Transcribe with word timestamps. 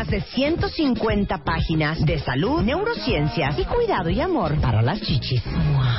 más 0.00 0.08
de 0.08 0.22
150 0.22 1.44
páginas 1.44 2.02
de 2.06 2.18
salud, 2.20 2.62
neurociencias 2.62 3.58
y 3.58 3.66
cuidado 3.66 4.08
y 4.08 4.18
amor 4.18 4.58
para 4.58 4.80
las 4.80 4.98
chichis. 4.98 5.42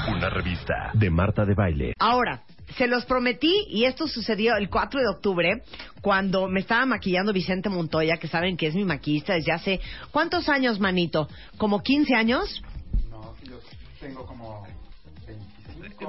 Una 0.07 0.27
revista 0.27 0.89
de 0.95 1.12
Marta 1.12 1.45
de 1.45 1.53
Baile. 1.53 1.93
Ahora, 1.99 2.41
se 2.77 2.88
los 2.88 3.05
prometí 3.05 3.53
y 3.70 3.84
esto 3.85 4.07
sucedió 4.07 4.55
el 4.55 4.70
4 4.71 5.02
de 5.02 5.07
octubre 5.07 5.62
cuando 6.02 6.48
me 6.48 6.62
estaba 6.62 6.84
maquillando 6.88 7.31
Vicente 7.31 7.70
Montoya, 7.70 8.17
que 8.17 8.27
saben 8.27 8.57
que 8.57 8.66
es 8.66 8.73
mi 8.73 8.85
maquillista 8.85 9.35
desde 9.35 9.52
hace... 9.52 9.79
¿Cuántos 10.09 10.49
años, 10.49 10.79
manito? 10.79 11.27
¿Como 11.57 11.84
15 11.84 12.15
años? 12.15 12.63
No, 13.12 13.35
yo 13.43 13.59
tengo 13.99 14.26
como 14.26 14.63
25. 14.63 14.80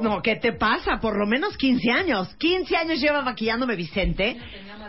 No, 0.00 0.22
¿qué 0.22 0.36
te 0.36 0.52
pasa? 0.52 0.98
Por 1.00 1.18
lo 1.18 1.26
menos 1.26 1.56
15 1.56 1.90
años. 1.90 2.34
15 2.36 2.76
años 2.76 3.00
lleva 3.00 3.22
maquillándome 3.22 3.76
Vicente. 3.76 4.36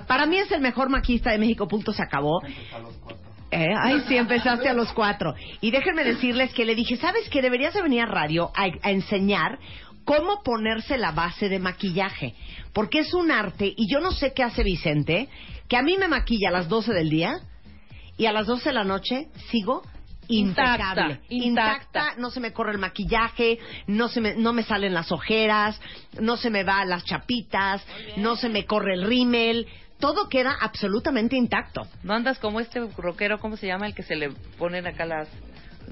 Para 0.07 0.25
mí 0.25 0.37
es 0.37 0.51
el 0.51 0.61
mejor 0.61 0.89
maquillista 0.89 1.31
de 1.31 1.37
México, 1.37 1.67
punto, 1.67 1.93
se 1.93 2.03
acabó. 2.03 2.41
Eh, 3.51 3.67
ay, 3.77 4.03
sí, 4.07 4.17
empezaste 4.17 4.67
a 4.67 4.73
los 4.73 4.91
cuatro. 4.93 5.35
Y 5.61 5.71
déjenme 5.71 6.03
decirles 6.03 6.53
que 6.53 6.65
le 6.65 6.75
dije, 6.75 6.97
¿sabes 6.97 7.29
qué? 7.29 7.41
Deberías 7.41 7.73
de 7.73 7.81
venir 7.81 8.01
a 8.01 8.05
radio 8.05 8.51
a, 8.55 8.65
a 8.81 8.91
enseñar 8.91 9.59
cómo 10.05 10.41
ponerse 10.43 10.97
la 10.97 11.11
base 11.11 11.49
de 11.49 11.59
maquillaje. 11.59 12.33
Porque 12.73 12.99
es 12.99 13.13
un 13.13 13.31
arte, 13.31 13.71
y 13.75 13.87
yo 13.91 13.99
no 13.99 14.11
sé 14.11 14.33
qué 14.33 14.43
hace 14.43 14.63
Vicente, 14.63 15.29
que 15.67 15.77
a 15.77 15.83
mí 15.83 15.97
me 15.97 16.07
maquilla 16.07 16.49
a 16.49 16.51
las 16.51 16.67
12 16.67 16.93
del 16.93 17.09
día 17.09 17.39
y 18.17 18.25
a 18.25 18.31
las 18.31 18.47
12 18.47 18.69
de 18.69 18.73
la 18.73 18.83
noche 18.83 19.27
sigo 19.51 19.83
impecable, 20.27 21.19
Intacta, 21.29 21.29
intacta. 21.29 22.15
no 22.17 22.29
se 22.31 22.39
me 22.39 22.51
corre 22.53 22.71
el 22.71 22.77
maquillaje, 22.77 23.59
no 23.87 24.07
se 24.09 24.21
me, 24.21 24.35
no 24.35 24.53
me 24.53 24.63
salen 24.63 24.93
las 24.93 25.11
ojeras, 25.11 25.79
no 26.19 26.37
se 26.37 26.49
me 26.49 26.63
va 26.63 26.85
las 26.85 27.03
chapitas, 27.05 27.85
no 28.17 28.35
se 28.35 28.49
me 28.49 28.65
corre 28.65 28.93
el 28.95 29.03
rímel, 29.05 29.67
todo 29.99 30.27
queda 30.29 30.55
absolutamente 30.59 31.35
intacto. 31.37 31.87
No 32.03 32.13
andas 32.13 32.39
como 32.39 32.59
este 32.59 32.79
rockero, 32.97 33.39
¿cómo 33.39 33.55
se 33.57 33.67
llama? 33.67 33.87
El 33.87 33.93
que 33.95 34.03
se 34.03 34.15
le 34.15 34.31
ponen 34.57 34.85
acá 34.87 35.05
las... 35.05 35.29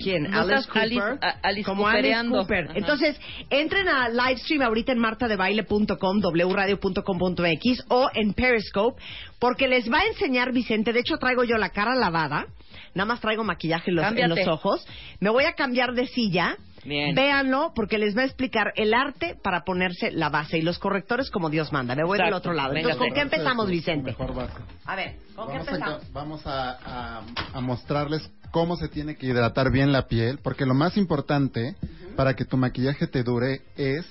¿Quién? 0.02 0.24
No 0.24 0.40
Alice 0.42 0.68
Cooper. 0.68 0.82
Alice- 0.82 1.20
a- 1.22 1.36
Alice 1.44 1.66
como 1.66 1.86
Alice. 1.88 2.16
Cooper. 2.30 2.64
Ajá. 2.70 2.74
Entonces, 2.78 3.20
entren 3.50 3.88
a 3.90 4.08
livestream 4.10 4.62
ahorita 4.64 4.94
en 4.94 5.00
martadebaile.com, 5.00 6.22
wradio.com.mx 6.24 7.86
o 7.90 8.10
en 8.14 8.34
Periscope, 8.34 9.02
porque 9.40 9.68
les 9.68 9.92
va 9.92 10.00
a 10.00 10.06
enseñar 10.08 10.52
Vicente. 10.54 10.94
De 10.94 11.02
hecho, 11.02 11.18
traigo 11.18 11.44
yo 11.44 11.58
la 11.58 11.70
cara 11.70 11.94
lavada. 11.96 12.48
Nada 12.94 13.06
más 13.06 13.22
traigo 13.22 13.44
maquillaje 13.44 13.90
en 13.92 13.96
los, 13.96 14.06
en 14.06 14.30
los 14.30 14.48
ojos. 14.48 14.86
Me 15.20 15.30
voy 15.30 15.46
a 15.46 15.54
cambiar 15.54 15.94
de 15.94 16.08
silla. 16.08 16.58
Bien. 16.84 17.14
Véanlo, 17.14 17.74
porque 17.76 18.00
les 18.00 18.18
va 18.18 18.24
a 18.24 18.26
explicar 18.26 18.74
el 18.76 18.96
arte 18.96 19.38
para 19.44 19.64
ponerse 19.64 20.10
la 20.10 20.30
base 20.30 20.58
y 20.58 20.62
los 20.64 20.80
correctores 20.80 21.30
como 21.30 21.52
Dios 21.52 21.72
manda. 21.72 21.94
Me 21.96 22.04
voy 22.04 22.18
del 22.18 22.34
otro 22.34 22.54
lado. 22.54 22.74
Entonces, 22.76 22.98
¿con 22.98 23.14
qué 23.14 23.22
empezamos, 23.22 23.70
Vicente? 23.70 24.12
Mejor 24.12 24.34
base. 24.34 24.54
A 24.86 24.96
ver, 24.96 25.16
¿con 25.36 25.46
qué 25.48 25.54
Vamos, 25.60 25.68
a, 25.68 25.72
empezamos? 25.76 26.12
vamos 26.14 26.48
a, 26.48 26.72
a- 27.20 27.22
a 27.54 27.62
mostrarles 27.62 28.28
cómo 28.50 28.78
se 28.78 28.88
tiene 28.90 29.16
que 29.16 29.28
hidratar 29.28 29.72
bien 29.72 29.92
la 29.92 30.08
piel, 30.08 30.40
porque 30.42 30.66
lo 30.66 30.74
más 30.74 30.98
importante 30.98 31.76
para 32.16 32.34
que 32.36 32.46
tu 32.46 32.58
maquillaje 32.58 33.06
te 33.06 33.22
dure 33.22 33.62
es 33.78 34.04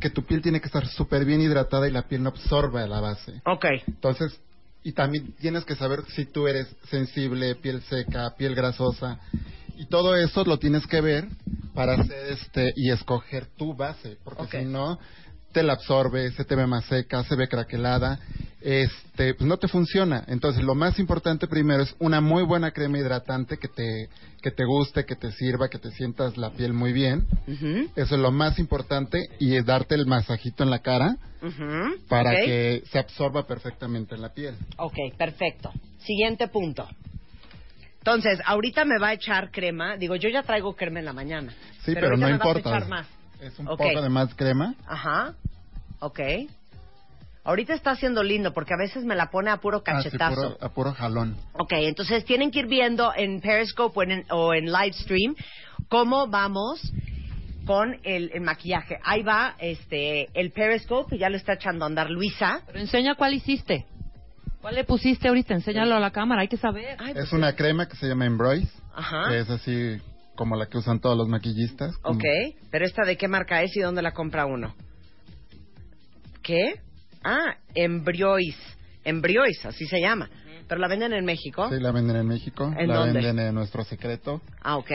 que 0.00 0.10
tu 0.10 0.24
piel 0.24 0.42
tiene 0.42 0.60
que 0.60 0.66
estar 0.66 0.84
súper 0.88 1.24
bien 1.24 1.40
hidratada 1.40 1.86
y 1.88 1.92
la 1.92 2.02
piel 2.02 2.20
no 2.24 2.30
absorba 2.30 2.84
la 2.88 3.00
base. 3.00 3.40
Ok. 3.46 3.64
Entonces, 3.86 4.40
y 4.86 4.92
también 4.92 5.34
tienes 5.40 5.64
que 5.64 5.74
saber 5.74 6.04
si 6.14 6.26
tú 6.26 6.46
eres 6.46 6.68
sensible, 6.88 7.56
piel 7.56 7.82
seca, 7.82 8.36
piel 8.38 8.54
grasosa. 8.54 9.18
Y 9.76 9.86
todo 9.86 10.14
eso 10.14 10.44
lo 10.44 10.60
tienes 10.60 10.86
que 10.86 11.00
ver 11.00 11.26
para 11.74 11.94
hacer 11.94 12.28
este 12.28 12.72
y 12.76 12.92
escoger 12.92 13.46
tu 13.56 13.74
base, 13.74 14.16
porque 14.22 14.60
si 14.60 14.64
no 14.64 15.00
te 15.50 15.64
la 15.64 15.72
absorbe, 15.72 16.30
se 16.30 16.44
te 16.44 16.54
ve 16.54 16.68
más 16.68 16.84
seca, 16.84 17.24
se 17.24 17.34
ve 17.34 17.48
craquelada, 17.48 18.20
este, 18.68 19.34
pues 19.34 19.46
no 19.46 19.58
te 19.58 19.68
funciona. 19.68 20.24
Entonces, 20.26 20.64
lo 20.64 20.74
más 20.74 20.98
importante 20.98 21.46
primero 21.46 21.84
es 21.84 21.94
una 22.00 22.20
muy 22.20 22.42
buena 22.42 22.72
crema 22.72 22.98
hidratante 22.98 23.58
que 23.58 23.68
te 23.68 24.08
que 24.42 24.50
te 24.50 24.64
guste, 24.64 25.04
que 25.04 25.14
te 25.14 25.30
sirva, 25.32 25.68
que 25.68 25.78
te 25.78 25.92
sientas 25.92 26.36
la 26.36 26.50
piel 26.50 26.72
muy 26.72 26.92
bien. 26.92 27.26
Eso 27.94 28.14
es 28.16 28.20
lo 28.20 28.32
más 28.32 28.58
importante 28.58 29.22
y 29.38 29.60
darte 29.62 29.94
el 29.94 30.06
masajito 30.06 30.64
en 30.64 30.70
la 30.70 30.80
cara 30.80 31.16
para 32.08 32.32
que 32.40 32.82
se 32.90 32.98
absorba 32.98 33.46
perfectamente 33.46 34.16
en 34.16 34.22
la 34.22 34.32
piel. 34.34 34.56
Ok, 34.78 34.96
perfecto. 35.16 35.72
Siguiente 35.98 36.48
punto. 36.48 36.88
Entonces, 37.98 38.40
ahorita 38.44 38.84
me 38.84 38.98
va 39.00 39.08
a 39.08 39.12
echar 39.14 39.50
crema. 39.52 39.96
Digo, 39.96 40.16
yo 40.16 40.28
ya 40.28 40.42
traigo 40.42 40.74
crema 40.74 40.98
en 40.98 41.04
la 41.04 41.12
mañana. 41.12 41.52
Sí, 41.84 41.92
pero, 41.94 42.10
no 42.10 42.16
me 42.16 42.22
vas 42.24 42.32
a 42.32 42.34
importa. 42.34 42.70
echar 42.70 42.88
más. 42.88 43.06
Es 43.40 43.56
un 43.60 43.68
Ok. 43.68 43.78
poco 43.78 44.02
de 44.02 44.08
más 44.08 44.34
crema. 44.34 44.74
Ajá. 44.86 45.34
Ok. 46.00 46.20
Ahorita 47.46 47.74
está 47.74 47.92
haciendo 47.92 48.22
lindo 48.22 48.52
porque 48.52 48.74
a 48.74 48.76
veces 48.76 49.04
me 49.04 49.14
la 49.14 49.30
pone 49.30 49.50
a 49.50 49.58
puro 49.58 49.82
Ah, 49.86 50.02
sí, 50.02 50.10
cachetazo. 50.10 50.34
puro- 50.34 50.58
a 50.60 50.68
puro 50.68 50.92
jalón. 50.92 51.36
Ok, 51.52 51.72
entonces 51.72 52.24
tienen 52.24 52.50
que 52.50 52.58
ir 52.58 52.66
viendo 52.66 53.12
en 53.16 53.40
Periscope 53.40 53.98
o 53.98 54.02
en, 54.02 54.24
o 54.30 54.52
en 54.52 54.66
Livestream 54.66 55.34
cómo 55.88 56.26
vamos 56.26 56.80
con 57.64 57.96
el, 58.02 58.30
el 58.34 58.40
maquillaje. 58.42 58.98
Ahí 59.04 59.22
va 59.22 59.54
este 59.58 60.28
el 60.38 60.50
Periscope, 60.52 61.16
ya 61.18 61.30
lo 61.30 61.36
está 61.36 61.54
echando 61.54 61.84
a 61.84 61.88
andar 61.88 62.10
Luisa. 62.10 62.62
Pero 62.66 62.80
enseña 62.80 63.14
cuál 63.14 63.34
hiciste. 63.34 63.86
¿Cuál 64.60 64.74
le 64.74 64.84
pusiste 64.84 65.28
ahorita? 65.28 65.54
Enséñalo 65.54 65.94
a 65.94 66.00
la 66.00 66.10
cámara, 66.10 66.40
hay 66.42 66.48
que 66.48 66.56
saber. 66.56 66.96
Ay, 66.98 67.12
pues, 67.14 67.26
Es 67.26 67.32
una 67.32 67.54
crema 67.54 67.86
que 67.86 67.96
se 67.96 68.06
llama 68.08 68.26
Embrace. 68.26 68.68
Ajá. 68.92 69.28
que 69.28 69.38
es 69.40 69.50
así 69.50 69.98
como 70.34 70.56
la 70.56 70.66
que 70.66 70.78
usan 70.78 71.00
todos 71.00 71.16
los 71.16 71.28
maquillistas. 71.28 71.96
como- 71.98 72.18
Ok, 72.18 72.24
pero 72.70 72.84
esta 72.86 73.04
de 73.04 73.16
qué 73.16 73.28
marca 73.28 73.62
es 73.62 73.76
y 73.76 73.80
dónde 73.80 74.02
la 74.02 74.12
compra 74.12 74.46
uno. 74.46 74.74
¿Qué? 76.42 76.80
Ah, 77.24 77.56
Embryois. 77.74 78.56
Embryois, 79.04 79.64
así 79.66 79.86
se 79.86 80.00
llama. 80.00 80.28
Pero 80.68 80.80
la 80.80 80.88
venden 80.88 81.12
en 81.12 81.24
México. 81.24 81.68
Sí, 81.70 81.78
la 81.80 81.92
venden 81.92 82.16
en 82.16 82.26
México. 82.26 82.72
¿En 82.76 82.88
la 82.88 82.96
dónde? 82.96 83.20
venden 83.20 83.46
en 83.46 83.54
nuestro 83.54 83.84
secreto. 83.84 84.40
Ah, 84.62 84.76
ok. 84.76 84.90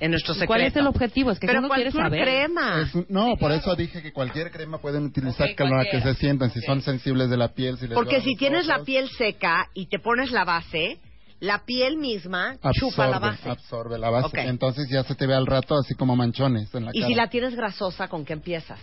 En 0.00 0.10
nuestro 0.10 0.32
¿Y 0.32 0.36
secreto. 0.36 0.46
¿Cuál 0.46 0.62
es 0.62 0.74
el 0.76 0.86
objetivo? 0.86 1.30
Es 1.30 1.38
que 1.38 1.46
Pero 1.46 1.58
uno 1.58 1.68
quiere 1.68 1.92
cualquier 1.92 2.10
saber. 2.10 2.24
crema. 2.24 2.80
Es 2.80 3.10
no, 3.10 3.36
por 3.38 3.52
eso 3.52 3.76
dije 3.76 4.00
que 4.02 4.10
cualquier 4.12 4.50
crema 4.50 4.78
pueden 4.78 5.04
utilizar 5.04 5.50
Ok, 5.50 5.58
con 5.58 5.70
la 5.76 5.84
que 5.84 6.00
se 6.00 6.14
sientan, 6.14 6.50
si 6.50 6.60
son 6.62 6.80
sensibles 6.80 7.28
de 7.28 7.36
la 7.36 7.48
piel. 7.48 7.76
Si 7.76 7.86
les 7.86 7.94
Porque 7.94 8.22
si 8.22 8.34
tienes 8.36 8.66
la 8.66 8.84
piel 8.84 9.08
seca 9.10 9.68
y 9.74 9.86
te 9.86 9.98
pones 9.98 10.30
la 10.32 10.44
base, 10.44 10.98
la 11.40 11.64
piel 11.66 11.98
misma 11.98 12.56
chupa 12.72 13.06
la 13.06 13.18
base. 13.18 13.50
absorbe 13.50 13.98
la 13.98 14.08
base. 14.08 14.40
Entonces 14.40 14.88
ya 14.90 15.04
se 15.04 15.14
te 15.14 15.26
ve 15.26 15.34
al 15.34 15.44
rato 15.46 15.76
así 15.76 15.94
como 15.94 16.16
manchones 16.16 16.74
en 16.74 16.86
la 16.86 16.90
Y 16.94 17.00
cara. 17.00 17.08
si 17.08 17.14
la 17.14 17.28
tienes 17.28 17.54
grasosa, 17.54 18.08
¿con 18.08 18.24
qué 18.24 18.32
empiezas? 18.32 18.80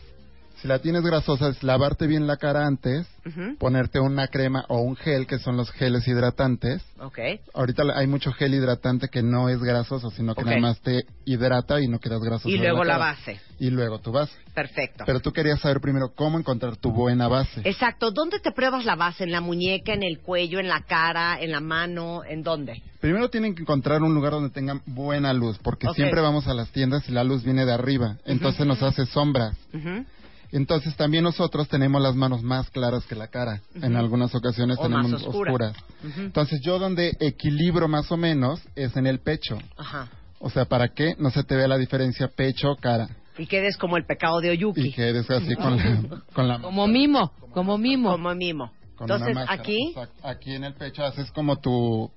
Si 0.62 0.68
la 0.68 0.80
tienes 0.80 1.04
grasosa, 1.04 1.48
es 1.50 1.64
lavarte 1.64 2.06
bien 2.06 2.28
la 2.28 2.36
cara 2.36 2.68
antes, 2.68 3.08
Ujú. 3.26 3.56
ponerte 3.58 4.00
una 4.02 4.28
crema 4.28 4.66
o 4.68 4.82
un 4.82 4.98
gel, 4.98 5.26
que 5.26 5.40
son 5.40 5.56
los 5.56 5.72
geles 5.72 6.06
hidratantes. 6.06 6.82
Ok. 7.00 7.18
Ahorita 7.54 7.84
hay 7.96 8.08
mucho 8.08 8.34
gel 8.34 8.54
hidratante 8.54 9.08
que 9.08 9.24
no 9.24 9.48
es 9.48 9.60
grasoso, 9.62 10.10
sino 10.12 10.36
que 10.36 10.42
Ok. 10.42 10.48
nada 10.48 10.60
más 10.60 10.82
te 10.82 11.06
hidrata 11.26 11.80
y 11.80 11.88
no 11.88 12.00
quedas 12.00 12.20
grasoso. 12.22 12.50
Y 12.50 12.58
luego 12.58 12.84
la 12.84 12.94
cara. 12.96 13.06
base. 13.06 13.40
Y 13.58 13.70
luego 13.70 14.00
tu 14.00 14.12
base. 14.12 14.34
Perfecto. 14.54 15.04
Pero 15.06 15.22
tú 15.22 15.32
querías 15.32 15.62
saber 15.62 15.80
primero 15.80 16.12
cómo 16.14 16.38
encontrar 16.38 16.76
tu 16.76 16.92
buena 16.92 17.30
base. 17.30 17.62
Exacto. 17.64 18.12
¿Dónde 18.12 18.40
te 18.40 18.52
pruebas 18.52 18.84
la 18.84 18.96
base? 18.96 19.24
¿En 19.24 19.32
la 19.32 19.40
muñeca, 19.40 19.94
en 19.94 20.04
el 20.04 20.20
cuello, 20.20 20.60
en 20.60 20.68
la 20.68 20.82
cara, 20.82 21.40
en 21.40 21.52
la 21.52 21.62
mano? 21.62 22.24
¿En 22.26 22.44
dónde? 22.44 22.82
Primero 23.00 23.30
tienen 23.30 23.56
que 23.56 23.62
encontrar 23.62 24.02
un 24.04 24.14
lugar 24.14 24.34
donde 24.34 24.50
tengan 24.50 24.82
buena 24.86 25.32
luz, 25.32 25.58
porque 25.64 25.88
Ok. 25.88 25.96
siempre 25.96 26.20
vamos 26.20 26.48
a 26.48 26.54
las 26.54 26.70
tiendas 26.72 27.08
y 27.08 27.14
la 27.14 27.24
luz 27.24 27.44
viene 27.46 27.66
de 27.66 27.72
arriba, 27.72 28.18
entonces 28.26 28.66
nos 28.66 28.84
hace 28.84 29.06
sombras. 29.06 29.56
Ujú. 29.74 30.04
Entonces 30.52 30.96
también 30.96 31.24
nosotros 31.24 31.68
tenemos 31.68 32.02
las 32.02 32.16
manos 32.16 32.42
más 32.42 32.70
claras 32.72 33.06
que 33.06 33.16
la 33.16 33.28
cara. 33.28 33.62
En 33.76 33.96
algunas 33.96 34.34
ocasiones 34.34 34.78
O 34.80 34.84
tenemos 34.84 35.12
más 35.12 35.22
oscuras. 35.24 35.54
oscuras. 35.54 35.76
Ujú. 36.04 36.22
Entonces 36.22 36.60
yo 36.64 36.80
donde 36.80 37.16
equilibro 37.20 37.88
más 37.88 38.12
o 38.12 38.18
menos 38.18 38.62
es 38.76 38.96
en 38.98 39.06
el 39.08 39.20
pecho. 39.20 39.58
Ajá. 39.78 40.10
O 40.40 40.50
sea, 40.50 40.66
para 40.66 40.90
que 40.90 41.16
no 41.20 41.30
se 41.32 41.44
te 41.44 41.56
vea 41.56 41.68
la 41.68 41.78
diferencia 41.78 42.28
pecho-cara. 42.30 43.10
Y 43.38 43.46
quedes 43.46 43.78
como 43.78 43.96
el 43.98 44.06
pecado 44.06 44.40
de 44.42 44.50
Oyuki. 44.50 44.88
Y 44.88 44.92
quedes 44.94 45.30
así 45.30 45.56
con 45.56 45.78
la... 45.78 46.22
Con 46.34 46.48
la 46.48 46.60
Como 46.60 46.88
mimo, 46.88 47.32
como 47.54 47.78
mimo. 47.78 48.12
Como 48.12 48.34
mimo. 48.36 48.72
Entonces, 49.00 49.34
máscara. 49.36 49.62
aquí 49.62 49.90
Exacto. 49.90 50.28
Aquí 50.28 50.54
en 50.56 50.64
el 50.66 50.74
pecho 50.74 51.04
haces 51.06 51.32
como 51.32 51.58
tu... 51.58 52.10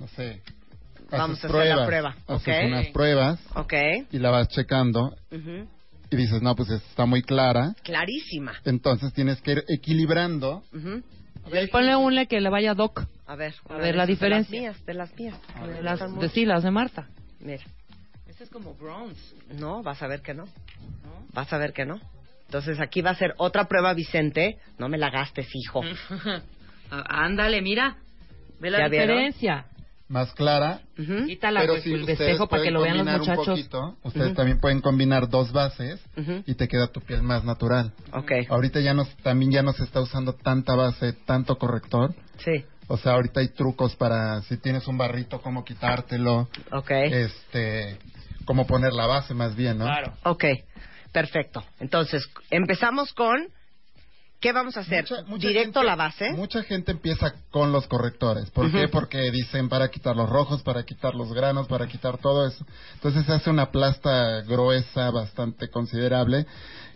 No 0.00 0.08
sé. 0.08 0.42
Vamos 1.10 1.36
a 1.44 1.46
hacer 1.46 1.50
la 1.50 1.56
pruebas, 1.56 1.86
prueba, 1.86 2.16
Haces 2.26 2.48
ok. 2.58 2.66
unas 2.66 2.86
pruebas 2.88 3.40
Ok. 3.54 3.72
y 4.10 4.18
la 4.18 4.30
vas 4.30 4.48
checando 4.48 5.14
Ujú. 5.30 5.68
Y 6.14 6.16
dices, 6.16 6.40
no, 6.42 6.54
pues 6.54 6.70
está 6.70 7.06
muy 7.06 7.22
clara. 7.22 7.74
Clarísima. 7.82 8.52
Entonces 8.64 9.12
tienes 9.12 9.40
que 9.40 9.52
ir 9.52 9.64
equilibrando 9.68 10.62
Ujú. 10.72 11.02
Ponle 11.70 11.94
una 11.96 12.24
que 12.24 12.40
le 12.40 12.48
vaya 12.48 12.70
a 12.70 12.74
Doc. 12.74 13.04
A 13.26 13.36
ver, 13.36 13.54
A 13.68 13.76
ver 13.76 13.94
la 13.96 14.06
diferencia. 14.06 14.58
De 14.60 14.66
las 14.66 14.76
mías, 14.76 14.86
de 14.86 14.94
las 14.94 15.18
mías. 15.18 15.38
A 15.56 15.66
De 15.66 15.82
las, 15.82 16.18
de, 16.20 16.28
sí, 16.30 16.46
las 16.46 16.62
de 16.62 16.70
Marta. 16.70 17.06
Mira, 17.40 17.62
Ese 18.26 18.44
es 18.44 18.50
como 18.50 18.74
bronze. 18.74 19.20
no, 19.58 19.82
vas 19.82 20.02
a 20.02 20.06
ver 20.06 20.22
que 20.22 20.32
no. 20.32 20.46
Vas 21.34 21.52
a 21.52 21.58
ver 21.58 21.72
que 21.74 21.84
no. 21.84 22.00
Entonces 22.46 22.80
aquí 22.80 23.02
va 23.02 23.10
a 23.10 23.14
ser 23.14 23.34
otra 23.36 23.66
prueba, 23.68 23.92
Vicente. 23.92 24.58
No 24.78 24.88
me 24.88 24.96
la 24.96 25.10
gastes, 25.10 25.48
hijo. 25.54 25.82
Ándale, 26.90 27.60
mira. 27.60 27.96
Ve 28.60 28.70
la 28.70 28.78
¿Ya 28.78 28.88
vieron? 28.88 29.32
Más 30.14 30.32
clara. 30.34 30.80
Quítala 31.26 31.58
pero 31.62 31.72
pues, 31.72 31.82
si 31.82 31.92
el 31.92 32.06
para 32.48 32.62
que 32.62 32.70
lo 32.70 32.82
vean 32.82 32.98
los 32.98 33.06
un 33.08 33.18
muchachos. 33.18 33.46
poquito, 33.46 33.96
ustedes 34.04 34.32
también 34.34 34.60
pueden 34.60 34.80
combinar 34.80 35.28
dos 35.28 35.50
bases 35.50 36.00
y 36.46 36.54
te 36.54 36.68
queda 36.68 36.86
tu 36.86 37.00
piel 37.00 37.24
más 37.24 37.42
natural. 37.42 37.92
Ok, 38.12 38.30
Ahorita 38.48 38.78
ya 38.78 38.94
no, 38.94 39.08
también 39.24 39.50
ya 39.50 39.62
no 39.64 39.72
se 39.72 39.82
está 39.82 40.00
usando 40.00 40.34
tanta 40.34 40.76
base, 40.76 41.14
tanto 41.26 41.58
corrector. 41.58 42.14
sí, 42.38 42.64
O 42.86 42.96
sea, 42.96 43.14
ahorita 43.14 43.40
hay 43.40 43.48
trucos 43.48 43.96
para 43.96 44.40
si 44.42 44.56
tienes 44.58 44.86
un 44.86 44.96
barrito, 44.96 45.42
cómo 45.42 45.64
quitártelo, 45.64 46.48
ok. 46.70 46.90
este, 46.92 47.98
cómo 48.44 48.68
poner 48.68 48.92
la 48.92 49.08
base 49.08 49.34
más 49.34 49.56
bien, 49.56 49.78
¿no? 49.78 49.86
Claro. 49.86 50.12
Ok, 50.22 50.44
perfecto. 51.10 51.64
Entonces, 51.80 52.24
empezamos 52.50 53.12
con... 53.14 53.48
¿Qué 54.40 54.52
vamos 54.52 54.76
a 54.76 54.80
hacer? 54.80 55.02
Mucha- 55.08 55.22
mucha 55.24 55.48
¿Directo 55.48 55.80
gente- 55.80 55.84
la 55.86 55.96
base? 55.96 56.30
Mucha 56.32 56.62
gente 56.62 56.92
empieza 56.92 57.32
con 57.50 57.72
los 57.72 57.86
correctores. 57.86 58.50
¿Por 58.50 58.70
qué? 58.70 58.88
Porque 58.88 59.30
dicen 59.30 59.68
para 59.70 59.88
quitar 59.88 60.14
los 60.16 60.28
rojos, 60.28 60.62
para 60.62 60.82
quitar 60.84 61.14
los 61.14 61.32
granos, 61.32 61.66
para 61.66 61.86
quitar 61.86 62.18
todo 62.18 62.46
eso. 62.46 62.64
Entonces 62.94 63.24
se 63.24 63.32
hace 63.32 63.48
una 63.50 63.70
plasta 63.70 64.42
gruesa 64.42 65.10
bastante 65.10 65.68
considerable 65.70 66.46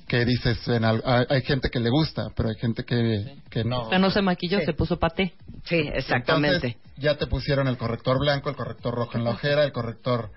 que 0.06 0.24
dices, 0.24 0.66
en 0.68 0.84
al- 0.84 1.02
hay, 1.06 1.24
hay 1.28 1.42
gente 1.42 1.70
que 1.70 1.80
le 1.80 1.88
gusta, 1.90 2.28
pero 2.36 2.48
hay 2.50 2.54
gente 2.56 2.84
que, 2.84 3.36
que 3.50 3.64
no. 3.64 3.90
No 3.98 4.10
se 4.10 4.20
maquilló, 4.22 4.58
Sí. 4.60 4.66
se 4.66 4.72
puso 4.74 4.98
paté. 4.98 5.34
Sí, 5.64 5.76
exactamente. 5.94 6.66
Entonces, 6.68 6.92
ya 6.98 7.16
te 7.16 7.26
pusieron 7.26 7.66
el 7.68 7.76
corrector 7.78 8.18
blanco, 8.18 8.48
el 8.50 8.56
corrector 8.56 8.94
rojo 8.94 9.16
en 9.18 9.24
la 9.24 9.30
ojera, 9.30 9.64
el 9.64 9.72
corrector 9.72 10.30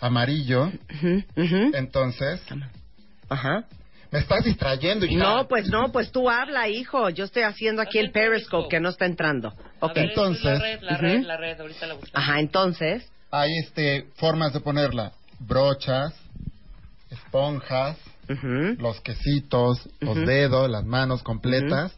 amarillo. 0.00 0.70
Entonces, 1.36 2.40
Ajá. 3.28 3.64
Me 4.10 4.18
estás 4.18 4.44
distrayendo, 4.44 5.06
hija. 5.06 5.18
No, 5.18 5.48
pues 5.48 5.68
no, 5.68 5.92
pues 5.92 6.10
tú 6.10 6.28
habla, 6.28 6.68
hijo. 6.68 7.10
Yo 7.10 7.24
estoy 7.24 7.44
haciendo 7.44 7.80
aquí 7.80 7.98
el 7.98 8.10
Periscope 8.10 8.68
que 8.68 8.80
no 8.80 8.88
está 8.88 9.06
entrando. 9.06 9.52
Ok. 9.80 9.94
Ver, 9.94 10.08
entonces, 10.10 10.44
La 10.44 10.58
red, 10.58 10.80
la 10.82 10.96
red, 10.96 11.22
la 11.22 11.36
red, 11.36 11.60
ahorita 11.60 11.86
la 11.86 11.94
buscamos. 11.94 12.28
Ajá, 12.28 12.40
entonces. 12.40 13.10
Hay 13.30 13.50
este, 13.58 14.06
formas 14.16 14.52
de 14.52 14.60
ponerla. 14.60 15.12
Brochas, 15.38 16.14
esponjas, 17.10 17.96
los 18.78 19.00
quesitos, 19.00 19.88
los 20.00 20.16
dedos, 20.26 20.68
las 20.68 20.84
manos 20.84 21.22
completas. 21.22 21.92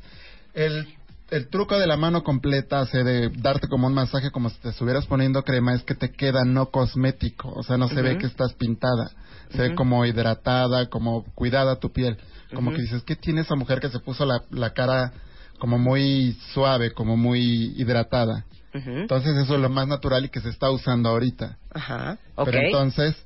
el, 0.54 0.86
el 1.32 1.48
truco 1.48 1.78
de 1.78 1.86
la 1.86 1.96
mano 1.96 2.22
completa 2.22 2.80
hace 2.80 3.02
de 3.02 3.30
darte 3.30 3.66
como 3.66 3.86
un 3.86 3.94
masaje 3.94 4.30
como 4.30 4.50
si 4.50 4.58
te 4.58 4.68
estuvieras 4.68 5.06
poniendo 5.06 5.42
crema 5.42 5.74
es 5.74 5.82
que 5.82 5.94
te 5.94 6.12
queda 6.12 6.44
no 6.44 6.66
cosmético, 6.66 7.50
o 7.50 7.62
sea, 7.62 7.78
no 7.78 7.88
se 7.88 8.02
ve 8.02 8.18
que 8.18 8.26
estás 8.26 8.52
pintada, 8.52 9.10
se 9.50 9.62
ve 9.62 9.74
como 9.74 10.04
hidratada, 10.04 10.90
como 10.90 11.24
cuidada 11.34 11.76
tu 11.76 11.90
piel, 11.90 12.18
como 12.54 12.70
que 12.72 12.82
dices, 12.82 13.02
¿qué 13.02 13.16
tiene 13.16 13.40
esa 13.40 13.54
mujer 13.54 13.80
que 13.80 13.88
se 13.88 13.98
puso 14.00 14.26
la, 14.26 14.42
la 14.50 14.74
cara 14.74 15.12
como 15.58 15.78
muy 15.78 16.36
suave, 16.52 16.92
como 16.92 17.16
muy 17.16 17.72
hidratada? 17.80 18.44
Entonces 18.74 19.34
eso 19.36 19.54
es 19.54 19.60
lo 19.60 19.70
más 19.70 19.88
natural 19.88 20.26
y 20.26 20.28
que 20.28 20.40
se 20.40 20.50
está 20.50 20.70
usando 20.70 21.08
ahorita. 21.08 21.56
Ajá. 21.72 22.18
Ok. 22.36 22.46
Pero 22.46 22.58
entonces, 22.60 23.16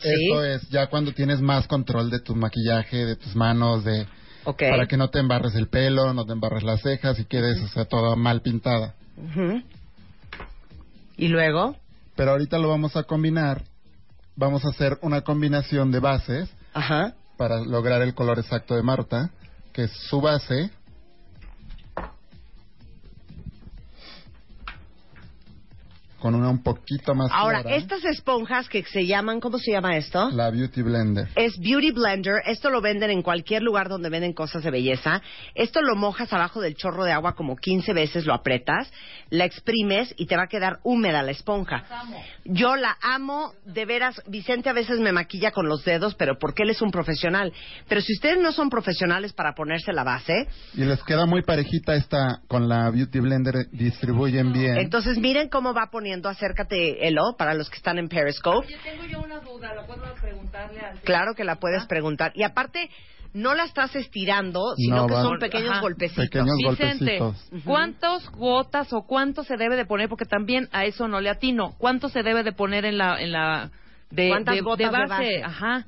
Sí. 0.00 0.08
eso 0.28 0.44
es 0.44 0.68
ya 0.68 0.88
cuando 0.88 1.12
tienes 1.12 1.40
más 1.40 1.66
control 1.66 2.10
de 2.10 2.20
tu 2.20 2.36
maquillaje, 2.36 3.06
de 3.06 3.16
tus 3.16 3.34
manos, 3.34 3.82
de 3.82 4.06
Ok. 4.46 4.58
para 4.70 4.86
que 4.86 4.96
no 4.96 5.10
te 5.10 5.18
embarres 5.18 5.54
el 5.56 5.68
pelo, 5.68 6.14
no 6.14 6.24
te 6.24 6.32
embarres 6.32 6.62
las 6.62 6.80
cejas 6.80 7.18
y 7.18 7.24
quedes, 7.24 7.60
o 7.62 7.68
sea, 7.68 7.84
toda 7.84 8.16
mal 8.16 8.40
pintada. 8.40 8.94
Ujú. 9.16 9.62
Y 11.16 11.28
luego. 11.28 11.76
Pero 12.14 12.30
ahorita 12.30 12.58
lo 12.58 12.68
vamos 12.68 12.96
a 12.96 13.02
combinar. 13.02 13.62
Vamos 14.36 14.64
a 14.64 14.68
hacer 14.68 14.98
una 15.02 15.22
combinación 15.22 15.90
de 15.90 15.98
bases 15.98 16.48
Ajá. 16.74 17.14
para 17.36 17.60
lograr 17.60 18.02
el 18.02 18.14
color 18.14 18.38
exacto 18.38 18.76
de 18.76 18.82
Marta, 18.82 19.30
que 19.72 19.84
es 19.84 19.92
su 20.08 20.20
base. 20.20 20.70
Con 26.20 26.34
una 26.34 26.48
un 26.48 26.62
poquito 26.62 27.14
más 27.14 27.30
Ahora, 27.30 27.60
clara, 27.62 27.76
estas 27.76 28.04
esponjas 28.04 28.68
que 28.68 28.82
se 28.84 29.06
llaman, 29.06 29.38
¿cómo 29.38 29.58
se 29.58 29.70
llama 29.72 29.96
esto? 29.96 30.30
la 30.30 30.50
Beauty 30.50 30.82
Blender. 30.82 31.28
Es 31.36 31.58
Beauty 31.58 31.90
Blender. 31.90 32.36
Esto 32.46 32.70
lo 32.70 32.80
venden 32.80 33.10
en 33.10 33.22
cualquier 33.22 33.62
lugar 33.62 33.88
donde 33.88 34.08
venden 34.08 34.32
cosas 34.32 34.62
de 34.64 34.70
belleza. 34.70 35.20
Esto 35.54 35.82
lo 35.82 35.94
mojas 35.94 36.32
abajo 36.32 36.60
del 36.60 36.74
chorro 36.74 37.04
de 37.04 37.12
agua 37.12 37.34
como 37.34 37.54
15 37.56 37.92
veces, 37.92 38.24
lo 38.24 38.32
apretas, 38.34 38.90
la 39.30 39.44
exprimes 39.44 40.14
y 40.16 40.26
te 40.26 40.36
va 40.36 40.44
a 40.44 40.48
quedar 40.48 40.78
húmeda 40.84 41.22
la 41.22 41.32
esponja. 41.32 41.84
Yo 42.44 42.76
la 42.76 42.96
amo, 43.02 43.52
de 43.66 43.84
veras. 43.84 44.20
Vicente 44.26 44.70
a 44.70 44.72
veces 44.72 44.98
me 45.00 45.12
maquilla 45.12 45.50
con 45.50 45.68
los 45.68 45.84
dedos, 45.84 46.14
pero 46.14 46.38
porque 46.38 46.62
él 46.62 46.70
es 46.70 46.80
un 46.80 46.90
profesional. 46.90 47.52
Pero 47.88 48.00
si 48.00 48.14
ustedes 48.14 48.38
no 48.40 48.52
son 48.52 48.70
profesionales 48.70 49.32
para 49.34 49.52
ponerse 49.54 49.92
la 49.92 50.02
base, 50.04 50.48
Y 50.74 50.84
les 50.84 51.02
queda 51.02 51.26
muy 51.26 51.42
parejita 51.42 51.94
esta 51.94 52.40
con 52.48 52.68
la 52.68 52.90
Beauty 52.90 53.20
Blender, 53.20 53.66
distribuyen 53.70 54.52
bien. 54.52 54.78
entonces 54.78 55.18
miren 55.18 55.48
cómo 55.48 55.74
va 55.74 55.88
poniendo. 55.90 56.06
Acércate, 56.24 57.06
Elo, 57.06 57.34
para 57.38 57.54
los 57.54 57.68
que 57.70 57.76
están 57.76 57.98
en 57.98 58.08
Periscope. 58.08 58.66
Oye, 58.66 58.76
tengo 58.82 59.04
yo 59.04 59.20
una 59.20 59.40
duda, 59.40 59.74
¿la 59.74 59.86
puedo 59.86 60.02
preguntarle 60.20 60.80
al 60.80 61.00
Claro 61.00 61.34
que 61.34 61.44
la 61.44 61.56
puedes 61.56 61.84
preguntar. 61.86 62.32
Y 62.34 62.42
aparte, 62.42 62.88
no 63.34 63.54
la 63.54 63.64
estás 63.64 63.94
estirando, 63.94 64.60
sino 64.76 64.96
No, 65.02 65.06
que 65.06 65.14
son 65.14 65.38
pequeños 65.38 65.70
Ajá. 65.72 65.80
golpecitos. 65.80 66.24
Pequeños 66.24 66.56
Vicente, 66.56 67.18
golpecitos. 67.18 67.62
¿cuántos 67.64 68.30
gotas 68.30 68.92
o 68.92 69.02
cuánto 69.06 69.44
se 69.44 69.56
debe 69.56 69.76
de 69.76 69.84
poner? 69.84 70.08
Porque 70.08 70.24
también 70.24 70.68
a 70.72 70.84
eso 70.86 71.06
no 71.08 71.20
le 71.20 71.28
atino. 71.28 71.74
¿Cuánto 71.78 72.08
se 72.08 72.22
debe 72.22 72.42
de 72.42 72.52
poner 72.52 72.84
en 72.86 72.96
la, 72.98 73.20
en 73.20 73.32
la 73.32 73.70
de, 74.10 74.28
¿Cuántas 74.28 74.54
de- 74.54 74.60
gotas 74.62 74.78
de 74.78 74.98
de 74.98 75.06
base? 75.06 75.12
base? 75.22 75.42
Ajá. 75.44 75.86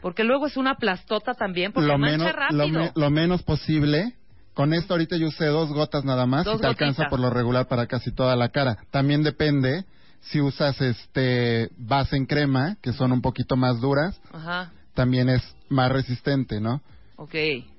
Porque 0.00 0.22
luego 0.22 0.46
es 0.46 0.56
una 0.56 0.76
plastota 0.76 1.34
también, 1.34 1.72
porque 1.72 1.88
lo 1.88 1.98
mancha 1.98 2.18
menos, 2.18 2.32
rápido. 2.32 2.68
lo, 2.68 2.68
me- 2.68 2.92
lo 2.94 3.10
menos 3.10 3.42
posible. 3.42 4.12
Con 4.58 4.74
esto 4.74 4.94
ahorita 4.94 5.16
yo 5.16 5.28
usé 5.28 5.46
dos 5.46 5.68
gotas 5.68 6.04
nada 6.04 6.26
más 6.26 6.44
Dos 6.44 6.56
y 6.56 6.60
te 6.62 6.66
alcanza 6.66 7.08
por 7.08 7.20
lo 7.20 7.30
regular 7.30 7.68
para 7.68 7.86
casi 7.86 8.10
toda 8.10 8.34
la 8.34 8.48
cara. 8.48 8.76
También 8.90 9.22
depende 9.22 9.84
si 10.20 10.40
usas 10.40 10.80
este 10.80 11.70
base 11.76 12.16
en 12.16 12.26
crema, 12.26 12.76
que 12.82 12.92
son 12.92 13.12
un 13.12 13.22
poquito 13.22 13.54
más 13.54 13.80
duras, 13.80 14.20
Ajá. 14.32 14.72
también 14.94 15.28
es 15.28 15.42
más 15.68 15.92
resistente, 15.92 16.60
¿no? 16.60 16.82
Ok. 17.14 17.34
Entonces, 17.34 17.72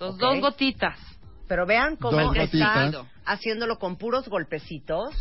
Ok. 0.00 0.18
dos 0.18 0.40
gotitas. 0.40 0.98
Pero 1.46 1.66
vean 1.66 1.94
cómo 1.94 2.34
está 2.34 2.90
haciéndolo 3.24 3.78
con 3.78 3.94
puros 3.94 4.28
golpecitos. 4.28 5.14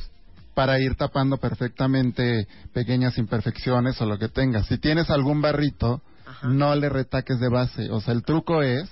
Para 0.55 0.79
ir 0.79 0.95
tapando 0.95 1.37
perfectamente 1.37 2.47
pequeñas 2.73 3.19
imperfecciones 3.19 4.01
o 4.01 4.07
lo 4.07 4.17
que 4.17 4.29
tengas. 4.29 4.65
Si 4.65 4.79
tienes 4.79 5.11
algún 5.11 5.41
barrito, 5.43 6.01
Ajá. 6.25 6.47
no 6.47 6.73
le 6.73 6.89
retaques 6.89 7.39
de 7.39 7.49
base. 7.49 7.91
O 7.91 8.01
sea, 8.01 8.15
el 8.15 8.23
truco 8.23 8.63
es 8.63 8.89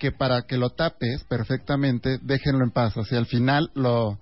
que 0.00 0.12
para 0.12 0.42
que 0.42 0.56
lo 0.56 0.70
tapes 0.70 1.22
perfectamente, 1.24 2.18
déjenlo 2.22 2.64
en 2.64 2.70
paz. 2.70 2.96
Así 2.96 3.14
al 3.14 3.26
final 3.26 3.70
lo, 3.74 4.18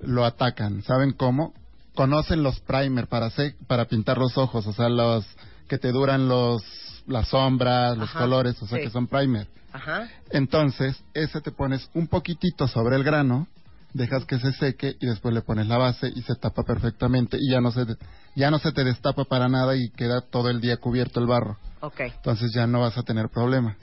lo 0.00 0.24
atacan. 0.24 0.82
¿Saben 0.82 1.12
cómo? 1.12 1.52
Conocen 1.94 2.42
los 2.42 2.58
primer 2.60 3.06
para 3.08 3.26
hacer, 3.26 3.54
para 3.68 3.84
pintar 3.84 4.16
los 4.16 4.38
ojos, 4.38 4.66
o 4.66 4.72
sea, 4.72 4.88
los 4.88 5.26
que 5.68 5.76
te 5.78 5.92
duran 5.92 6.28
los 6.28 6.62
las 7.06 7.28
sombras, 7.28 7.98
los 7.98 8.08
Ajá, 8.08 8.20
colores, 8.20 8.60
o 8.62 8.66
sea, 8.66 8.78
sí. 8.78 8.84
que 8.84 8.90
son 8.90 9.06
primer. 9.06 9.48
Ajá. 9.72 10.08
Entonces, 10.30 10.96
ese 11.12 11.40
te 11.42 11.50
pones 11.50 11.90
un 11.94 12.06
poquitito 12.06 12.66
sobre 12.66 12.96
el 12.96 13.04
grano, 13.04 13.48
dejas 13.92 14.24
que 14.24 14.38
se 14.38 14.52
seque 14.52 14.96
y 14.98 15.06
después 15.06 15.34
le 15.34 15.42
pones 15.42 15.66
la 15.66 15.76
base 15.76 16.10
y 16.14 16.22
se 16.22 16.36
tapa 16.36 16.62
perfectamente 16.62 17.36
y 17.38 17.50
ya 17.50 17.60
no 17.60 17.70
se 17.70 17.84
ya 18.34 18.50
no 18.50 18.58
se 18.60 18.72
te 18.72 18.82
destapa 18.82 19.24
para 19.24 19.48
nada 19.48 19.76
y 19.76 19.90
queda 19.90 20.22
todo 20.22 20.48
el 20.48 20.62
día 20.62 20.78
cubierto 20.78 21.20
el 21.20 21.26
barro. 21.26 21.58
Ok. 21.80 22.00
Entonces 22.00 22.50
ya 22.54 22.66
no 22.66 22.80
vas 22.80 22.96
a 22.96 23.02
tener 23.02 23.28
problema. 23.28 23.76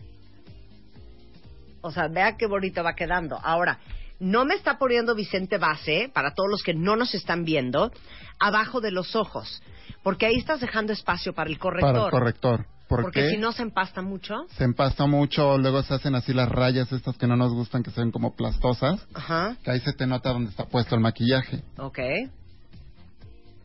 O 1.82 1.92
sea, 1.92 2.08
vea 2.08 2.36
qué 2.38 2.48
bonito 2.48 2.84
va 2.84 2.94
quedando. 2.96 3.40
Ahora, 3.44 3.80
no 4.20 4.44
me 4.46 4.56
está 4.56 4.78
poniendo 4.78 5.16
Vicente 5.16 5.58
base, 5.58 6.10
para 6.14 6.34
todos 6.34 6.50
los 6.50 6.62
que 6.64 6.74
no 6.74 6.96
nos 6.96 7.14
están 7.16 7.46
viendo, 7.46 7.92
abajo 8.40 8.82
de 8.82 8.92
los 8.92 9.16
ojos. 9.16 9.62
Porque 10.04 10.26
ahí 10.26 10.36
estás 10.38 10.60
dejando 10.60 10.92
espacio 10.94 11.34
para 11.34 11.50
el 11.50 11.58
corrector. 11.58 11.94
Para 11.94 12.06
el 12.06 12.12
corrector. 12.12 12.66
¿Por 12.88 13.04
Porque 13.04 13.22
qué? 13.22 13.30
si 13.30 13.38
no 13.38 13.52
se 13.52 13.62
empasta 13.62 14.02
mucho. 14.02 14.48
se 14.58 14.64
empasta 14.64 15.06
mucho, 15.06 15.60
luego 15.60 15.84
se 15.84 15.94
hacen 15.94 16.16
así 16.16 16.34
las 16.34 16.50
rayas 16.50 16.92
estas 16.92 17.16
que 17.18 17.28
no 17.28 17.36
nos 17.38 17.54
gustan, 17.54 17.84
que 17.84 17.92
se 17.92 18.02
ven 18.02 18.10
como 18.12 18.36
plastosas, 18.36 19.06
Ajá. 19.14 19.56
que 19.64 19.70
ahí 19.70 19.80
se 19.82 19.94
te 19.94 20.08
nota 20.08 20.32
donde 20.34 20.50
está 20.50 20.66
puesto 20.66 20.96
el 20.96 21.02
maquillaje. 21.02 21.62
Ok. 21.78 22.00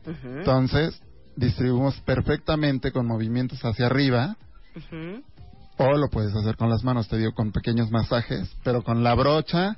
Entonces, 0.07 1.01
distribuimos 1.37 1.99
perfectamente 2.01 2.93
con 2.93 3.07
movimientos 3.07 3.65
hacia 3.65 3.87
arriba, 3.87 4.37
ujú. 4.77 5.23
O 5.77 5.97
lo 5.97 6.09
puedes 6.09 6.35
hacer 6.35 6.57
con 6.57 6.71
las 6.71 6.85
manos, 6.85 7.09
te 7.09 7.17
digo, 7.19 7.33
con 7.33 7.53
pequeños 7.53 7.91
masajes, 7.91 8.55
pero 8.63 8.83
con 8.83 9.03
la 9.03 9.15
brocha 9.15 9.77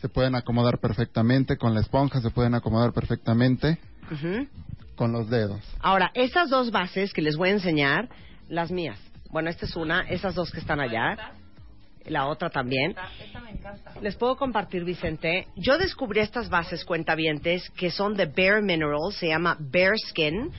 se 0.00 0.08
pueden 0.08 0.34
acomodar 0.34 0.78
perfectamente, 0.78 1.56
con 1.56 1.74
la 1.74 1.80
esponja 1.80 2.20
se 2.20 2.30
pueden 2.30 2.54
acomodar 2.54 2.92
perfectamente, 2.92 3.78
con 4.94 5.12
los 5.12 5.28
dedos. 5.28 5.60
Ahora, 5.80 6.10
esas 6.14 6.50
dos 6.50 6.70
bases 6.70 7.12
que 7.12 7.22
les 7.22 7.36
voy 7.36 7.48
a 7.50 7.52
enseñar, 7.52 8.08
las 8.48 8.70
mías. 8.70 8.98
Bueno, 9.30 9.50
esta 9.50 9.66
es 9.66 9.76
una, 9.76 10.02
esas 10.02 10.34
dos 10.34 10.50
que 10.50 10.60
están 10.60 10.80
allá. 10.80 11.32
la 12.06 12.26
otra 12.26 12.48
también. 12.48 12.94
Esta 13.22 13.40
me 13.40 13.50
encanta. 13.50 13.92
Les 14.00 14.16
puedo 14.16 14.36
compartir, 14.36 14.84
Vicente. 14.84 15.46
Yo 15.56 15.76
descubrí 15.76 16.20
estas 16.20 16.48
bases 16.48 16.84
cuentavientes 16.84 17.68
que 17.70 17.90
son 17.90 18.14
de 18.14 18.26
Bare 18.26 18.62
Minerals, 18.62 19.16
se 19.16 19.28
llama 19.28 19.56
Bare 19.60 19.98
Skin. 20.08 20.50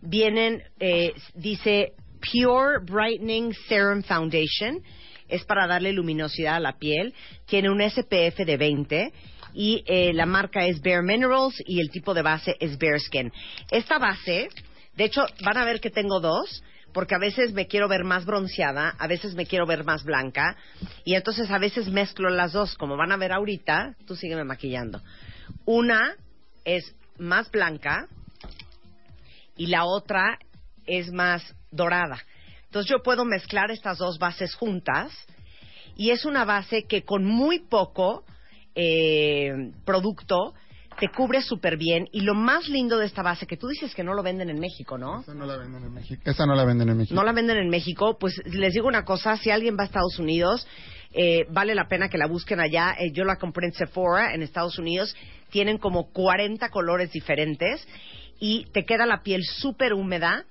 Vienen, 0.00 0.62
eh, 0.78 1.12
dice 1.34 1.92
Pure 2.20 2.80
Brightening 2.84 3.52
Serum 3.68 4.02
Foundation. 4.02 4.82
Es 5.28 5.44
para 5.44 5.66
darle 5.66 5.92
luminosidad 5.92 6.56
a 6.56 6.60
la 6.60 6.78
piel. 6.78 7.14
Tiene 7.46 7.70
un 7.70 7.80
SPF 7.80 8.44
de 8.44 8.56
20 8.56 9.12
y 9.54 9.82
eh, 9.86 10.12
la 10.12 10.26
marca 10.26 10.64
es 10.66 10.80
Bare 10.80 11.02
Minerals 11.02 11.54
y 11.66 11.80
el 11.80 11.90
tipo 11.90 12.14
de 12.14 12.22
base 12.22 12.56
es 12.60 12.78
Bare 12.78 12.98
Skin. 13.00 13.32
Esta 13.70 13.98
base, 13.98 14.48
de 14.94 15.04
hecho, 15.04 15.26
van 15.42 15.56
a 15.56 15.64
ver 15.64 15.80
que 15.80 15.90
tengo 15.90 16.20
dos 16.20 16.62
porque 16.92 17.14
a 17.14 17.18
veces 17.18 17.52
me 17.52 17.66
quiero 17.66 17.88
ver 17.88 18.04
más 18.04 18.24
bronceada, 18.24 18.94
a 18.98 19.06
veces 19.06 19.34
me 19.34 19.46
quiero 19.46 19.66
ver 19.66 19.84
más 19.84 20.04
blanca, 20.04 20.56
y 21.04 21.14
entonces 21.14 21.50
a 21.50 21.58
veces 21.58 21.88
mezclo 21.88 22.30
las 22.30 22.52
dos, 22.52 22.74
como 22.76 22.96
van 22.96 23.12
a 23.12 23.16
ver 23.16 23.32
ahorita, 23.32 23.94
tú 24.06 24.16
sígueme 24.16 24.44
maquillando. 24.44 25.00
Una 25.64 26.16
es 26.64 26.94
más 27.18 27.50
blanca 27.50 28.08
y 29.56 29.66
la 29.66 29.84
otra 29.84 30.38
es 30.86 31.12
más 31.12 31.42
dorada. 31.70 32.18
Entonces 32.64 32.90
yo 32.90 33.02
puedo 33.02 33.24
mezclar 33.24 33.70
estas 33.70 33.98
dos 33.98 34.18
bases 34.18 34.54
juntas 34.54 35.12
y 35.96 36.10
es 36.10 36.24
una 36.24 36.44
base 36.44 36.84
que 36.84 37.02
con 37.02 37.24
muy 37.24 37.58
poco 37.60 38.24
eh, 38.74 39.72
producto 39.84 40.54
te 40.98 41.08
cubre 41.08 41.42
súper 41.42 41.76
bien. 41.76 42.08
Y 42.12 42.22
lo 42.22 42.34
más 42.34 42.68
lindo 42.68 42.98
de 42.98 43.06
esta 43.06 43.22
base, 43.22 43.46
que 43.46 43.56
tú 43.56 43.68
dices 43.68 43.94
que 43.94 44.02
no 44.02 44.14
lo 44.14 44.22
venden 44.22 44.50
en 44.50 44.58
México, 44.58 44.98
¿no? 44.98 45.20
Esa 45.20 45.34
no 45.34 45.46
la 45.46 45.56
venden 45.56 45.84
en 45.84 45.94
México. 45.94 46.22
Esa 46.24 46.44
no 46.44 46.54
la 46.54 46.64
venden 46.64 46.88
en 46.88 46.96
México. 46.96 47.14
No 47.14 47.24
la 47.24 47.32
venden 47.32 47.56
en 47.56 47.68
México, 47.68 48.18
pues 48.18 48.40
les 48.46 48.74
digo 48.74 48.88
una 48.88 49.04
cosa, 49.04 49.36
si 49.36 49.50
alguien 49.50 49.76
va 49.78 49.82
a 49.82 49.86
Estados 49.86 50.18
Unidos, 50.18 50.66
eh, 51.12 51.46
vale 51.50 51.74
la 51.74 51.88
pena 51.88 52.08
que 52.08 52.18
la 52.18 52.26
busquen 52.26 52.60
allá. 52.60 52.94
Eh, 52.98 53.12
yo 53.12 53.24
la 53.24 53.36
compré 53.36 53.66
en 53.66 53.72
Sephora, 53.72 54.34
en 54.34 54.42
Estados 54.42 54.78
Unidos. 54.78 55.16
Tienen 55.50 55.78
como 55.78 56.10
40 56.10 56.68
colores 56.70 57.12
diferentes 57.12 57.86
y 58.40 58.66
te 58.72 58.84
queda 58.84 59.06
la 59.06 59.22
piel 59.22 59.42
súper 59.44 59.94
húmeda. 59.94 60.44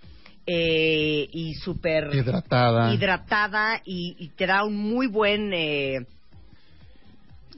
Eh, 0.50 1.28
y 1.34 1.56
súper 1.56 2.10
Hidratada. 2.16 2.94
hidratada 2.94 3.82
y, 3.84 4.16
y 4.18 4.30
te 4.30 4.48
da 4.48 4.64
un 4.64 4.78
muy 4.78 5.08
buen 5.08 5.52
eh, 5.54 6.06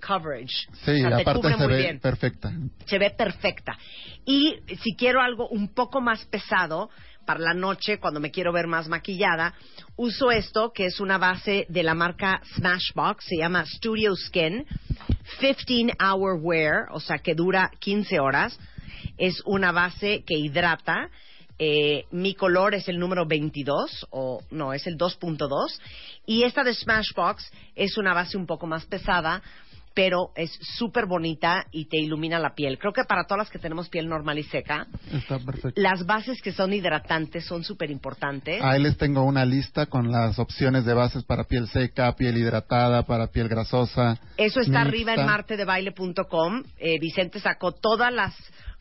coverage. 0.06 0.68
Sí, 0.86 1.04
O 1.04 1.10
sea, 1.10 1.18
aparte 1.20 1.54
se 1.56 1.68
ve 1.68 1.78
bien 1.78 2.00
perfecta. 2.00 2.52
se 2.86 2.98
ve 2.98 3.12
perfecta. 3.12 3.78
Y 4.26 4.56
si 4.82 4.96
quiero 4.96 5.22
algo 5.22 5.48
un 5.50 5.68
poco 5.74 6.02
más 6.02 6.26
pesado 6.26 6.90
para 7.26 7.40
la 7.40 7.54
noche, 7.54 8.00
cuando 8.00 8.20
me 8.20 8.32
quiero 8.32 8.52
ver 8.52 8.66
más 8.66 8.88
maquillada, 8.88 9.54
uso 9.96 10.32
esto, 10.32 10.72
que 10.74 10.86
es 10.88 11.00
una 11.00 11.20
base 11.20 11.68
de 11.70 11.84
la 11.84 11.94
marca 11.94 12.42
Smashbox, 12.56 13.24
se 13.24 13.38
llama 13.38 13.66
Studio 13.68 14.16
Skin, 14.16 14.66
15 15.40 15.94
Hour 16.04 16.40
Wear, 16.42 16.88
o 16.92 17.00
sea 17.00 17.20
que 17.20 17.36
dura 17.36 17.70
15 17.80 18.20
horas. 18.20 18.58
Es 19.18 19.44
una 19.46 19.72
base 19.72 20.24
que 20.26 20.36
hidrata. 20.40 21.10
Eh, 21.60 22.06
mi 22.12 22.36
color 22.36 22.74
es 22.74 22.88
el 22.88 22.98
número 22.98 23.28
22, 23.28 24.08
o 24.12 24.42
no, 24.50 24.74
es 24.74 24.88
el 24.88 24.98
2.2. 24.98 25.50
Y 26.26 26.44
esta 26.44 26.64
de 26.64 26.74
Smashbox 26.74 27.52
es 27.76 27.98
una 27.98 28.14
base 28.14 28.38
un 28.38 28.46
poco 28.46 28.66
más 28.66 28.86
pesada, 28.86 29.42
pero 29.94 30.32
es 30.36 30.52
súper 30.78 31.06
bonita 31.06 31.66
y 31.72 31.90
te 31.90 31.98
ilumina 31.98 32.40
la 32.40 32.56
piel. 32.56 32.78
Creo 32.80 32.94
que 32.94 33.04
para 33.04 33.26
todas 33.26 33.40
las 33.40 33.50
que 33.50 33.60
tenemos 33.60 33.90
piel 33.90 34.08
normal 34.08 34.40
y 34.40 34.44
seca, 34.44 34.88
Está 35.12 35.40
las 35.76 36.06
bases 36.06 36.42
que 36.42 36.54
son 36.54 36.72
hidratantes 36.72 37.46
son 37.46 37.66
súper 37.66 37.92
importantes. 37.92 38.62
Ahí 38.64 38.82
les 38.82 38.98
tengo 38.98 39.24
una 39.24 39.44
lista 39.44 39.88
con 39.88 40.10
las 40.10 40.40
opciones 40.40 40.86
de 40.86 40.94
bases 40.94 41.24
para 41.26 41.44
piel 41.44 41.68
seca, 41.68 42.16
piel 42.16 42.38
hidratada, 42.38 43.04
para 43.04 43.28
piel 43.28 43.50
grasosa. 43.50 44.18
Eso 44.38 44.62
está 44.62 44.72
mixta. 44.72 44.82
arriba 44.82 45.16
en 45.16 45.26
martedebaile.com. 45.26 46.64
Eh, 46.78 46.98
Vicente 47.02 47.42
sacó 47.42 47.74
todas 47.74 48.14
las 48.14 48.34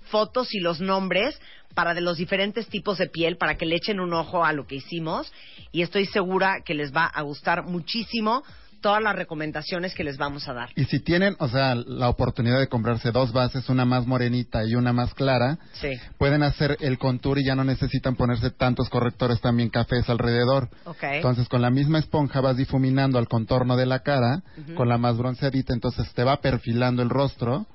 fotos 0.08 0.54
y 0.54 0.60
los 0.60 0.80
nombres 0.80 1.38
para 1.74 1.94
de 1.94 2.00
los 2.00 2.16
diferentes 2.16 2.66
tipos 2.68 2.98
de 2.98 3.08
piel 3.08 3.36
para 3.36 3.56
que 3.56 3.66
le 3.66 3.76
echen 3.76 4.00
un 4.00 4.12
ojo 4.12 4.44
a 4.44 4.52
lo 4.52 4.66
que 4.66 4.76
hicimos 4.76 5.32
y 5.70 5.82
estoy 5.82 6.06
segura 6.06 6.62
que 6.64 6.74
les 6.74 6.94
va 6.94 7.04
a 7.06 7.22
gustar 7.22 7.64
muchísimo 7.64 8.42
todas 8.80 9.02
las 9.02 9.16
recomendaciones 9.16 9.94
que 9.94 10.04
les 10.04 10.18
vamos 10.18 10.48
a 10.48 10.52
dar. 10.52 10.70
Y 10.76 10.84
si 10.84 11.00
tienen, 11.00 11.34
o 11.38 11.48
sea, 11.48 11.74
la 11.74 12.08
oportunidad 12.08 12.58
de 12.58 12.68
comprarse 12.68 13.10
dos 13.10 13.32
bases, 13.32 13.68
una 13.68 13.84
más 13.84 14.06
morenita 14.06 14.64
y 14.64 14.74
una 14.74 14.92
más 14.92 15.14
clara, 15.14 15.58
Sí. 15.72 15.90
pueden 16.16 16.42
hacer 16.42 16.76
el 16.80 16.98
contour 16.98 17.38
y 17.38 17.44
ya 17.44 17.54
no 17.54 17.64
necesitan 17.64 18.14
ponerse 18.14 18.50
tantos 18.50 18.88
correctores 18.88 19.40
también 19.40 19.70
cafés 19.70 20.08
alrededor. 20.08 20.68
Entonces, 21.02 21.48
con 21.48 21.62
la 21.62 21.70
misma 21.70 21.98
esponja 21.98 22.40
vas 22.40 22.56
difuminando 22.56 23.18
al 23.18 23.28
contorno 23.28 23.76
de 23.76 23.86
la 23.86 24.00
cara, 24.00 24.42
con 24.76 24.88
la 24.88 24.98
más 24.98 25.16
bronceadita, 25.16 25.72
entonces 25.72 26.12
te 26.14 26.24
va 26.24 26.40
perfilando 26.40 27.02
el 27.02 27.10
rostro 27.10 27.66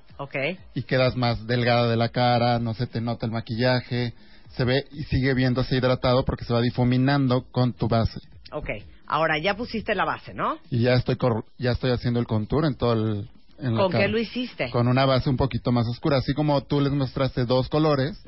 Y 0.76 0.84
quedas 0.84 1.16
más 1.16 1.46
delgada 1.48 1.88
de 1.90 1.98
la 1.98 2.10
cara, 2.10 2.60
no 2.60 2.74
se 2.74 2.88
te 2.88 3.02
nota 3.02 3.26
el 3.26 3.32
maquillaje, 3.32 4.14
se 4.56 4.64
ve 4.64 4.86
y 4.92 5.04
sigue 5.04 5.34
viéndose 5.34 5.76
hidratado 5.76 6.24
porque 6.26 6.46
se 6.46 6.54
va 6.54 6.62
difuminando 6.62 7.46
con 7.52 7.74
tu 7.74 7.88
base. 7.88 8.20
Ok. 8.52 8.70
Ahora 9.08 9.38
ya 9.38 9.56
pusiste 9.56 9.96
la 9.96 10.06
base, 10.06 10.34
¿no? 10.34 10.58
Y 10.70 10.84
ya 10.84 10.94
estoy 10.94 11.16
cor- 11.18 11.46
ya 11.58 11.72
estoy 11.72 11.92
haciendo 11.92 12.20
el 12.20 12.26
contour 12.28 12.66
en 12.66 12.76
todo 12.76 12.94
el 12.94 13.30
en 13.60 13.76
la 13.76 13.84
¿Con 13.84 13.92
cara. 13.92 14.06
qué 14.06 14.10
lo 14.12 14.18
hiciste? 14.20 14.70
Con 14.72 14.88
una 14.88 15.06
base 15.06 15.30
un 15.30 15.38
poquito 15.38 15.72
más 15.72 15.88
oscura, 15.88 16.18
así 16.18 16.34
como 16.34 16.62
tú 16.64 16.82
les 16.82 16.92
mostraste 16.92 17.46
dos 17.46 17.70
colores. 17.70 18.22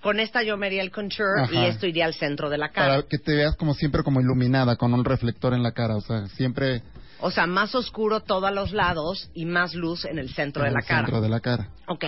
Con 0.00 0.20
esta 0.20 0.42
yo 0.42 0.56
me 0.56 0.66
haría 0.66 0.82
el 0.82 0.90
contour 0.90 1.40
Ajá. 1.40 1.52
y 1.54 1.64
esto 1.66 1.86
iría 1.86 2.06
al 2.06 2.14
centro 2.14 2.48
de 2.50 2.58
la 2.58 2.70
cara. 2.70 2.88
para 2.96 3.02
que 3.08 3.18
te 3.18 3.34
veas 3.34 3.56
como 3.56 3.74
siempre 3.74 4.02
como 4.02 4.20
iluminada 4.20 4.76
con 4.76 4.94
un 4.94 5.04
reflector 5.04 5.54
en 5.54 5.62
la 5.62 5.72
cara, 5.72 5.96
o 5.96 6.00
sea, 6.00 6.26
siempre 6.28 6.82
O 7.22 7.30
sea, 7.30 7.46
más 7.46 7.74
oscuro 7.74 8.20
todo 8.20 8.46
a 8.46 8.50
los 8.50 8.72
lados 8.72 9.30
y 9.34 9.44
más 9.46 9.74
luz 9.74 10.04
en 10.04 10.18
el 10.18 10.30
centro 10.30 10.62
de 10.62 10.68
en 10.68 10.74
la 10.74 10.80
el 10.80 10.86
cara. 10.86 11.00
centro 11.02 11.20
de 11.20 11.28
la 11.28 11.40
cara. 11.40 11.68
Ok. 11.86 12.04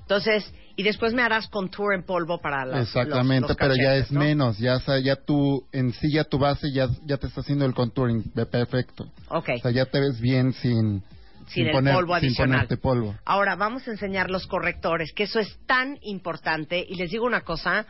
Entonces, 0.00 0.52
y 0.76 0.82
después 0.84 1.12
me 1.14 1.22
harás 1.22 1.48
contour 1.48 1.92
en 1.94 2.04
polvo 2.04 2.38
para 2.40 2.64
las 2.64 2.82
Exactamente, 2.88 3.40
los- 3.42 3.50
los 3.50 3.56
pero 3.56 3.74
ya 3.74 3.96
es 3.96 4.12
¿no? 4.12 4.20
menos, 4.20 4.58
ya 4.58 4.78
ya 5.02 5.16
tú 5.16 5.64
en 5.72 5.92
sí 5.92 6.12
ya 6.12 6.24
tu 6.24 6.38
base 6.38 6.70
ya 6.72 6.88
ya 7.04 7.16
te 7.16 7.26
está 7.26 7.40
haciendo 7.40 7.64
el 7.64 7.74
contouring 7.74 8.22
de 8.34 8.46
perfecto. 8.46 9.10
Ok. 9.28 9.50
O 9.56 9.58
sea, 9.58 9.70
ya 9.72 9.86
te 9.86 9.98
ves 10.00 10.20
bien 10.20 10.52
sin 10.52 11.02
Sin 11.48 11.66
el 11.66 11.72
poner- 11.72 11.94
polvo 11.94 12.14
sin 12.18 12.26
adicional. 12.26 12.56
ponerte 12.58 12.76
polvo. 12.76 13.14
Ahora 13.24 13.56
vamos 13.56 13.86
a 13.88 13.90
enseñar 13.90 14.30
los 14.30 14.46
correctores, 14.46 15.12
que 15.12 15.24
eso 15.24 15.40
es 15.40 15.58
tan 15.66 15.98
importante. 16.02 16.84
Y 16.88 16.94
les 16.96 17.10
digo 17.10 17.24
una 17.26 17.40
cosa, 17.40 17.84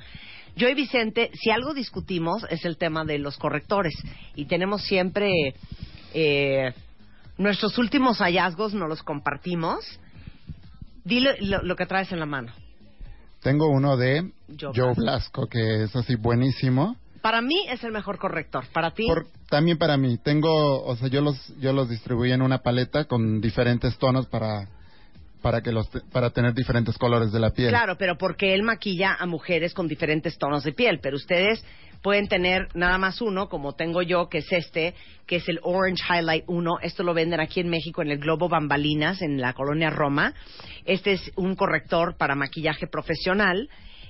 yo 0.56 0.68
y 0.70 0.74
Vicente, 0.74 1.30
si 1.34 1.50
algo 1.50 1.74
discutimos 1.74 2.46
es 2.50 2.64
el 2.64 2.78
tema 2.78 3.04
de 3.04 3.18
los 3.18 3.36
correctores. 3.36 3.94
Y 4.36 4.46
tenemos 4.46 4.82
siempre 4.84 5.54
eh, 6.14 6.72
nuestros 7.38 7.78
últimos 7.78 8.18
hallazgos, 8.18 8.74
nos 8.74 8.88
los 8.88 9.02
compartimos. 9.02 9.84
Dile 11.04 11.36
lo, 11.40 11.62
lo 11.62 11.76
que 11.76 11.86
traes 11.86 12.10
en 12.12 12.20
la 12.20 12.26
mano. 12.26 12.52
Tengo 13.42 13.68
uno 13.68 13.96
de 13.96 14.32
Joe 14.60 14.72
Joe, 14.74 14.94
Blasco. 14.94 15.46
Que 15.46 15.84
es 15.84 15.94
así 15.94 16.16
buenísimo. 16.16 16.96
Para 17.22 17.42
mí 17.42 17.66
es 17.68 17.82
el 17.84 17.92
mejor 17.92 18.18
corrector. 18.18 18.64
Para 18.72 18.92
ti, 18.92 19.06
Por- 19.06 19.26
también 19.48 19.78
para 19.78 19.96
mí, 19.96 20.18
tengo, 20.18 20.82
o 20.84 20.96
sea, 20.96 21.08
yo 21.08 21.20
los 21.20 21.36
yo 21.58 21.72
los 21.72 21.88
distribuí 21.88 22.32
en 22.32 22.42
una 22.42 22.58
paleta 22.58 23.04
con 23.04 23.40
diferentes 23.40 23.96
tonos 23.98 24.26
para 24.26 24.68
para 25.42 25.60
que 25.60 25.70
los 25.72 25.88
para 26.12 26.30
tener 26.30 26.54
diferentes 26.54 26.96
colores 26.98 27.30
de 27.32 27.40
la 27.40 27.50
piel. 27.50 27.68
Claro, 27.70 27.96
pero 27.98 28.16
porque 28.18 28.54
él 28.54 28.62
maquilla 28.62 29.14
a 29.18 29.26
mujeres 29.26 29.74
con 29.74 29.86
diferentes 29.88 30.38
tonos 30.38 30.64
de 30.64 30.72
piel, 30.72 30.98
pero 31.00 31.16
ustedes 31.16 31.64
pueden 32.02 32.28
tener 32.28 32.68
nada 32.74 32.98
más 32.98 33.20
uno, 33.20 33.48
como 33.48 33.74
tengo 33.74 34.02
yo, 34.02 34.28
que 34.28 34.38
es 34.38 34.52
este, 34.52 34.94
que 35.26 35.36
es 35.36 35.48
el 35.48 35.58
Orange 35.62 36.02
Highlight 36.08 36.44
1. 36.46 36.78
Esto 36.82 37.02
lo 37.02 37.14
venden 37.14 37.40
aquí 37.40 37.60
en 37.60 37.68
México 37.68 38.02
en 38.02 38.10
el 38.10 38.18
Globo 38.18 38.48
Bambalinas, 38.48 39.22
en 39.22 39.40
la 39.40 39.52
colonia 39.54 39.90
Roma. 39.90 40.34
Este 40.84 41.12
es 41.12 41.32
un 41.36 41.54
corrector 41.56 42.16
para 42.16 42.34
maquillaje 42.34 42.86
profesional. 42.86 43.68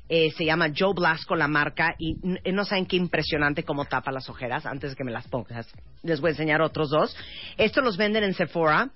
Eh, 0.09 0.31
se 0.37 0.45
llama 0.45 0.69
Joe 0.77 0.93
Blasco 0.95 1.35
la 1.35 1.49
marca 1.49 1.95
y 1.99 2.17
n- 2.23 2.41
no 2.53 2.65
saben 2.65 2.87
qué 2.87 2.97
impresionante 2.97 3.65
cómo 3.65 3.87
tapa 3.87 4.13
las 4.13 4.29
ojeras 4.29 4.65
antes 4.65 4.91
de 4.91 4.97
que 4.97 5.03
me 5.03 5.11
las 5.11 5.27
pongas. 5.27 5.67
Les 6.05 6.21
voy 6.21 6.29
a 6.29 6.31
enseñar 6.33 6.63
otros 6.63 6.91
dos. 6.91 7.17
Estos 7.57 7.83
los 7.83 7.97
venden 7.97 8.23
en 8.23 8.35
Sephora. 8.35 8.91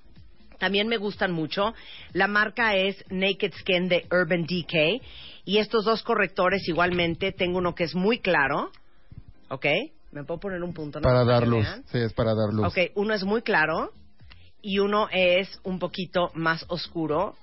También 0.60 0.88
me 0.88 0.98
gustan 0.98 1.32
mucho. 1.32 1.74
La 2.12 2.28
marca 2.28 2.76
es 2.76 3.02
Naked 3.08 3.54
Skin 3.60 3.88
de 3.88 4.06
Urban 4.12 4.44
Decay. 4.46 5.00
Y 5.46 5.56
estos 5.56 5.86
dos 5.86 6.02
correctores 6.02 6.68
igualmente, 6.68 7.32
tengo 7.32 7.58
uno 7.58 7.74
que 7.74 7.84
es 7.84 7.94
muy 7.94 8.18
claro. 8.18 8.70
¿Ok? 9.48 9.66
¿Me 10.12 10.22
puedo 10.22 10.38
poner 10.38 10.62
un 10.62 10.74
punto? 10.74 11.00
¿no? 11.00 11.04
para 11.04 11.24
dar 11.24 11.48
luz. 11.48 11.66
Sí, 11.90 11.98
es 11.98 12.12
para 12.12 12.34
dar 12.34 12.52
luz. 12.52 12.66
Ok, 12.66 12.92
uno 12.94 13.14
es 13.14 13.24
muy 13.24 13.40
claro 13.40 13.92
y 14.60 14.80
uno 14.80 15.08
es 15.10 15.48
un 15.64 15.78
poquito 15.78 16.30
más 16.34 16.64
oscuro. 16.68 17.36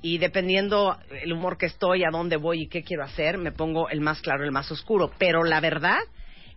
Y 0.00 0.18
dependiendo 0.18 0.96
el 1.22 1.32
humor 1.32 1.58
que 1.58 1.66
estoy, 1.66 2.04
a 2.04 2.10
dónde 2.10 2.36
voy 2.36 2.62
y 2.62 2.68
qué 2.68 2.84
quiero 2.84 3.02
hacer, 3.02 3.36
me 3.36 3.50
pongo 3.50 3.88
el 3.90 4.00
más 4.00 4.20
claro, 4.22 4.44
el 4.44 4.52
más 4.52 4.70
oscuro. 4.70 5.10
Pero 5.18 5.42
la 5.42 5.60
verdad 5.60 5.98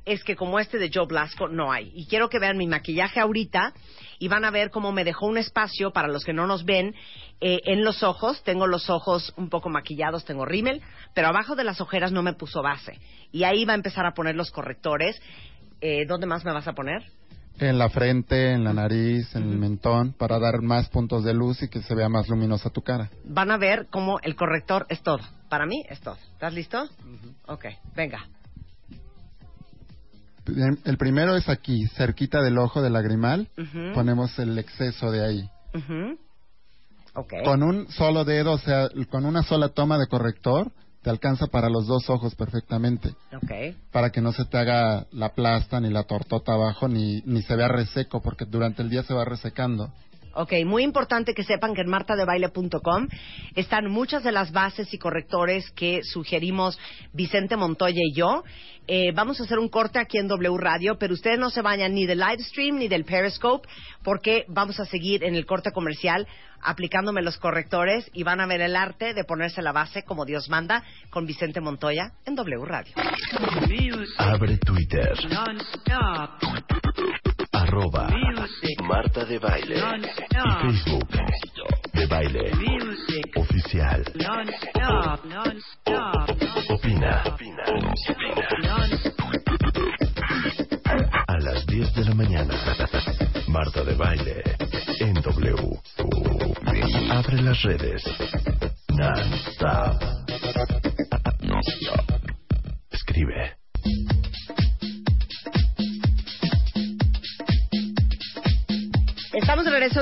es 0.05 0.23
que 0.23 0.35
como 0.35 0.59
este 0.59 0.77
de 0.77 0.91
Joe 0.93 1.07
Blasco 1.07 1.47
no 1.47 1.71
hay. 1.71 1.91
Y 1.95 2.07
quiero 2.07 2.29
que 2.29 2.39
vean 2.39 2.57
mi 2.57 2.67
maquillaje 2.67 3.19
ahorita 3.19 3.73
y 4.19 4.27
van 4.27 4.45
a 4.45 4.51
ver 4.51 4.69
cómo 4.69 4.91
me 4.91 5.03
dejó 5.03 5.27
un 5.27 5.37
espacio 5.37 5.91
para 5.91 6.07
los 6.07 6.23
que 6.23 6.33
no 6.33 6.47
nos 6.47 6.65
ven 6.65 6.93
eh, 7.41 7.61
en 7.65 7.83
los 7.83 8.03
ojos. 8.03 8.43
Tengo 8.43 8.67
los 8.67 8.89
ojos 8.89 9.33
un 9.37 9.49
poco 9.49 9.69
maquillados, 9.69 10.25
tengo 10.25 10.45
rímel, 10.45 10.81
pero 11.13 11.27
abajo 11.27 11.55
de 11.55 11.63
las 11.63 11.81
ojeras 11.81 12.11
no 12.11 12.23
me 12.23 12.33
puso 12.33 12.61
base. 12.61 12.99
Y 13.31 13.43
ahí 13.43 13.65
va 13.65 13.73
a 13.73 13.77
empezar 13.77 14.05
a 14.05 14.13
poner 14.13 14.35
los 14.35 14.51
correctores. 14.51 15.21
Eh, 15.81 16.05
¿Dónde 16.05 16.27
más 16.27 16.45
me 16.45 16.51
vas 16.51 16.67
a 16.67 16.73
poner? 16.73 17.03
En 17.59 17.77
la 17.77 17.89
frente, 17.89 18.51
en 18.51 18.63
la 18.63 18.73
nariz, 18.73 19.35
en 19.35 19.43
el 19.43 19.57
mentón, 19.57 20.13
para 20.13 20.39
dar 20.39 20.61
más 20.61 20.89
puntos 20.89 21.23
de 21.23 21.35
luz 21.35 21.61
y 21.61 21.69
que 21.69 21.83
se 21.83 21.93
vea 21.93 22.09
más 22.09 22.27
luminosa 22.27 22.71
tu 22.71 22.81
cara. 22.81 23.11
Van 23.25 23.51
a 23.51 23.57
ver 23.57 23.87
cómo 23.91 24.19
el 24.23 24.35
corrector 24.35 24.87
es 24.89 25.03
todo. 25.03 25.19
Para 25.49 25.67
mí 25.67 25.83
es 25.87 26.01
todo. 26.01 26.17
¿Estás 26.33 26.53
listo? 26.53 26.83
Ok, 27.45 27.65
venga. 27.95 28.27
El 30.45 30.97
primero 30.97 31.35
es 31.35 31.49
aquí, 31.49 31.87
cerquita 31.95 32.41
del 32.41 32.57
ojo 32.57 32.81
del 32.81 32.93
lagrimal. 32.93 33.49
Ponemos 33.93 34.37
el 34.39 34.57
exceso 34.57 35.11
de 35.11 35.25
ahí. 35.25 35.49
Ok. 37.15 37.33
Con 37.43 37.63
un 37.63 37.89
solo 37.89 38.25
dedo, 38.25 38.53
o 38.53 38.57
sea, 38.57 38.89
con 39.09 39.25
una 39.25 39.43
sola 39.43 39.69
toma 39.69 39.97
de 39.97 40.07
corrector, 40.07 40.71
te 41.03 41.09
alcanza 41.09 41.47
para 41.47 41.69
los 41.69 41.85
dos 41.85 42.09
ojos 42.09 42.33
perfectamente. 42.35 43.09
Ok. 43.35 43.75
Para 43.91 44.09
que 44.09 44.21
no 44.21 44.31
se 44.31 44.45
te 44.45 44.57
haga 44.57 45.05
la 45.11 45.33
plasta 45.33 45.79
ni 45.79 45.89
la 45.89 46.03
tortota 46.03 46.53
abajo, 46.53 46.87
ni, 46.87 47.21
ni 47.25 47.41
se 47.43 47.55
vea 47.55 47.67
reseco, 47.67 48.21
porque 48.21 48.45
durante 48.45 48.81
el 48.81 48.89
día 48.89 49.03
se 49.03 49.13
va 49.13 49.25
resecando. 49.25 49.91
Ok, 50.35 50.53
muy 50.65 50.83
importante 50.83 51.33
que 51.35 51.43
sepan 51.43 51.75
que 51.75 51.81
en 51.81 51.89
martadebaile.com 51.89 53.07
están 53.55 53.91
muchas 53.91 54.23
de 54.23 54.31
las 54.31 54.51
bases 54.51 54.91
y 54.93 54.97
correctores 54.97 55.69
que 55.71 56.01
sugerimos 56.03 56.79
Vicente 57.13 57.55
Montoya 57.55 58.01
y 58.01 58.15
yo. 58.15 58.43
Eh, 58.87 59.11
vamos 59.13 59.39
a 59.39 59.43
hacer 59.43 59.59
un 59.59 59.69
corte 59.69 59.99
aquí 59.99 60.17
en 60.17 60.27
W 60.27 60.57
Radio, 60.57 60.97
pero 60.97 61.13
ustedes 61.13 61.37
no 61.37 61.51
se 61.51 61.61
vayan 61.61 61.93
ni 61.93 62.05
del 62.05 62.19
live 62.19 62.43
stream 62.43 62.77
ni 62.79 62.87
del 62.87 63.05
Periscope, 63.05 63.69
porque 64.03 64.45
vamos 64.47 64.79
a 64.79 64.85
seguir 64.85 65.23
en 65.23 65.35
el 65.35 65.45
corte 65.45 65.71
comercial 65.71 66.27
aplicándome 66.63 67.21
los 67.21 67.37
correctores 67.37 68.09
y 68.13 68.23
van 68.23 68.39
a 68.39 68.45
ver 68.45 68.61
el 68.61 68.75
arte 68.75 69.13
de 69.13 69.23
ponerse 69.25 69.61
la 69.61 69.71
base 69.71 70.03
como 70.03 70.25
Dios 70.25 70.49
manda 70.49 70.83
con 71.09 71.25
Vicente 71.25 71.61
Montoya 71.61 72.11
en 72.25 72.35
W 72.35 72.65
Radio. 72.65 72.93
Abre 74.17 74.57
Twitter. 74.57 75.13
Arroba 77.73 78.07
Music. 78.07 78.81
Marta 78.83 79.25
de 79.25 79.39
Baile. 79.39 79.77
Y 79.77 79.81
Non-stop. 79.81 81.09
Facebook. 81.09 81.91
De 81.91 82.05
Baile. 82.05 82.51
Music. 82.53 83.35
Oficial. 83.35 84.03
Non-stop. 84.13 85.25
Non-stop. 85.25 86.69
Opina. 86.69 87.23
A 91.25 91.37
las 91.39 91.65
10 91.65 91.95
de 91.95 92.05
la 92.05 92.13
mañana. 92.13 92.53
Marta 93.47 93.83
de 93.83 93.95
Baile. 93.95 94.43
En 94.99 95.15
W. 95.15 95.79
Abre 97.09 97.41
las 97.41 97.59
redes. 97.63 98.03
Non-stop. 98.89 100.22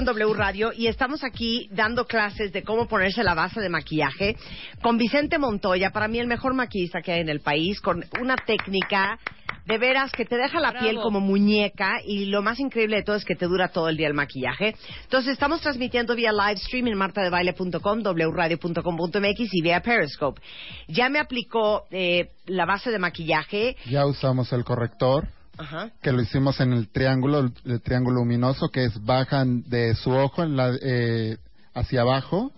En 0.01 0.05
W 0.05 0.33
Radio 0.33 0.71
y 0.75 0.87
estamos 0.87 1.23
aquí 1.23 1.69
dando 1.71 2.05
clases 2.05 2.51
de 2.51 2.63
cómo 2.63 2.87
ponerse 2.87 3.23
la 3.23 3.35
base 3.35 3.61
de 3.61 3.69
maquillaje 3.69 4.35
con 4.81 4.97
Vicente 4.97 5.37
Montoya, 5.37 5.91
para 5.91 6.07
mí 6.07 6.17
el 6.17 6.25
mejor 6.25 6.55
maquillista 6.55 7.01
que 7.01 7.11
hay 7.11 7.21
en 7.21 7.29
el 7.29 7.39
país, 7.39 7.79
con 7.79 8.03
una 8.19 8.35
técnica 8.35 9.19
de 9.67 9.77
veras 9.77 10.11
que 10.11 10.25
te 10.25 10.37
deja 10.37 10.59
la 10.59 10.71
Bravo. 10.71 10.85
piel 10.85 10.99
como 11.01 11.19
muñeca 11.19 11.99
y 12.03 12.25
lo 12.25 12.41
más 12.41 12.59
increíble 12.59 12.97
de 12.97 13.03
todo 13.03 13.15
es 13.15 13.25
que 13.25 13.35
te 13.35 13.45
dura 13.45 13.67
todo 13.67 13.89
el 13.89 13.97
día 13.97 14.07
el 14.07 14.15
maquillaje. 14.15 14.75
Entonces 15.03 15.33
estamos 15.33 15.61
transmitiendo 15.61 16.15
vía 16.15 16.31
live 16.31 16.57
stream 16.57 16.87
en 16.87 16.97
martadebaile.com, 16.97 18.01
wradio.com.mx 18.03 19.53
y 19.53 19.61
vía 19.61 19.81
Periscope. 19.81 20.41
Ya 20.87 21.09
me 21.09 21.19
aplicó 21.19 21.83
eh, 21.91 22.31
la 22.47 22.65
base 22.65 22.89
de 22.89 22.97
maquillaje. 22.97 23.75
Ya 23.85 24.07
usamos 24.07 24.51
el 24.51 24.63
corrector, 24.63 25.27
Ajá. 25.61 25.91
que 26.01 26.11
lo 26.11 26.21
hicimos 26.21 26.59
en 26.59 26.73
el 26.73 26.89
triángulo, 26.89 27.39
el, 27.39 27.53
el 27.65 27.81
triángulo 27.81 28.17
luminoso, 28.17 28.69
que 28.69 28.85
es 28.85 29.05
bajan 29.05 29.63
de 29.69 29.95
su 29.95 30.11
ojo 30.11 30.43
en 30.43 30.57
la, 30.57 30.75
eh, 30.81 31.37
hacia 31.73 32.01
abajo 32.01 32.51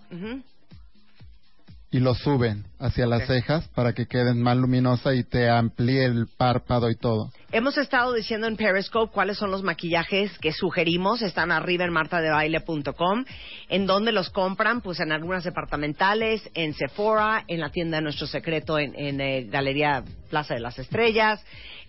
y 1.94 2.00
lo 2.00 2.12
suben 2.16 2.64
hacia 2.80 3.06
las 3.06 3.28
cejas 3.28 3.68
para 3.68 3.92
que 3.92 4.06
queden 4.06 4.42
más 4.42 4.56
luminosa 4.56 5.14
y 5.14 5.22
te 5.22 5.48
amplíe 5.48 6.04
el 6.04 6.26
párpado 6.26 6.90
y 6.90 6.96
todo. 6.96 7.30
Hemos 7.52 7.78
estado 7.78 8.12
diciendo 8.12 8.48
en 8.48 8.56
Periscope 8.56 9.12
cuáles 9.12 9.38
son 9.38 9.52
los 9.52 9.62
maquillajes 9.62 10.36
que 10.40 10.50
sugerimos. 10.50 11.22
Están 11.22 11.52
arriba 11.52 11.84
en 11.84 11.92
martadebaile.com. 11.92 13.24
¿En 13.68 13.86
dónde 13.86 14.10
los 14.10 14.30
compran? 14.30 14.80
Pues 14.80 14.98
en 14.98 15.12
algunas 15.12 15.44
departamentales, 15.44 16.42
en 16.54 16.74
Sephora, 16.74 17.44
en 17.46 17.60
la 17.60 17.70
tienda 17.70 17.98
de 17.98 18.02
Nuestro 18.02 18.26
Secreto 18.26 18.76
en, 18.76 18.92
en, 18.96 19.20
eh, 19.20 19.44
Galería 19.44 20.02
Plaza 20.30 20.54
de 20.54 20.60
las 20.60 20.80
Estrellas. 20.80 21.40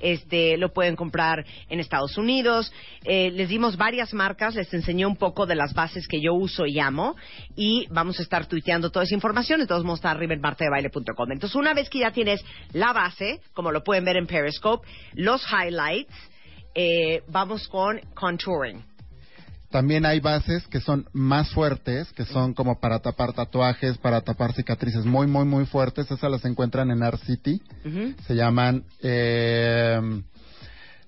Este, 0.05 0.55
lo 0.57 0.71
pueden 0.71 0.95
comprar 0.95 1.43
en 1.67 1.79
Estados 1.79 2.15
Unidos. 2.15 2.71
Eh, 3.03 3.31
les 3.31 3.49
dimos 3.49 3.75
varias 3.75 4.13
marcas, 4.13 4.53
les 4.53 4.71
enseñé 4.71 5.07
un 5.07 5.15
poco 5.15 5.47
de 5.47 5.55
las 5.55 5.73
bases 5.73 6.07
que 6.07 6.21
yo 6.21 6.35
uso 6.35 6.67
y 6.67 6.79
amo. 6.79 7.15
Y 7.55 7.87
vamos 7.89 8.19
a 8.19 8.21
estar 8.21 8.45
tuiteando 8.45 8.91
toda 8.91 9.05
esa 9.05 9.15
información. 9.15 9.65
Todos 9.65 9.83
modos, 9.83 9.97
está 9.97 10.11
arriba 10.11 10.35
en. 10.35 11.33
Entonces, 11.33 11.55
una 11.55 11.73
vez 11.73 11.89
que 11.89 11.99
ya 11.99 12.11
tienes 12.11 12.45
la 12.71 12.93
base, 12.93 13.41
como 13.53 13.71
lo 13.71 13.83
pueden 13.83 14.05
ver 14.05 14.17
en 14.17 14.27
Periscope, 14.27 14.87
los 15.13 15.41
highlights, 15.51 16.13
eh, 16.75 17.23
vamos 17.27 17.67
con 17.67 17.99
contouring. 18.13 18.94
También 19.75 20.05
hay 20.05 20.21
bases 20.21 20.65
que 20.67 20.79
son 20.79 21.05
más 21.11 21.51
fuertes, 21.51 22.09
que 22.13 22.23
son 22.23 22.53
como 22.53 22.79
para 22.79 22.99
tapar 22.99 23.33
tatuajes, 23.33 23.97
para 23.97 24.21
tapar 24.21 24.53
cicatrices 24.53 25.03
muy, 25.03 25.27
muy, 25.27 25.43
muy 25.43 25.65
fuertes. 25.65 26.09
Esas 26.09 26.31
las 26.31 26.45
encuentran 26.45 26.91
en 26.91 27.03
Art 27.03 27.19
City. 27.25 27.61
Se 28.25 28.35
llaman... 28.35 28.85
Eh, 29.03 29.99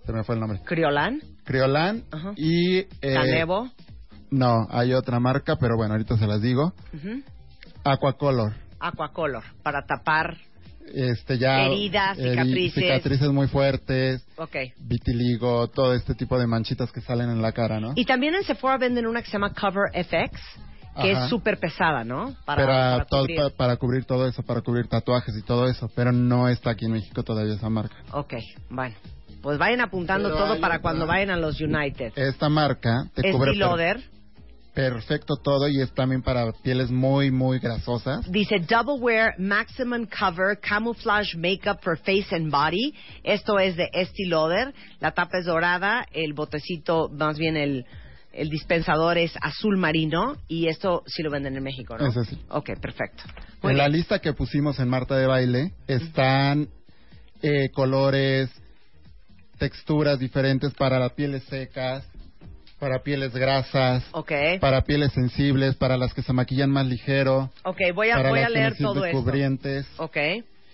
se 0.05 0.11
me 0.11 0.21
fue 0.25 0.35
el 0.35 0.41
nombre. 0.41 0.59
Criolan, 0.65 1.21
Criolan 1.45 2.03
Ajá. 2.11 2.33
y... 2.35 2.79
eh, 2.79 2.87
Canevo, 3.01 3.71
No, 4.31 4.67
hay 4.69 4.91
otra 4.93 5.21
marca, 5.21 5.55
pero 5.55 5.77
bueno, 5.77 5.93
ahorita 5.93 6.17
se 6.17 6.27
las 6.27 6.41
digo. 6.41 6.73
ujú, 6.93 7.23
Aquacolor. 7.85 8.53
Aquacolor, 8.81 9.43
para 9.63 9.85
tapar. 9.85 10.35
Este 10.93 11.37
ya... 11.37 11.65
Heridas, 11.65 12.17
heri- 12.17 12.31
cicatrices. 12.31 12.73
cicatrices 12.83 13.29
muy 13.29 13.47
fuertes, 13.47 14.25
Ok. 14.37 14.55
vitiligo, 14.79 15.67
todo 15.67 15.93
este 15.93 16.15
tipo 16.15 16.37
de 16.39 16.47
manchitas 16.47 16.91
que 16.91 17.01
salen 17.01 17.29
en 17.29 17.41
la 17.41 17.51
cara, 17.51 17.79
¿no? 17.79 17.93
Y 17.95 18.05
también 18.05 18.35
en 18.35 18.43
Sephora 18.43 18.77
venden 18.77 19.05
una 19.07 19.21
que 19.21 19.27
se 19.27 19.33
llama 19.33 19.53
Cover 19.53 19.91
FX, 19.93 20.39
que 21.01 21.11
Ajá. 21.11 21.23
es 21.25 21.29
súper 21.29 21.59
pesada, 21.59 22.03
¿no? 22.03 22.35
para, 22.45 22.65
para 22.65 23.05
todo- 23.05 23.21
cubrir. 23.21 23.37
pa- 23.39 23.49
para 23.51 23.75
cubrir 23.77 24.05
todo 24.05 24.27
eso, 24.27 24.41
para 24.43 24.61
cubrir 24.61 24.87
tatuajes 24.87 25.35
y 25.37 25.43
todo 25.43 25.67
eso, 25.69 25.89
pero 25.95 26.11
no 26.11 26.47
está 26.49 26.71
aquí 26.71 26.85
en 26.85 26.93
México 26.93 27.23
todavía 27.23 27.53
esa 27.53 27.69
marca. 27.69 27.95
Ok, 28.11 28.33
bueno. 28.69 28.95
Pues 29.41 29.59
vayan 29.59 29.81
apuntando 29.81 30.29
Pero 30.29 30.43
todo 30.45 30.59
para 30.59 30.79
cuando 30.79 31.05
vayan 31.05 31.29
a 31.29 31.37
los 31.37 31.61
United. 31.61 32.11
Esta 32.15 32.49
marca 32.49 33.03
te 33.13 33.31
cubre 33.31 33.51
Estee 33.51 33.53
per- 33.53 33.57
Lauder 33.57 34.03
perfecto 34.77 35.37
todo 35.37 35.67
y 35.67 35.81
es 35.81 35.91
también 35.91 36.21
para 36.21 36.51
pieles 36.51 36.91
muy, 36.91 37.31
muy 37.31 37.57
grasosas. 37.57 38.31
dice 38.31 38.59
Double 38.59 39.01
Wear 39.01 39.33
Maximum 39.39 40.05
Cover 40.05 40.59
Camouflage 40.59 41.35
Makeup 41.35 41.81
for 41.81 41.97
Face 41.97 42.27
and 42.29 42.51
Body. 42.51 42.93
Esto 43.23 43.57
es 43.57 43.75
de 43.75 43.89
Estee 43.91 44.27
Lauder. 44.27 44.75
La 44.99 45.13
tapa 45.13 45.39
es 45.39 45.45
dorada, 45.45 46.05
el 46.11 46.33
botecito, 46.33 47.09
más 47.09 47.39
bien 47.39 47.57
el, 47.57 47.85
el 48.31 48.49
dispensador 48.49 49.17
es 49.17 49.33
azul 49.41 49.77
marino 49.77 50.35
y 50.47 50.67
esto 50.67 51.01
sí 51.07 51.23
lo 51.23 51.31
venden 51.31 51.57
en 51.57 51.63
México, 51.63 51.97
¿no? 51.97 52.05
Ese 52.05 52.25
sí. 52.25 52.39
Ok, 52.49 52.79
perfecto. 52.79 53.23
Muy 53.63 53.71
en 53.71 53.79
la 53.79 53.87
lista 53.87 54.19
que 54.19 54.33
pusimos 54.33 54.77
en 54.79 54.89
Marta 54.89 55.17
de 55.17 55.25
Baile 55.25 55.73
están 55.87 56.67
eh, 57.41 57.69
colores, 57.73 58.51
texturas 59.57 60.19
diferentes 60.19 60.71
para 60.75 60.99
las 60.99 61.13
pieles 61.13 61.41
secas, 61.45 62.07
para 62.79 62.99
pieles 63.03 63.33
grasas, 63.33 64.03
Ok, 64.11 64.31
para 64.59 64.81
pieles 64.83 65.11
sensibles, 65.13 65.75
para 65.75 65.97
las 65.97 66.13
que 66.13 66.21
se 66.21 66.31
maquillan 66.33 66.69
más 66.69 66.85
ligero, 66.85 67.51
ok, 67.63 67.79
voy 67.95 68.09
a, 68.09 68.15
para 68.17 68.29
voy 68.29 68.39
a 68.39 68.41
las 68.43 68.51
que 68.51 68.53
leer 68.57 68.69
necesitan 68.71 68.93
todo 68.93 69.05
esto. 69.05 69.17
cubrientes. 69.19 69.87
Ok. 69.97 70.17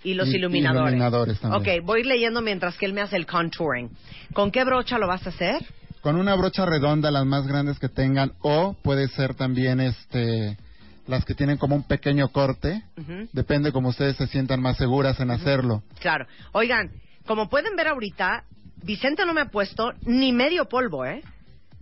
Y 0.04 0.12
los 0.14 0.28
Y- 0.28 0.36
iluminadores. 0.36 0.88
iluminadores 0.90 1.40
también. 1.40 1.78
Ok, 1.80 1.84
voy 1.86 2.02
a 2.02 2.04
leyendo 2.04 2.42
mientras 2.42 2.76
que 2.76 2.84
él 2.84 2.92
me 2.92 3.00
hace 3.00 3.16
el 3.16 3.24
contouring. 3.26 3.88
¿Con 4.34 4.50
qué 4.50 4.62
brocha 4.64 4.98
lo 4.98 5.06
vas 5.06 5.26
a 5.26 5.30
hacer? 5.30 5.64
Con 6.02 6.16
una 6.16 6.34
brocha 6.34 6.66
redonda, 6.66 7.10
las 7.10 7.24
más 7.24 7.46
grandes 7.46 7.78
que 7.78 7.88
tengan, 7.88 8.32
o 8.42 8.76
puede 8.82 9.08
ser 9.08 9.34
también 9.34 9.80
este 9.80 10.58
las 11.06 11.24
que 11.24 11.34
tienen 11.34 11.56
como 11.58 11.74
un 11.76 11.84
pequeño 11.86 12.28
corte. 12.28 12.82
Ujú. 12.98 13.28
Depende 13.32 13.72
como 13.72 13.88
ustedes 13.90 14.16
se 14.16 14.26
sientan 14.26 14.60
más 14.60 14.76
seguras 14.76 15.18
en 15.20 15.30
hacerlo. 15.30 15.82
Claro. 16.00 16.26
Oigan, 16.52 16.90
como 17.26 17.48
pueden 17.48 17.74
ver 17.76 17.88
ahorita, 17.88 18.44
Vicente 18.82 19.24
no 19.24 19.32
me 19.34 19.40
ha 19.42 19.46
puesto 19.50 19.92
ni 20.02 20.32
medio 20.32 20.66
polvo, 20.66 21.06
¿eh? 21.06 21.22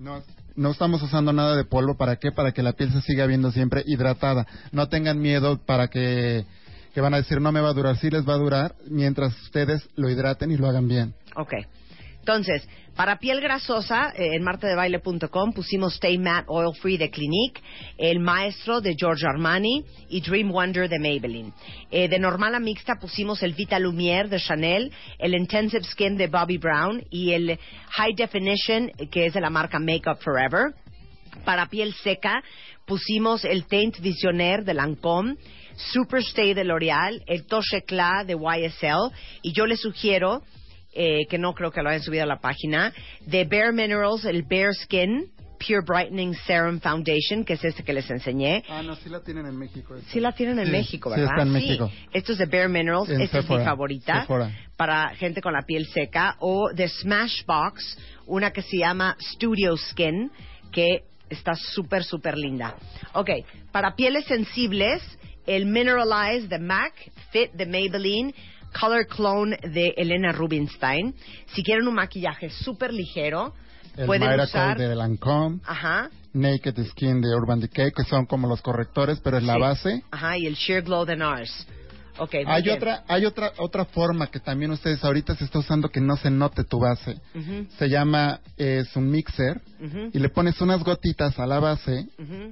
No, 0.03 0.21
no 0.57 0.73
estamos 0.73 1.01
usando 1.01 1.33
nada 1.33 1.55
de 1.55 1.65
polvo. 1.65 1.97
¿Para 1.97 2.17
qué? 2.17 2.33
Para 2.33 2.51
que 2.51 2.65
la 2.65 2.73
piel 2.73 2.93
se 2.93 3.01
siga 3.03 3.25
viendo 3.27 3.53
siempre 3.53 3.85
hidratada. 3.87 4.47
No 4.73 4.89
tengan 4.89 5.21
miedo 5.21 5.59
para 5.65 5.87
que, 5.87 6.45
que 6.93 7.01
van 7.01 7.15
a 7.15 7.19
decir 7.19 7.41
no 7.41 7.53
me 7.53 7.61
va 7.61 7.69
a 7.69 7.73
durar. 7.73 7.97
Sí 7.99 8.11
les 8.11 8.29
va 8.29 8.35
a 8.35 8.39
durar 8.39 8.75
mientras 8.89 9.41
ustedes 9.43 9.89
lo 9.95 10.11
hidraten 10.11 10.51
y 10.51 10.57
lo 10.57 10.69
hagan 10.69 10.89
bien. 10.89 11.15
Ok. 11.37 11.55
Entonces, 12.23 12.69
para 12.95 13.19
piel 13.19 13.41
grasosa, 13.41 14.13
eh, 14.15 14.37
en 14.37 14.45
martadebaile.com 14.45 15.53
pusimos 15.53 15.95
Stay 15.95 16.19
Matte 16.19 16.47
Oil 16.47 16.73
Free 16.77 16.97
de 16.97 17.11
Clinique, 17.11 17.61
El 17.99 18.21
Maestro 18.21 18.81
de 18.81 18.95
Giorgio 18.95 19.29
Armani 19.29 19.85
y 20.09 20.21
Dream 20.21 20.53
Wonder 20.53 20.89
de 20.89 21.01
Maybelline. 21.01 21.53
Eh, 21.91 22.07
de 22.07 22.19
normal 22.21 22.55
a 22.55 22.61
mixta 22.61 22.95
pusimos 23.01 23.43
el 23.43 23.55
Vita 23.55 23.81
Lumière 23.81 24.29
de 24.29 24.39
Chanel, 24.39 24.93
el 25.19 25.35
Intensive 25.35 25.83
Skin 25.83 26.17
de 26.17 26.29
Bobby 26.29 26.59
Brown 26.59 27.03
y 27.11 27.33
el 27.33 27.59
High 27.91 28.15
Definition, 28.15 28.93
eh, 28.97 29.09
que 29.11 29.27
es 29.27 29.35
de 29.35 29.41
la 29.41 29.51
marca 29.51 29.81
Makeup 29.81 30.21
Forever. 30.21 30.75
Para 31.45 31.67
piel 31.67 31.93
seca 32.05 32.41
pusimos 32.87 33.45
el 33.45 33.67
Teint 33.67 33.99
Visionnaire 33.99 34.63
de 34.63 34.75
Lancôme, 34.75 35.37
Superstay 35.93 36.55
de 36.55 36.63
L'Oreal, 36.63 37.21
el 37.27 37.47
Touche 37.47 37.79
Eclat 37.79 38.27
de 38.27 38.35
YSL 38.35 39.11
y 39.43 39.53
yo 39.53 39.67
les 39.67 39.81
sugiero, 39.81 40.43
eh, 40.93 41.27
que 41.29 41.39
no 41.39 41.55
creo 41.55 41.71
que 41.71 41.83
lo 41.83 41.89
hayan 41.91 42.03
subido 42.03 42.23
a 42.25 42.27
la 42.27 42.41
página, 42.41 42.93
de 43.27 43.45
Bare 43.45 43.73
Minerals, 43.73 44.25
el 44.25 44.43
Bare 44.43 44.73
Skin 44.75 45.31
Pure 45.59 45.83
Brightening 45.87 46.35
Serum 46.45 46.81
Foundation, 46.81 47.45
que 47.45 47.53
es 47.53 47.65
este 47.65 47.85
que 47.85 47.93
les 47.93 48.11
enseñé. 48.11 48.65
Ah, 48.69 48.83
no, 48.83 48.97
sí 48.97 49.09
la 49.09 49.21
tienen 49.21 49.47
en 49.47 49.57
México. 49.57 49.95
esta. 49.95 50.11
Sí 50.11 50.19
la 50.19 50.33
tienen 50.33 50.59
en 50.59 50.67
Sí, 50.67 50.73
México, 50.73 51.09
sí, 51.15 51.21
¿verdad? 51.21 51.35
está 51.37 51.43
en 51.47 51.53
México. 51.53 51.91
Esto 52.13 52.33
es 52.33 52.39
de 52.39 52.47
Bare 52.47 52.69
Minerals. 52.69 53.09
En 53.11 53.21
Esta 53.21 53.39
es 53.39 53.49
mi 53.49 53.59
favorita. 53.59 54.23
Sephora. 54.23 54.51
Para 54.77 55.11
gente 55.11 55.41
con 55.41 55.53
la 55.53 55.63
piel 55.63 55.87
seca. 55.87 56.35
O 56.41 56.71
de 56.75 56.89
Smashbox, 56.89 57.97
una 58.27 58.51
que 58.51 58.63
se 58.63 58.79
llama 58.79 59.17
Studio 59.21 59.77
Skin, 59.77 60.33
que 60.73 61.05
está 61.31 61.55
súper, 61.55 62.03
súper 62.03 62.37
linda. 62.37 62.75
Ok, 63.15 63.31
para 63.71 63.95
pieles 63.95 64.25
sensibles, 64.25 65.01
el 65.47 65.67
Mineralize 65.67 66.49
de 66.49 66.59
MAC, 66.59 66.93
Fit 67.31 67.53
de 67.53 67.67
Maybelline, 67.67 68.35
Color 68.79 69.07
Clone 69.07 69.57
de 69.73 69.95
Elena 69.97 70.33
Rubinstein. 70.33 71.15
Si 71.55 71.63
quieren 71.63 71.87
un 71.89 71.95
maquillaje 71.95 72.51
súper 72.51 72.93
ligero, 72.93 73.55
El 73.97 74.07
pueden 74.07 74.23
Miracle 74.29 74.45
usar... 74.45 74.79
de 74.79 74.95
Lancome, 74.95 75.61
Ajá. 75.65 76.11
Naked 76.35 76.83
Skin 76.91 77.21
de 77.21 77.29
Urban 77.35 77.61
Decay, 77.61 77.93
que 77.93 78.05
son 78.05 78.25
como 78.27 78.49
los 78.49 78.63
correctores, 78.63 79.21
pero 79.21 79.37
es 79.37 79.45
la 79.45 79.59
base. 79.59 80.03
Ajá, 80.11 80.39
y 80.39 80.47
el 80.47 80.55
Sheer 80.55 80.83
Glow 80.83 81.05
de 81.05 81.17
NARS. 81.17 81.67
Ok, 82.19 82.35
muy 82.35 82.45
Hay 82.47 82.63
bien. 82.63 82.77
otra, 82.77 83.05
hay 83.09 83.25
otra, 83.25 83.53
otra 83.59 83.85
forma 83.87 84.27
que 84.27 84.39
también 84.39 84.71
ustedes 84.71 85.03
ahorita 85.03 85.35
se 85.35 85.45
está 85.45 85.59
usando 85.61 85.89
que 85.89 86.01
no 86.01 86.17
se 86.17 86.31
note 86.31 86.65
tu 86.65 86.79
base. 86.79 87.17
Se 87.79 87.89
llama, 87.89 88.41
es 88.59 88.95
un 88.97 89.11
mixer 89.11 89.61
y 90.13 90.19
le 90.19 90.29
pones 90.29 90.61
unas 90.61 90.83
gotitas 90.85 91.39
a 91.39 91.47
la 91.47 91.59
base, 91.59 92.07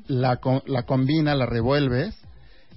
la, 0.07 0.41
la 0.67 0.83
combina, 0.85 1.35
la 1.35 1.45
revuelves 1.47 2.15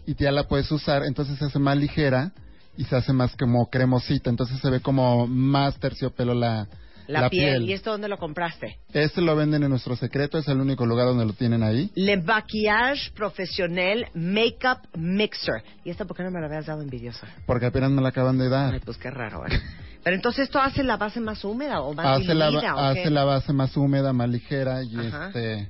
y 0.06 0.16
ya 0.16 0.32
la 0.32 0.44
puedes 0.44 0.70
usar, 0.72 1.04
entonces 1.06 1.38
se 1.40 1.46
hace 1.46 1.60
más 1.60 1.78
ligera 1.78 2.32
y 2.78 2.86
se 2.86 2.96
hace 2.96 3.14
más 3.14 3.36
como 3.36 3.70
cremosita, 3.70 4.30
entonces 4.30 4.60
se 4.60 4.70
ve 4.70 4.80
como 4.82 5.28
más 5.28 5.78
terciopelo 5.80 6.34
la, 6.34 6.68
La, 7.08 7.30
piel. 7.30 7.70
¿Y 7.70 7.74
esto 7.74 7.92
dónde 7.92 8.08
lo 8.08 8.18
compraste? 8.18 8.78
Este 8.94 9.22
lo 9.22 9.36
venden 9.36 9.64
en 9.64 9.70
nuestro 9.70 9.96
secreto, 9.96 10.38
es 10.38 10.48
el 10.48 10.60
único 10.60 10.86
lugar 10.86 11.06
donde 11.08 11.26
lo 11.26 11.34
tienen 11.34 11.62
ahí. 11.64 11.92
Le 11.96 12.18
Maquillage 12.22 13.12
Profesional 13.16 14.08
Makeup 14.14 14.80
Mixer. 14.96 15.64
¿Y 15.84 15.90
esto 15.92 16.08
por 16.08 16.16
qué 16.18 16.24
no 16.24 16.32
me 16.32 16.40
lo 16.40 16.46
habías 16.48 16.66
dado 16.66 16.82
envidiosa? 16.82 17.28
Porque 17.46 17.66
apenas 17.68 17.92
me 17.92 18.02
la 18.02 18.10
acaban 18.10 18.38
de 18.38 18.46
Ay, 18.46 18.50
dar. 18.50 18.82
pues 18.82 18.98
qué 18.98 19.12
raro, 19.12 19.46
¿eh? 19.46 19.60
Pero 20.04 20.16
entonces 20.16 20.46
esto 20.46 20.60
hace 20.60 20.84
la 20.84 20.98
base 20.98 21.20
más 21.22 21.44
húmeda 21.46 21.82
o 21.82 21.94
más 21.94 22.22
Hace 22.22 22.34
la, 22.34 22.50
¿o 22.50 22.60
qué? 22.60 22.68
hace 22.68 23.10
la 23.10 23.24
base 23.24 23.54
más 23.54 23.76
húmeda, 23.78 24.12
más 24.12 24.30
ligera 24.30 24.84
y 24.84 24.98
Ajá. 24.98 25.28
este 25.28 25.70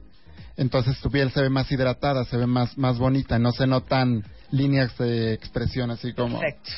entonces 0.55 0.99
tu 1.01 1.09
piel 1.09 1.31
se 1.31 1.41
ve 1.41 1.49
más 1.49 1.71
hidratada, 1.71 2.25
se 2.25 2.37
ve 2.37 2.45
más 2.47 2.77
más 2.77 2.97
bonita, 2.99 3.37
no 3.39 3.51
se 3.51 3.65
notan 3.67 4.23
líneas 4.51 4.95
de 4.97 5.33
expresión 5.33 5.89
así 5.91 6.13
como 6.13 6.39
Perfecto. 6.39 6.71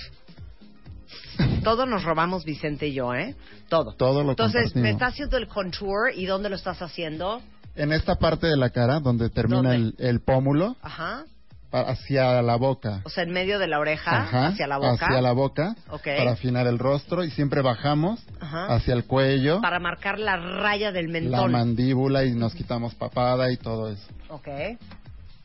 Todo 1.63 1.85
nos 1.85 2.03
robamos 2.03 2.45
Vicente 2.45 2.87
y 2.87 2.93
yo, 2.93 3.13
¿eh? 3.15 3.35
Todo. 3.69 3.93
todo 3.93 4.23
lo 4.23 4.31
Entonces, 4.31 4.75
me 4.75 4.91
está 4.91 5.07
haciendo 5.07 5.37
el 5.37 5.47
contour 5.47 6.11
y 6.15 6.25
¿dónde 6.25 6.49
lo 6.49 6.55
estás 6.55 6.81
haciendo? 6.81 7.41
En 7.75 7.91
esta 7.91 8.15
parte 8.15 8.47
de 8.47 8.55
la 8.57 8.69
cara 8.69 8.99
donde 8.99 9.29
termina 9.29 9.73
¿Dónde? 9.73 9.75
el, 9.75 9.95
el 9.97 10.21
pómulo 10.21 10.75
Ajá. 10.81 11.23
pa- 11.71 11.81
hacia 11.89 12.41
la 12.41 12.55
boca. 12.55 13.01
O 13.03 13.09
sea, 13.09 13.23
en 13.23 13.31
medio 13.31 13.59
de 13.59 13.67
la 13.67 13.79
oreja, 13.79 14.15
Ajá, 14.23 14.47
hacia 14.47 14.67
la 14.67 14.77
boca. 14.77 15.07
hacia 15.07 15.21
la 15.21 15.31
boca 15.33 15.75
Ok. 15.89 16.03
para 16.17 16.31
afinar 16.31 16.67
el 16.67 16.79
rostro 16.79 17.23
y 17.25 17.31
siempre 17.31 17.61
bajamos 17.61 18.23
Ajá. 18.39 18.67
hacia 18.75 18.93
el 18.93 19.03
cuello, 19.05 19.59
Para 19.61 19.79
marcar 19.79 20.19
la 20.19 20.37
raya 20.37 20.91
del 20.93 21.07
la 21.07 21.11
mentón. 21.19 21.51
mandíbula 21.51 22.23
y 22.23 22.31
nos 22.33 22.53
quitamos 22.53 22.95
papada 22.95 23.51
y 23.51 23.57
todo 23.57 23.89
eso. 23.89 24.07
ok. 24.29 24.47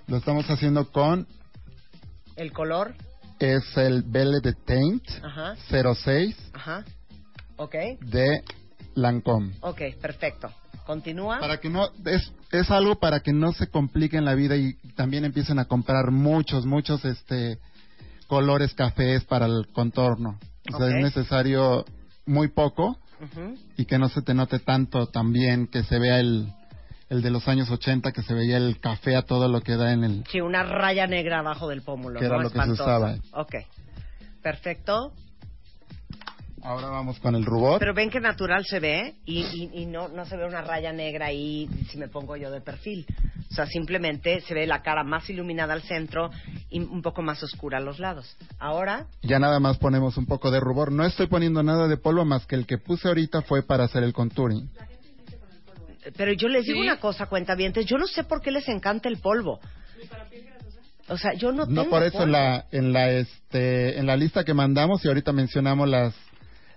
Lo 0.07 0.16
estamos 0.18 0.48
haciendo 0.50 0.90
con 0.92 1.26
El 2.37 2.53
color. 2.53 2.94
Es 3.40 3.64
el 3.76 4.03
Belle 4.03 4.40
de 4.40 4.53
Taint 4.53 5.03
Ajá. 5.22 5.57
06 6.05 6.37
Ajá. 6.53 6.85
Ok. 7.57 7.74
de 8.00 8.44
Lancome. 8.94 9.55
Ok, 9.61 9.81
perfecto. 10.00 10.50
Continúa. 10.87 11.40
Para 11.40 11.59
que 11.59 11.68
no 11.68 11.88
es 12.05 12.33
es 12.53 12.70
algo 12.70 12.98
para 12.98 13.20
que 13.20 13.33
no 13.33 13.53
se 13.53 13.68
complique 13.68 14.16
en 14.16 14.24
la 14.24 14.35
vida 14.35 14.57
y 14.57 14.74
también 14.96 15.24
empiecen 15.24 15.59
a 15.59 15.66
comprar 15.66 16.11
muchos 16.11 16.66
muchos 16.66 17.05
este 17.05 17.59
colores 18.26 18.74
cafés 18.74 19.24
para 19.24 19.46
el 19.46 19.68
contorno. 19.72 20.38
O 20.72 20.76
sea, 20.79 20.88
es 20.88 21.03
necesario 21.03 21.85
muy 22.26 22.48
poco 22.48 22.98
y 23.76 23.85
que 23.85 23.98
no 23.98 24.09
se 24.09 24.22
te 24.22 24.35
note 24.35 24.59
tanto 24.61 25.07
también 25.09 25.66
que 25.66 25.83
se 25.85 25.98
vea 25.98 26.20
el 26.20 26.53
el 27.10 27.22
de 27.22 27.30
los 27.30 27.46
años 27.48 27.70
80 27.70 28.12
que 28.12 28.22
se 28.22 28.32
veía 28.34 28.56
el 28.56 28.78
café 28.80 29.16
a 29.16 29.22
todo 29.22 29.48
lo 29.48 29.60
que 29.60 29.76
da 29.76 29.92
en 29.92 30.04
el 30.04 30.24
Sí, 30.30 30.40
una 30.40 30.62
raya 30.62 31.06
negra 31.06 31.40
abajo 31.40 31.68
del 31.68 31.82
pómulo. 31.82 32.18
Que 32.20 32.26
era 32.26 32.36
¿no? 32.36 32.44
lo 32.44 32.50
que 32.50 32.62
se 32.62 32.70
usaba. 32.70 33.16
Ok. 33.32 33.56
Perfecto. 34.42 35.12
Ahora 36.62 36.88
vamos 36.88 37.18
con 37.20 37.34
el 37.34 37.44
rubor. 37.44 37.78
Pero 37.78 37.94
ven 37.94 38.10
que 38.10 38.20
natural 38.20 38.64
se 38.66 38.80
ve 38.80 39.14
y, 39.24 39.40
y- 39.40 39.70
y 39.82 39.86
no, 39.86 40.08
no 40.08 40.26
se 40.26 40.36
ve 40.36 40.46
una 40.46 40.60
raya 40.60 40.92
negra 40.92 41.26
ahí 41.26 41.68
si 41.90 41.96
me 41.96 42.08
pongo 42.08 42.36
yo 42.36 42.50
de 42.50 42.60
perfil. 42.60 43.06
O 43.50 43.54
sea, 43.54 43.66
simplemente 43.66 44.42
se 44.42 44.54
ve 44.54 44.66
la 44.66 44.82
cara 44.82 45.02
más 45.02 45.28
iluminada 45.30 45.72
al 45.72 45.82
centro 45.82 46.30
y 46.70 46.80
un 46.80 47.00
poco 47.02 47.22
más 47.22 47.42
oscura 47.42 47.78
a 47.78 47.80
los 47.80 47.98
lados. 47.98 48.36
Ahora, 48.58 49.06
Ya 49.22 49.38
nada 49.38 49.58
más 49.58 49.78
ponemos 49.78 50.16
un 50.18 50.26
poco 50.26 50.50
de 50.50 50.60
rubor. 50.60 50.92
No 50.92 51.04
estoy 51.04 51.26
poniendo 51.28 51.62
nada 51.62 51.88
de 51.88 51.96
polvo 51.96 52.24
más 52.26 52.46
que 52.46 52.56
el 52.56 52.66
que 52.66 52.78
puse 52.78 53.08
ahorita 53.08 53.42
fue 53.42 53.62
para 53.62 53.84
hacer 53.84 54.02
el 54.04 54.12
contouring. 54.12 54.68
Pero 56.16 56.32
yo 56.32 56.48
les 56.48 56.64
digo 56.64 56.78
Sí. 56.80 56.86
una 56.88 56.98
cosa, 56.98 57.26
cuentavientes, 57.26 57.86
yo 57.86 57.98
no 57.98 58.06
sé 58.06 58.24
por 58.24 58.40
qué 58.40 58.50
les 58.50 58.68
encanta 58.68 59.08
el 59.08 59.18
polvo. 59.18 59.60
O 61.08 61.18
sea, 61.18 61.32
yo 61.34 61.50
no, 61.52 61.66
No 61.66 61.82
tengo 61.82 61.90
por 61.90 62.02
eso 62.04 62.22
en 62.22 62.32
la 62.32 62.66
en 62.70 62.92
la 62.92 63.10
este 63.10 63.98
en 63.98 64.06
la 64.06 64.16
lista 64.16 64.44
que 64.44 64.54
mandamos 64.54 65.04
y 65.04 65.08
ahorita 65.08 65.32
mencionamos 65.32 65.88
las 65.88 66.14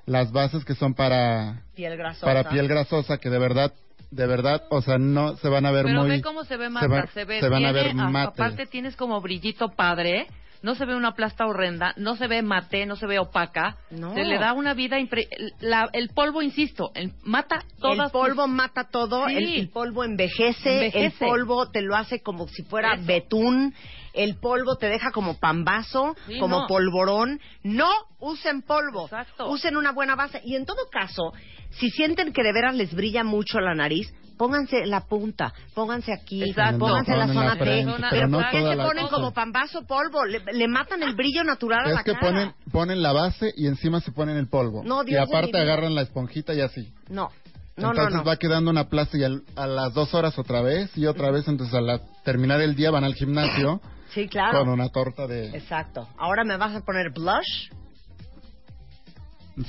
las 0.05 0.31
bases 0.31 0.65
que 0.65 0.73
son 0.75 0.93
para 0.95 1.62
piel 1.75 1.95
grasosa. 1.95 2.25
para 2.25 2.49
piel 2.49 2.67
grasosa 2.67 3.17
que 3.19 3.29
de 3.29 3.38
verdad 3.39 3.71
de 4.12 4.27
verdad, 4.27 4.63
o 4.69 4.81
sea, 4.81 4.97
no 4.99 5.38
se 5.38 5.49
van 5.49 5.65
a 5.65 5.71
ver 5.71 5.86
Pero 5.86 6.01
muy 6.01 6.09
ve 6.09 6.21
cómo 6.21 6.43
se 6.43 6.55
ve 6.57 6.69
va- 6.69 7.07
se 7.13 7.25
ve, 7.25 7.39
se 7.39 7.49
van 7.49 7.65
a 7.65 7.71
ver 7.71 7.93
mates. 7.95 8.33
aparte 8.39 8.65
tienes 8.67 8.95
como 8.95 9.19
brillito 9.21 9.69
padre, 9.69 10.27
no 10.63 10.76
se 10.76 10.86
ve 10.86 10.95
una 10.95 11.13
plasta 11.13 11.45
horrenda, 11.45 11.93
no 11.97 12.15
se 12.15 12.26
ve 12.28 12.41
mate, 12.41 12.86
no 12.86 12.95
se 12.95 13.06
ve 13.06 13.19
opaca, 13.19 13.76
No. 13.91 14.13
se 14.15 14.23
le 14.23 14.39
da 14.39 14.54
una 14.54 14.73
vida 14.73 14.97
impre- 14.99 15.28
la- 15.60 15.89
el 15.93 16.10
polvo, 16.10 16.41
insisto, 16.41 16.91
el- 16.95 17.12
mata 17.23 17.63
todas 17.80 18.08
el 18.08 18.12
polvo 18.12 18.47
mata 18.47 18.86
todo, 18.86 19.28
Sí. 19.28 19.36
el, 19.36 19.54
el 19.60 19.69
polvo 19.69 20.04
envejece, 20.04 20.86
Envejece. 20.88 21.26
el 21.26 21.30
polvo 21.30 21.69
te 21.69 21.82
lo 21.82 21.95
hace 21.95 22.21
como 22.21 22.47
si 22.47 22.63
fuera 22.63 22.93
Eso. 22.95 23.06
betún, 23.06 23.76
el 24.13 24.36
polvo 24.39 24.78
te 24.78 24.88
deja 24.88 25.12
como 25.12 25.38
pambazo, 25.38 26.15
Sí, 26.28 26.39
como 26.39 26.62
no. 26.62 26.67
polvorón. 26.67 27.39
No 27.63 27.89
usen 28.19 28.62
polvo, 28.62 29.06
Exacto. 29.06 29.49
usen 29.49 29.76
una 29.76 29.91
buena 29.91 30.15
base. 30.15 30.41
Y 30.45 30.56
en 30.56 30.65
todo 30.65 30.88
caso, 30.91 31.34
si 31.71 31.89
sienten 31.89 32.32
que 32.32 32.41
de 32.43 32.54
veras 32.54 32.76
les 32.76 32.93
brilla 32.93 33.23
mucho 33.23 33.60
la 33.60 33.76
nariz, 33.76 34.13
pónganse 34.37 34.85
la 34.85 35.01
punta, 35.01 35.53
pónganse 35.73 36.13
aquí, 36.13 36.43
Exacto. 36.43 36.79
pónganse 36.79 37.15
la 37.15 37.27
zona 37.27 37.45
la 37.45 37.55
frente, 37.55 37.91
T. 37.91 37.97
pero 37.97 38.09
Pero 38.09 38.27
no 38.27 38.37
¿por 38.39 38.49
qué 38.51 38.57
se 38.61 38.75
ponen 38.77 39.03
cosa. 39.05 39.15
como 39.15 39.33
pambazo 39.33 39.81
polvo? 39.85 40.25
Le, 40.25 40.39
le 40.53 40.67
matan 40.67 41.03
el 41.03 41.15
brillo 41.15 41.43
natural 41.43 41.85
a 41.85 41.89
Es 41.89 41.95
la 41.95 42.03
que 42.03 42.13
cara. 42.13 42.27
ponen 42.27 42.53
ponen 42.71 43.01
la 43.01 43.11
base 43.13 43.53
y 43.55 43.67
encima 43.67 43.99
se 44.01 44.11
ponen 44.11 44.37
el 44.37 44.47
polvo. 44.47 44.83
No, 44.83 45.03
y 45.03 45.07
Dios 45.07 45.27
mi 45.29 45.35
aparte 45.37 45.57
agarran 45.59 45.95
la 45.95 46.01
esponjita 46.01 46.53
y 46.53 46.61
así. 46.61 46.93
No, 47.09 47.29
no, 47.77 47.89
entonces 47.89 48.13
no, 48.13 48.19
no. 48.19 48.23
va 48.23 48.37
quedando 48.37 48.69
una 48.71 48.89
plasta 48.89 49.17
y 49.17 49.23
al- 49.23 49.43
a 49.55 49.67
las 49.67 49.93
dos 49.93 50.13
horas 50.13 50.37
otra 50.37 50.61
vez 50.61 50.95
y 50.97 51.05
otra 51.05 51.31
vez. 51.31 51.47
Entonces 51.47 51.73
al 51.75 52.01
terminar 52.23 52.61
el 52.61 52.75
día 52.75 52.91
van 52.91 53.03
al 53.03 53.15
gimnasio 53.15 53.81
Sí, 54.13 54.27
claro. 54.27 54.59
con 54.59 54.69
una 54.69 54.89
torta 54.89 55.25
de 55.27 55.47
Exacto. 55.57 56.07
Ahora 56.17 56.43
me 56.43 56.57
vas 56.57 56.75
a 56.75 56.81
poner 56.81 57.11
blush. 57.11 57.71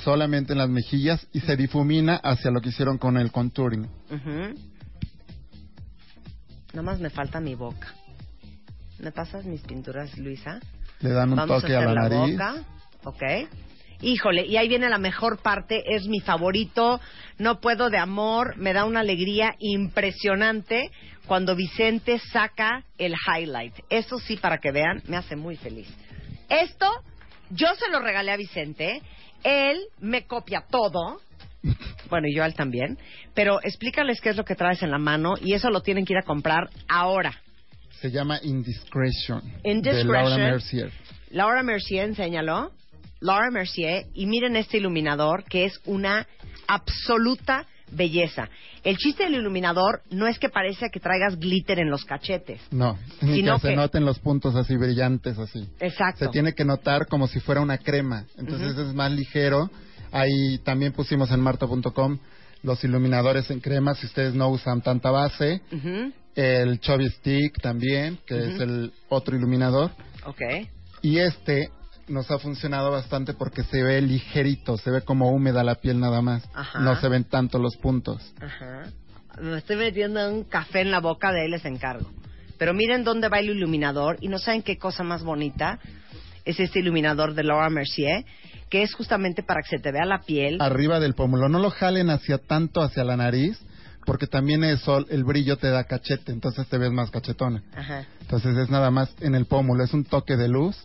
Solamente 0.03 0.53
en 0.53 0.59
las 0.59 0.69
mejillas 0.69 1.25
y 1.33 1.41
se 1.41 1.55
difumina 1.55 2.15
hacia 2.15 2.51
lo 2.51 2.61
que 2.61 2.69
hicieron 2.69 2.97
con 2.97 3.17
el 3.17 3.31
contouring. 3.31 3.87
Ujú. 4.11 4.55
Nada 6.73 6.81
más 6.83 6.99
me 6.99 7.09
falta 7.09 7.39
mi 7.39 7.55
boca. 7.55 7.93
¿Me 8.99 9.11
pasas 9.11 9.45
mis 9.45 9.61
pinturas, 9.61 10.17
Luisa? 10.17 10.59
Le 11.01 11.09
dan 11.09 11.29
un 11.31 11.35
Vamos 11.37 11.61
toque 11.61 11.75
a 11.75 11.79
a 11.79 11.85
la, 11.85 11.93
la, 11.93 12.09
nariz. 12.09 12.33
boca. 12.37 12.55
Ok. 13.03 13.23
Híjole, 14.01 14.45
y 14.45 14.57
ahí 14.57 14.67
viene 14.67 14.89
la 14.89 14.97
mejor 14.97 15.37
parte, 15.41 15.95
es 15.95 16.07
mi 16.07 16.19
favorito, 16.19 16.99
no 17.37 17.61
puedo 17.61 17.89
de 17.89 17.97
amor, 17.97 18.57
me 18.57 18.73
da 18.73 18.83
una 18.83 18.99
alegría 18.99 19.55
impresionante 19.59 20.91
cuando 21.25 21.55
Vicente 21.55 22.19
saca 22.31 22.83
el 22.97 23.13
highlight. 23.15 23.73
Eso 23.89 24.19
sí, 24.19 24.35
para 24.35 24.57
que 24.57 24.71
vean, 24.71 25.01
me 25.07 25.15
hace 25.17 25.35
muy 25.37 25.55
feliz. 25.55 25.87
Esto, 26.49 26.87
yo 27.51 27.67
se 27.75 27.89
lo 27.89 27.99
regalé 27.99 28.31
a 28.31 28.37
Vicente, 28.37 29.01
él 29.45 29.79
me 29.99 30.25
copia 30.25 30.65
todo, 30.69 31.21
Bueno, 32.09 32.27
y 32.27 32.35
Joel 32.35 32.53
también. 32.53 32.97
Pero 33.33 33.59
explícales 33.63 34.21
qué 34.21 34.29
es 34.29 34.37
lo 34.37 34.45
que 34.45 34.55
traes 34.55 34.81
en 34.83 34.91
la 34.91 34.97
mano 34.97 35.35
y 35.41 35.53
eso 35.53 35.69
lo 35.69 35.81
tienen 35.81 36.05
que 36.05 36.13
ir 36.13 36.19
a 36.19 36.25
comprar 36.25 36.69
ahora. 36.87 37.33
Se 38.01 38.11
llama 38.11 38.39
Indiscretion. 38.43 39.41
Indiscretion. 39.63 40.07
De 40.07 40.13
Laura 40.13 40.37
Mercier. 40.37 40.91
Laura 41.31 41.63
Mercier, 41.63 42.05
enséñalo. 42.05 42.71
Laura 43.19 43.49
Mercier. 43.51 44.05
Y 44.13 44.25
miren 44.27 44.55
este 44.55 44.77
iluminador 44.77 45.43
que 45.45 45.65
es 45.65 45.79
una 45.85 46.27
absoluta 46.67 47.65
belleza. 47.91 48.49
El 48.83 48.97
chiste 48.97 49.23
del 49.23 49.35
iluminador 49.35 50.01
no 50.11 50.27
es 50.27 50.37
que 50.39 50.49
parece 50.49 50.87
que 50.91 50.99
traigas 50.99 51.37
glitter 51.39 51.79
en 51.79 51.89
los 51.89 52.05
cachetes. 52.05 52.61
No, 52.71 52.97
ni 53.21 53.35
Sino 53.37 53.55
que 53.55 53.61
se 53.61 53.67
que- 53.69 53.75
noten 53.75 54.05
los 54.05 54.19
puntos 54.19 54.55
así 54.55 54.75
brillantes 54.75 55.37
así. 55.39 55.67
Exacto. 55.79 56.25
Se 56.25 56.31
tiene 56.31 56.53
que 56.53 56.65
notar 56.65 57.07
como 57.07 57.27
si 57.27 57.39
fuera 57.39 57.61
una 57.61 57.77
crema. 57.77 58.25
Entonces 58.37 58.77
es 58.77 58.93
más 58.93 59.11
ligero. 59.11 59.69
Ahí 60.11 60.59
también 60.63 60.93
pusimos 60.93 61.31
en 61.31 61.39
marta.com 61.41 62.19
los 62.63 62.83
iluminadores 62.83 63.51
en 63.51 63.59
crema 63.59 63.93
si 63.95 64.07
ustedes 64.07 64.33
no 64.33 64.49
usan 64.49 64.81
tanta 64.81 65.11
base. 65.11 65.61
El 66.35 66.79
Chubby 66.79 67.09
Stick 67.09 67.61
también, 67.61 68.17
que 68.25 68.37
es 68.37 68.59
el 68.59 68.91
otro 69.09 69.35
iluminador. 69.37 69.91
Ok. 70.25 70.41
Y 71.01 71.19
este 71.19 71.69
nos 72.07 72.29
ha 72.31 72.39
funcionado 72.39 72.91
bastante 72.91 73.33
porque 73.33 73.63
se 73.63 73.83
ve 73.83 74.01
ligerito, 74.01 74.77
se 74.77 74.91
ve 74.91 75.01
como 75.01 75.31
húmeda 75.31 75.63
la 75.63 75.75
piel 75.75 75.99
nada 75.99 76.21
más. 76.21 76.47
Ajá. 76.53 76.79
No 76.79 76.95
se 76.99 77.09
ven 77.09 77.23
tanto 77.23 77.59
los 77.59 77.77
puntos. 77.77 78.33
Ajá. 78.39 78.83
Me 79.41 79.57
estoy 79.57 79.75
metiendo 79.75 80.29
un 80.29 80.43
café 80.43 80.81
en 80.81 80.91
la 80.91 80.99
boca 80.99 81.31
de 81.31 81.45
él, 81.45 81.51
les 81.51 81.65
encargo. 81.65 82.09
Pero 82.57 82.73
miren 82.73 83.03
dónde 83.03 83.27
va 83.27 83.39
el 83.39 83.49
iluminador 83.49 84.17
y 84.21 84.29
no 84.29 84.39
saben 84.39 84.61
qué 84.61 84.77
cosa 84.77 85.03
más 85.03 85.23
bonita 85.23 85.79
es 86.45 86.59
este 86.59 86.79
iluminador 86.79 87.33
de 87.33 87.43
Laura 87.43 87.69
Mercier, 87.69 88.23
que 88.69 88.83
es 88.83 88.93
justamente 88.93 89.43
para 89.43 89.61
que 89.61 89.77
se 89.77 89.79
te 89.79 89.91
vea 89.91 90.05
la 90.05 90.21
piel. 90.21 90.61
Arriba 90.61 90.99
del 90.99 91.15
pómulo, 91.15 91.49
no 91.49 91.59
lo 91.59 91.71
jalen 91.71 92.09
hacia 92.09 92.37
tanto 92.37 92.81
hacia 92.81 93.03
la 93.03 93.17
nariz, 93.17 93.59
porque 94.05 94.27
también 94.27 94.63
eso, 94.63 95.05
el 95.09 95.23
brillo 95.23 95.57
te 95.57 95.69
da 95.69 95.83
cachete, 95.85 96.31
entonces 96.31 96.67
te 96.67 96.77
ves 96.77 96.91
más 96.91 97.09
cachetona. 97.09 97.63
Ajá. 97.75 98.05
Entonces 98.21 98.55
es 98.57 98.69
nada 98.69 98.91
más 98.91 99.13
en 99.19 99.35
el 99.35 99.47
pómulo, 99.47 99.83
es 99.83 99.93
un 99.93 100.05
toque 100.05 100.37
de 100.37 100.47
luz. 100.47 100.77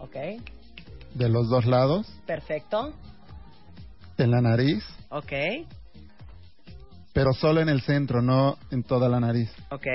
Ok. 0.00 0.16
de 1.14 1.28
los 1.28 1.48
dos 1.48 1.64
lados, 1.66 2.06
Perfecto. 2.26 2.92
en 4.18 4.30
la 4.30 4.40
nariz, 4.40 4.84
Ok. 5.10 5.32
pero 7.12 7.32
solo 7.32 7.60
en 7.60 7.68
el 7.68 7.80
centro, 7.82 8.22
no 8.22 8.56
en 8.70 8.82
toda 8.84 9.08
la 9.08 9.18
nariz. 9.20 9.50
Ok. 9.70 9.86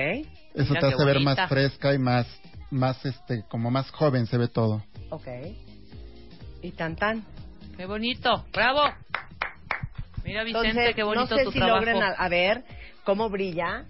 Eso 0.53 0.73
Mira 0.73 0.81
te 0.81 0.87
hace 0.93 1.05
ver 1.05 1.19
más 1.21 1.49
fresca 1.49 1.93
y 1.93 1.97
más, 1.99 2.27
más 2.71 3.03
este, 3.05 3.43
como 3.49 3.71
más 3.71 3.89
joven 3.91 4.25
se 4.27 4.37
ve 4.37 4.47
todo. 4.47 4.83
Ok. 5.09 5.27
Y 6.61 6.71
tan 6.71 6.95
tan. 6.95 7.23
Qué 7.77 7.85
bonito. 7.85 8.45
Bravo. 8.53 8.81
Mira, 10.23 10.43
Vicente, 10.43 10.69
Entonces, 10.69 10.95
qué 10.95 11.03
bonito 11.03 11.29
no 11.29 11.37
sé 11.37 11.43
tu 11.45 11.51
si 11.51 11.59
trabajo. 11.59 11.79
logren 11.79 12.01
a, 12.03 12.07
a 12.11 12.29
ver 12.29 12.63
cómo 13.03 13.29
brilla. 13.29 13.85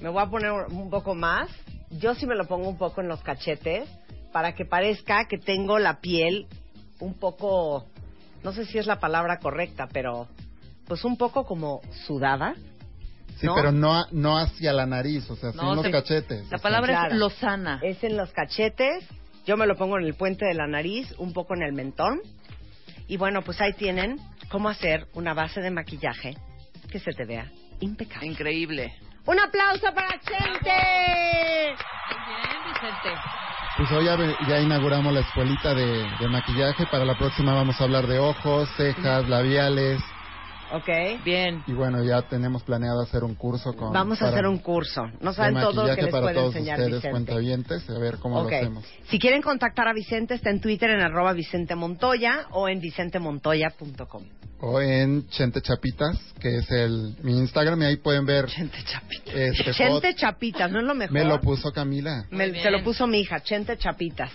Me 0.00 0.08
voy 0.08 0.22
a 0.22 0.26
poner 0.26 0.50
un 0.52 0.88
poco 0.90 1.14
más. 1.14 1.48
Yo 1.90 2.14
sí 2.14 2.26
me 2.26 2.34
lo 2.34 2.46
pongo 2.46 2.68
un 2.68 2.78
poco 2.78 3.00
en 3.00 3.08
los 3.08 3.20
cachetes 3.22 3.88
para 4.34 4.52
que 4.52 4.64
parezca 4.64 5.26
que 5.28 5.38
tengo 5.38 5.78
la 5.78 6.00
piel 6.00 6.48
un 6.98 7.14
poco, 7.14 7.86
no 8.42 8.50
sé 8.52 8.64
si 8.66 8.78
es 8.78 8.86
la 8.86 8.98
palabra 8.98 9.38
correcta, 9.38 9.86
pero 9.92 10.26
pues 10.88 11.04
un 11.04 11.16
poco 11.16 11.46
como 11.46 11.80
sudada. 12.04 12.54
Sí, 13.38 13.46
¿No? 13.46 13.54
pero 13.54 13.70
no, 13.70 14.04
no 14.10 14.36
hacia 14.36 14.72
la 14.72 14.86
nariz, 14.86 15.30
o 15.30 15.36
sea, 15.36 15.52
sí 15.52 15.56
No, 15.56 15.70
en 15.70 15.76
los 15.76 15.84
se- 15.84 15.92
cachetes. 15.92 16.50
La 16.50 16.58
palabra 16.58 16.94
Claro. 16.94 17.14
es 17.14 17.20
lozana. 17.20 17.78
Es 17.84 18.02
en 18.02 18.16
los 18.16 18.32
cachetes. 18.32 19.04
Yo 19.46 19.56
me 19.56 19.68
lo 19.68 19.76
pongo 19.76 19.98
en 19.98 20.04
el 20.04 20.14
puente 20.14 20.44
de 20.46 20.54
la 20.54 20.66
nariz, 20.66 21.14
un 21.18 21.32
poco 21.32 21.54
en 21.54 21.62
el 21.62 21.72
mentón. 21.72 22.20
Y 23.06 23.16
bueno, 23.16 23.42
pues 23.42 23.60
ahí 23.60 23.72
tienen 23.74 24.18
cómo 24.50 24.68
hacer 24.68 25.06
una 25.14 25.32
base 25.32 25.60
de 25.60 25.70
maquillaje 25.70 26.34
que 26.90 26.98
se 26.98 27.12
te 27.12 27.24
vea 27.24 27.52
impecable. 27.78 28.26
Increíble. 28.26 28.96
Un 29.26 29.38
aplauso 29.38 29.86
para 29.94 30.10
Chente. 30.20 31.76
Muy 32.10 32.24
bien, 32.26 32.58
Vicente. 32.66 33.20
Pues 33.76 33.90
hoy 33.90 34.04
ya, 34.46 34.60
inauguramos 34.60 35.12
la 35.12 35.20
escuelita 35.20 35.74
de, 35.74 36.08
de 36.16 36.28
maquillaje. 36.28 36.86
Para 36.86 37.04
la 37.04 37.14
próxima 37.14 37.54
vamos 37.54 37.80
a 37.80 37.84
hablar 37.84 38.06
de 38.06 38.20
ojos, 38.20 38.68
cejas, 38.76 39.28
labiales. 39.28 40.00
Ok. 40.72 40.88
Bien. 41.24 41.62
Y 41.66 41.72
bueno, 41.72 42.02
ya 42.02 42.22
tenemos 42.22 42.62
planeado 42.62 43.00
hacer 43.02 43.22
un 43.24 43.34
curso 43.34 43.72
con. 43.74 43.92
Vamos 43.92 44.20
a 44.22 44.28
hacer 44.28 44.46
un 44.46 44.58
curso. 44.58 45.02
No 45.20 45.32
saben 45.32 45.54
todo 45.54 45.66
lo 45.66 45.72
que 45.72 45.80
maquillaje 45.82 46.02
les 46.02 46.10
para 46.10 46.22
puede 46.22 46.34
todos 46.34 46.54
enseñar 46.56 46.78
ustedes, 46.78 46.94
Vicente. 46.96 47.10
cuentavientes, 47.10 47.90
a 47.90 47.98
ver 47.98 48.16
cómo 48.18 48.40
Ok. 48.40 48.50
lo 48.50 48.56
hacemos. 48.56 48.84
Si 49.08 49.18
quieren 49.18 49.42
contactar 49.42 49.88
a 49.88 49.92
Vicente, 49.92 50.34
está 50.34 50.50
en 50.50 50.60
Twitter 50.60 50.90
en 50.90 51.00
arroba 51.00 51.32
Vicente 51.32 51.74
Montoya 51.74 52.46
o 52.50 52.68
en 52.68 52.80
vicentemontoya.com. 52.80 54.22
O 54.60 54.80
en 54.80 55.28
Chente 55.28 55.60
Chapitas, 55.60 56.16
que 56.40 56.56
es 56.56 56.70
el 56.70 57.16
mi 57.22 57.36
Instagram, 57.38 57.82
y 57.82 57.84
ahí 57.84 57.96
pueden 57.96 58.24
ver. 58.24 58.46
Chente 58.46 58.78
Chapitas. 58.84 59.34
Este, 59.34 59.72
Chente 59.72 60.14
Chapitas, 60.14 60.70
¿no 60.70 60.78
es 60.78 60.84
lo 60.84 60.94
mejor? 60.94 61.12
Me 61.12 61.24
lo 61.24 61.40
puso 61.40 61.70
Camila. 61.72 62.24
Me- 62.30 62.54
se 62.62 62.70
lo 62.70 62.82
puso 62.82 63.06
mi 63.06 63.20
hija, 63.20 63.40
Chente 63.40 63.76
Chapitas. 63.76 64.30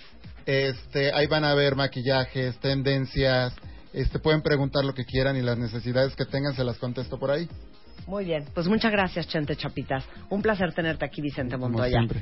Este, 0.45 1.11
ahí 1.13 1.27
van 1.27 1.45
a 1.45 1.53
ver 1.55 1.75
maquillajes, 1.75 2.57
tendencias. 2.59 3.53
Este, 3.93 4.19
pueden 4.19 4.41
preguntar 4.41 4.85
lo 4.85 4.93
que 4.93 5.05
quieran 5.05 5.35
y 5.35 5.41
las 5.41 5.57
necesidades 5.57 6.15
que 6.15 6.25
tengan 6.25 6.53
se 6.55 6.63
las 6.63 6.77
contesto 6.77 7.17
por 7.17 7.31
ahí. 7.31 7.49
Muy 8.07 8.25
bien, 8.25 8.45
pues 8.53 8.67
muchas 8.67 8.91
gracias, 8.91 9.27
Chente 9.27 9.55
Chapitas. 9.55 10.03
Un 10.29 10.41
placer 10.41 10.73
tenerte 10.73 11.05
aquí, 11.05 11.21
Vicente 11.21 11.55
Como 11.55 11.69
Montoya. 11.69 11.99
siempre. 11.99 12.21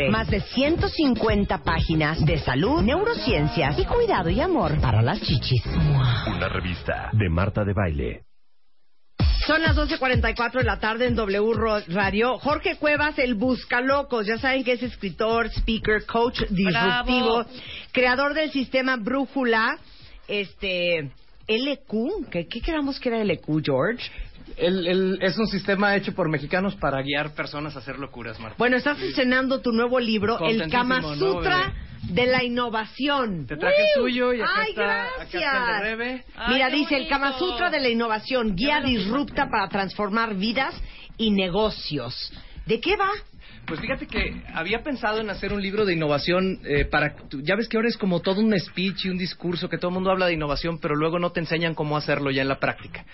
Más 0.09 0.27
de 0.29 0.41
150 0.41 1.57
páginas 1.59 2.25
de 2.25 2.39
salud, 2.39 2.81
neurociencias 2.81 3.77
y 3.77 3.85
cuidado 3.85 4.29
y 4.29 4.39
amor 4.39 4.79
para 4.81 5.01
las 5.01 5.21
chichis. 5.21 5.63
Una 5.65 6.49
revista 6.49 7.09
de 7.13 7.29
Marta 7.29 7.63
de 7.63 7.73
Baile. 7.73 8.23
Son 9.45 9.61
las 9.61 9.75
12.44 9.75 10.59
de 10.59 10.63
la 10.63 10.79
tarde 10.79 11.07
en 11.07 11.15
W 11.15 11.53
Radio. 11.87 12.37
Jorge 12.37 12.75
Cuevas, 12.77 13.17
el 13.17 13.33
Buscalocos. 13.33 14.27
Ya 14.27 14.37
saben 14.37 14.63
que 14.63 14.73
es 14.73 14.83
escritor, 14.83 15.47
speaker, 15.47 16.05
coach 16.05 16.41
disruptivo, 16.49 17.43
Bravo. 17.43 17.45
creador 17.91 18.33
del 18.33 18.51
sistema 18.51 18.97
Brújula, 18.97 19.77
este, 20.27 21.11
LQ. 21.47 22.29
¿Qué, 22.29 22.47
qué 22.47 22.61
creamos 22.61 22.99
que 22.99 23.09
era 23.09 23.23
LQ, 23.23 23.63
George? 23.65 24.11
El- 24.57 24.87
el- 24.87 25.19
es 25.21 25.37
un 25.37 25.47
sistema 25.47 25.95
hecho 25.95 26.13
por 26.13 26.29
mexicanos 26.29 26.75
para 26.75 27.01
guiar 27.01 27.33
personas 27.33 27.75
a 27.75 27.79
hacer 27.79 27.97
locuras, 27.99 28.39
Marta. 28.39 28.55
Bueno, 28.57 28.77
estás 28.77 28.99
estrenando 29.01 29.61
tu 29.61 29.71
nuevo 29.71 29.99
libro, 29.99 30.39
El 30.47 30.69
Kama 30.69 30.99
¿no, 31.01 31.15
Sutra 31.15 31.73
de 32.03 32.25
la 32.25 32.43
Innovación. 32.43 33.45
Te 33.47 33.57
traje 33.57 33.75
el 33.95 33.99
¡Woo! 33.99 34.05
tuyo 34.07 34.33
y 34.33 34.41
acá 34.41 34.51
¡Ay, 34.55 34.69
está, 34.69 35.03
acá 35.03 35.11
gracias! 35.17 35.43
está 35.43 35.57
el 35.57 35.65
de 35.83 35.89
Rebe. 35.89 36.25
Ay, 36.35 36.53
Mira, 36.53 36.69
dice 36.69 36.97
el. 36.97 37.07
Kama 37.07 37.37
Sutra 37.37 37.69
de 37.69 37.79
la 37.79 37.89
Innovación, 37.89 38.55
guía 38.55 38.81
disrupta 38.81 39.47
para 39.49 39.67
transformar 39.69 40.35
vidas 40.35 40.73
y 41.17 41.31
negocios. 41.31 42.31
¿De 42.65 42.79
qué 42.79 42.95
va? 42.95 43.09
Pues 43.71 43.79
fíjate 43.79 44.05
que 44.05 44.43
había 44.53 44.83
pensado 44.83 45.21
en 45.21 45.29
hacer 45.29 45.53
un 45.53 45.61
libro 45.61 45.85
de 45.85 45.93
innovación 45.93 46.59
eh, 46.65 46.83
para... 46.83 47.15
Ya 47.41 47.55
ves 47.55 47.69
que 47.69 47.77
ahora 47.77 47.87
es 47.87 47.95
como 47.95 48.19
todo 48.19 48.41
un 48.41 48.53
speech 48.59 49.05
y 49.05 49.09
un 49.09 49.17
discurso 49.17 49.69
que 49.69 49.77
todo 49.77 49.91
el 49.91 49.93
mundo 49.93 50.11
habla 50.11 50.25
de 50.25 50.33
innovación, 50.33 50.77
pero 50.77 50.93
luego 50.93 51.19
no 51.19 51.31
te 51.31 51.39
enseñan 51.39 51.73
cómo 51.73 51.95
hacerlo 51.95 52.31
ya 52.31 52.41
en 52.41 52.49
la 52.49 52.59
práctica. 52.59 53.05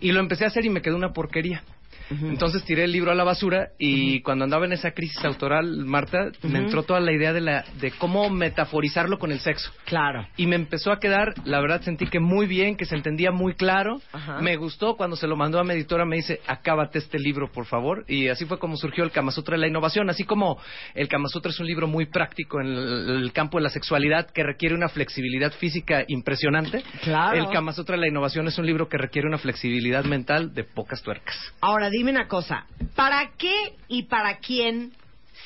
Y 0.00 0.12
lo 0.12 0.20
empecé 0.20 0.44
a 0.44 0.46
hacer 0.46 0.64
y 0.66 0.70
me 0.70 0.82
quedó 0.82 0.94
una 0.94 1.12
porquería. 1.12 1.64
Entonces 2.10 2.64
tiré 2.64 2.84
el 2.84 2.92
libro 2.92 3.10
a 3.10 3.14
la 3.14 3.24
basura 3.24 3.70
y 3.78 4.20
cuando 4.20 4.44
andaba 4.44 4.66
en 4.66 4.72
esa 4.72 4.92
crisis 4.92 5.24
autoral, 5.24 5.84
Marta, 5.84 6.30
me 6.42 6.58
entró 6.58 6.82
toda 6.82 7.00
la 7.00 7.12
idea 7.12 7.32
de, 7.32 7.40
la, 7.40 7.64
de 7.80 7.90
cómo 7.92 8.30
metaforizarlo 8.30 9.18
con 9.18 9.32
el 9.32 9.40
sexo. 9.40 9.70
Claro. 9.84 10.26
Y 10.36 10.46
me 10.46 10.56
empezó 10.56 10.92
a 10.92 11.00
quedar, 11.00 11.34
la 11.44 11.60
verdad 11.60 11.82
sentí 11.82 12.06
que 12.06 12.20
muy 12.20 12.46
bien, 12.46 12.76
que 12.76 12.84
se 12.84 12.94
entendía 12.94 13.30
muy 13.30 13.54
claro. 13.54 14.00
Ajá. 14.12 14.40
Me 14.40 14.56
gustó 14.56 14.96
cuando 14.96 15.16
se 15.16 15.26
lo 15.26 15.36
mandó 15.36 15.58
a 15.58 15.64
mi 15.64 15.72
editora, 15.72 16.04
me 16.04 16.16
dice, 16.16 16.40
acábate 16.46 16.98
este 16.98 17.18
libro, 17.18 17.50
por 17.50 17.66
favor. 17.66 18.04
Y 18.08 18.28
así 18.28 18.44
fue 18.44 18.58
como 18.58 18.76
surgió 18.76 19.04
el 19.04 19.10
Kama 19.10 19.32
Sutra 19.32 19.54
de 19.56 19.60
la 19.60 19.68
innovación. 19.68 20.10
Así 20.10 20.24
como 20.24 20.58
el 20.94 21.08
Kama 21.08 21.28
Sutra 21.28 21.50
es 21.50 21.60
un 21.60 21.66
libro 21.66 21.86
muy 21.86 22.06
práctico 22.06 22.60
en 22.60 22.66
el, 22.66 23.22
el 23.22 23.32
campo 23.32 23.58
de 23.58 23.64
la 23.64 23.70
sexualidad 23.70 24.30
que 24.30 24.42
requiere 24.42 24.74
una 24.74 24.88
flexibilidad 24.88 25.52
física 25.52 26.04
impresionante. 26.08 26.82
Claro. 27.02 27.38
El 27.38 27.48
Kama 27.48 27.72
Sutra 27.72 27.96
de 27.96 28.02
la 28.02 28.08
innovación 28.08 28.46
es 28.48 28.58
un 28.58 28.66
libro 28.66 28.88
que 28.88 28.98
requiere 28.98 29.28
una 29.28 29.38
flexibilidad 29.38 30.04
mental 30.04 30.54
de 30.54 30.64
pocas 30.64 31.02
tuercas. 31.02 31.36
Ahora 31.60 31.90
dime 31.96 32.10
una 32.10 32.28
cosa, 32.28 32.66
¿para 32.94 33.32
qué 33.38 33.74
y 33.88 34.04
para 34.04 34.38
quién 34.38 34.92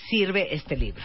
sirve 0.08 0.54
este 0.54 0.76
libro? 0.76 1.02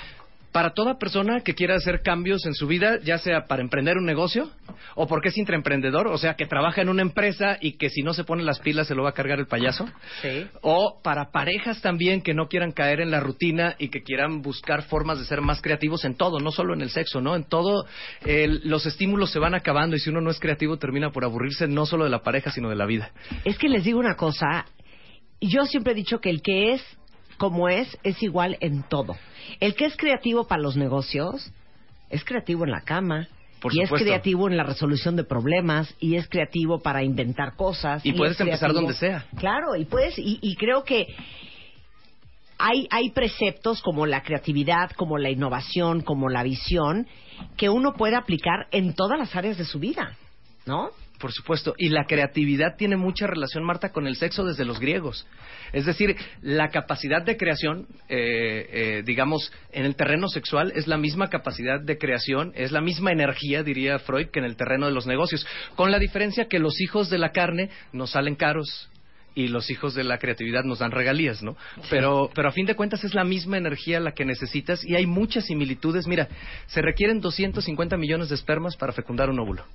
para 0.52 0.76
toda 0.76 1.00
persona 1.00 1.42
que 1.42 1.56
quiera 1.56 1.74
hacer 1.74 2.04
cambios 2.04 2.46
en 2.46 2.54
su 2.54 2.68
vida, 2.68 3.00
ya 3.04 3.18
sea 3.18 3.48
para 3.48 3.64
emprender 3.64 3.98
un 3.98 4.06
negocio 4.06 4.52
o 4.94 5.08
porque 5.08 5.30
es 5.30 5.38
intraemprendedor, 5.40 6.06
o 6.10 6.18
sea, 6.20 6.36
que 6.36 6.46
trabaja 6.46 6.80
en 6.84 6.90
una 6.90 7.02
empresa 7.02 7.58
y 7.60 7.72
que 7.80 7.90
si 7.90 8.04
no 8.04 8.14
se 8.14 8.24
pone 8.24 8.44
las 8.44 8.60
pilas 8.60 8.86
se 8.88 8.94
lo 8.94 9.02
va 9.02 9.10
a 9.10 9.14
cargar 9.14 9.40
el 9.40 9.48
payaso. 9.48 9.90
Sí. 10.22 10.46
O 10.62 11.02
para 11.02 11.32
parejas 11.32 11.82
también 11.82 12.22
que 12.22 12.36
no 12.36 12.50
quieran 12.50 12.72
caer 12.72 13.02
en 13.02 13.10
la 13.10 13.20
rutina 13.20 13.74
y 13.80 13.88
que 13.90 14.04
quieran 14.04 14.44
buscar 14.44 14.84
formas 14.84 15.18
de 15.18 15.26
ser 15.26 15.42
más 15.42 15.60
creativos 15.60 16.06
en 16.06 16.14
todo, 16.14 16.40
no 16.40 16.52
solo 16.52 16.76
en 16.76 16.82
el 16.82 16.92
sexo, 16.92 17.20
¿no? 17.20 17.36
En 17.36 17.46
todo, 17.46 17.88
el- 18.24 18.62
los 18.66 18.86
estímulos 18.86 19.32
se 19.32 19.40
van 19.40 19.56
acabando 19.56 19.96
y 19.96 20.00
si 20.02 20.12
uno 20.12 20.22
no 20.22 20.30
es 20.30 20.40
creativo 20.40 20.78
termina 20.78 21.10
por 21.10 21.24
aburrirse 21.26 21.68
no 21.68 21.88
solo 21.88 22.04
de 22.04 22.12
la 22.12 22.22
pareja, 22.22 22.52
sino 22.52 22.70
de 22.70 22.76
la 22.76 22.86
vida. 22.86 23.10
Es 23.44 23.58
que 23.58 23.70
les 23.70 23.84
digo 23.86 23.98
una 24.00 24.14
cosa, 24.16 24.66
yo 25.48 25.66
siempre 25.66 25.94
he 25.94 25.96
dicho 25.96 26.20
que 26.20 26.30
el 26.30 26.42
que 26.42 26.74
es 26.74 26.84
como 27.38 27.68
es, 27.70 27.98
es 28.04 28.22
igual 28.24 28.58
en 28.62 28.84
todo. 28.84 29.18
El 29.60 29.76
que 29.76 29.86
es 29.86 29.98
creativo 29.98 30.48
para 30.48 30.62
los 30.62 30.78
negocios, 30.78 31.52
es 32.10 32.24
creativo 32.24 32.64
en 32.64 32.72
la 32.72 32.82
cama. 32.82 33.28
Por 33.60 33.74
y 33.74 33.82
es 33.82 33.90
creativo 33.90 34.50
en 34.50 34.58
la 34.58 34.64
resolución 34.64 35.16
de 35.16 35.24
problemas, 35.24 35.96
y 36.00 36.16
es 36.16 36.28
creativo 36.28 36.82
para 36.82 37.02
inventar 37.04 37.56
cosas. 37.56 38.06
Y 38.06 38.12
puedes 38.12 38.36
es 38.36 38.42
empezar 38.42 38.74
donde 38.74 38.94
sea. 38.94 39.26
Claro, 39.38 39.76
y 39.78 39.86
puedes, 39.86 40.20
y, 40.20 40.38
y 40.42 40.56
creo 40.56 40.84
que 40.84 41.08
hay, 42.58 42.88
hay 42.92 43.12
preceptos 43.12 43.82
como 43.82 44.06
la 44.06 44.22
creatividad, 44.22 44.92
como 44.92 45.18
la 45.18 45.30
innovación, 45.30 46.02
como 46.02 46.30
la 46.30 46.44
visión, 46.44 47.08
que 47.58 47.70
uno 47.70 47.94
puede 47.94 48.16
aplicar 48.16 48.68
en 48.72 48.94
todas 48.94 49.18
las 49.18 49.36
áreas 49.36 49.58
de 49.58 49.66
su 49.66 49.80
vida, 49.80 50.18
¿no? 50.66 50.92
Por 51.20 51.32
supuesto. 51.32 51.74
Y 51.78 51.90
la 51.90 52.06
creatividad 52.06 52.76
tiene 52.76 52.98
mucha 52.98 53.28
relación, 53.28 53.64
Marta, 53.64 53.94
con 53.94 54.08
el 54.08 54.18
sexo 54.18 54.44
desde 54.44 54.66
los 54.66 54.80
griegos. 54.80 55.26
Es 55.72 55.86
decir, 55.86 56.18
la 56.42 56.70
capacidad 56.70 57.22
de 57.22 57.38
creación, 57.38 57.88
eh, 58.10 58.68
eh, 58.72 59.04
digamos, 59.06 59.52
en 59.72 59.86
el 59.86 59.96
terreno 59.96 60.28
sexual 60.28 60.74
es 60.76 60.88
la 60.88 60.98
misma 60.98 61.30
capacidad 61.30 61.80
de 61.80 61.98
creación, 61.98 62.52
es 62.56 62.72
la 62.74 62.82
misma 62.82 63.12
energía, 63.12 63.64
diría 63.64 64.00
Freud, 64.00 64.28
que 64.28 64.40
en 64.40 64.46
el 64.46 64.58
terreno 64.58 64.88
de 64.88 64.92
los 64.92 65.08
negocios. 65.08 65.48
Con 65.76 65.92
la 65.92 66.00
diferencia 66.00 66.50
que 66.50 66.60
los 66.60 66.82
hijos 66.82 67.10
de 67.10 67.20
la 67.20 67.32
carne 67.32 67.70
nos 67.94 68.12
salen 68.12 68.36
caros 68.36 68.90
y 69.36 69.48
los 69.48 69.70
hijos 69.70 69.94
de 69.96 70.04
la 70.04 70.18
creatividad 70.18 70.64
nos 70.64 70.80
dan 70.80 70.92
regalías, 70.92 71.42
¿no? 71.44 71.56
Pero, 71.90 72.30
pero 72.34 72.50
a 72.50 72.52
fin 72.52 72.66
de 72.66 72.76
cuentas 72.76 73.04
es 73.04 73.14
la 73.14 73.24
misma 73.24 73.58
energía 73.58 74.00
la 74.00 74.14
que 74.14 74.26
necesitas 74.26 74.84
y 74.86 74.96
hay 74.96 75.06
muchas 75.06 75.46
similitudes. 75.46 76.08
Mira, 76.08 76.28
se 76.68 76.82
requieren 76.82 77.20
250 77.22 77.98
millones 77.98 78.30
de 78.30 78.36
espermas 78.36 78.76
para 78.78 78.94
fecundar 78.94 79.30
un 79.30 79.40
óvulo 79.40 79.66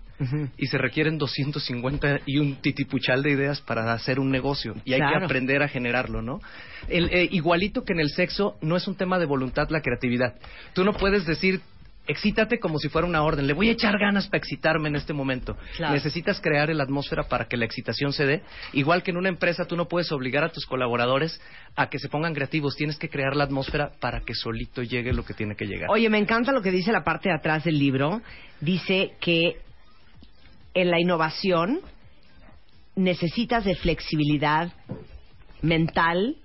y 0.56 0.66
se 0.66 0.78
requieren 0.78 1.16
250 1.18 2.20
y 2.26 2.38
un 2.38 2.56
titipuchal 2.56 3.22
de 3.22 3.30
ideas 3.30 3.60
para 3.60 3.92
hacer 3.92 4.18
un 4.18 4.30
negocio 4.30 4.74
y 4.84 4.92
hay 4.94 4.98
Claro. 5.00 5.20
que 5.20 5.24
aprender 5.26 5.62
a 5.62 5.68
generarlo, 5.68 6.22
¿no? 6.22 6.40
El, 6.88 7.08
eh, 7.12 7.28
igualito 7.30 7.84
que 7.84 7.92
en 7.92 8.00
el 8.00 8.10
sexo, 8.10 8.56
no 8.60 8.76
es 8.76 8.88
un 8.88 8.96
tema 8.96 9.18
de 9.18 9.26
voluntad 9.26 9.68
la 9.70 9.80
creatividad. 9.80 10.34
Tú 10.74 10.84
no 10.84 10.92
puedes 10.92 11.24
decir 11.26 11.60
excítate 12.08 12.58
como 12.58 12.78
si 12.78 12.88
fuera 12.88 13.06
una 13.06 13.22
orden. 13.22 13.46
Le 13.46 13.52
voy 13.52 13.68
a 13.68 13.72
echar 13.72 13.98
ganas 13.98 14.26
para 14.26 14.38
excitarme 14.38 14.88
en 14.88 14.96
este 14.96 15.12
momento. 15.12 15.56
Claro. 15.76 15.94
Necesitas 15.94 16.40
crear 16.40 16.74
la 16.74 16.82
atmósfera 16.82 17.28
para 17.28 17.46
que 17.46 17.56
la 17.56 17.66
excitación 17.66 18.12
se 18.12 18.26
dé. 18.26 18.42
Igual 18.72 19.02
que 19.02 19.10
en 19.10 19.18
una 19.18 19.28
empresa 19.28 19.66
tú 19.66 19.76
no 19.76 19.86
puedes 19.86 20.10
obligar 20.10 20.42
a 20.42 20.48
tus 20.48 20.66
colaboradores 20.66 21.40
a 21.76 21.88
que 21.88 21.98
se 21.98 22.08
pongan 22.08 22.34
creativos. 22.34 22.74
Tienes 22.74 22.98
que 22.98 23.08
crear 23.08 23.36
la 23.36 23.44
atmósfera 23.44 23.92
para 24.00 24.20
que 24.20 24.34
solito 24.34 24.82
llegue 24.82 25.12
lo 25.12 25.24
que 25.24 25.34
tiene 25.34 25.54
que 25.54 25.66
llegar. 25.66 25.90
Oye, 25.90 26.08
me 26.08 26.18
encanta 26.18 26.50
lo 26.50 26.62
que 26.62 26.70
dice 26.70 26.90
la 26.90 27.04
parte 27.04 27.28
de 27.28 27.36
atrás 27.36 27.64
del 27.64 27.78
libro. 27.78 28.22
Dice 28.60 29.12
que 29.20 29.58
en 30.74 30.90
la 30.90 31.00
innovación 31.00 31.80
necesitas 32.96 33.64
de 33.64 33.76
flexibilidad 33.76 34.72
mental 35.62 36.36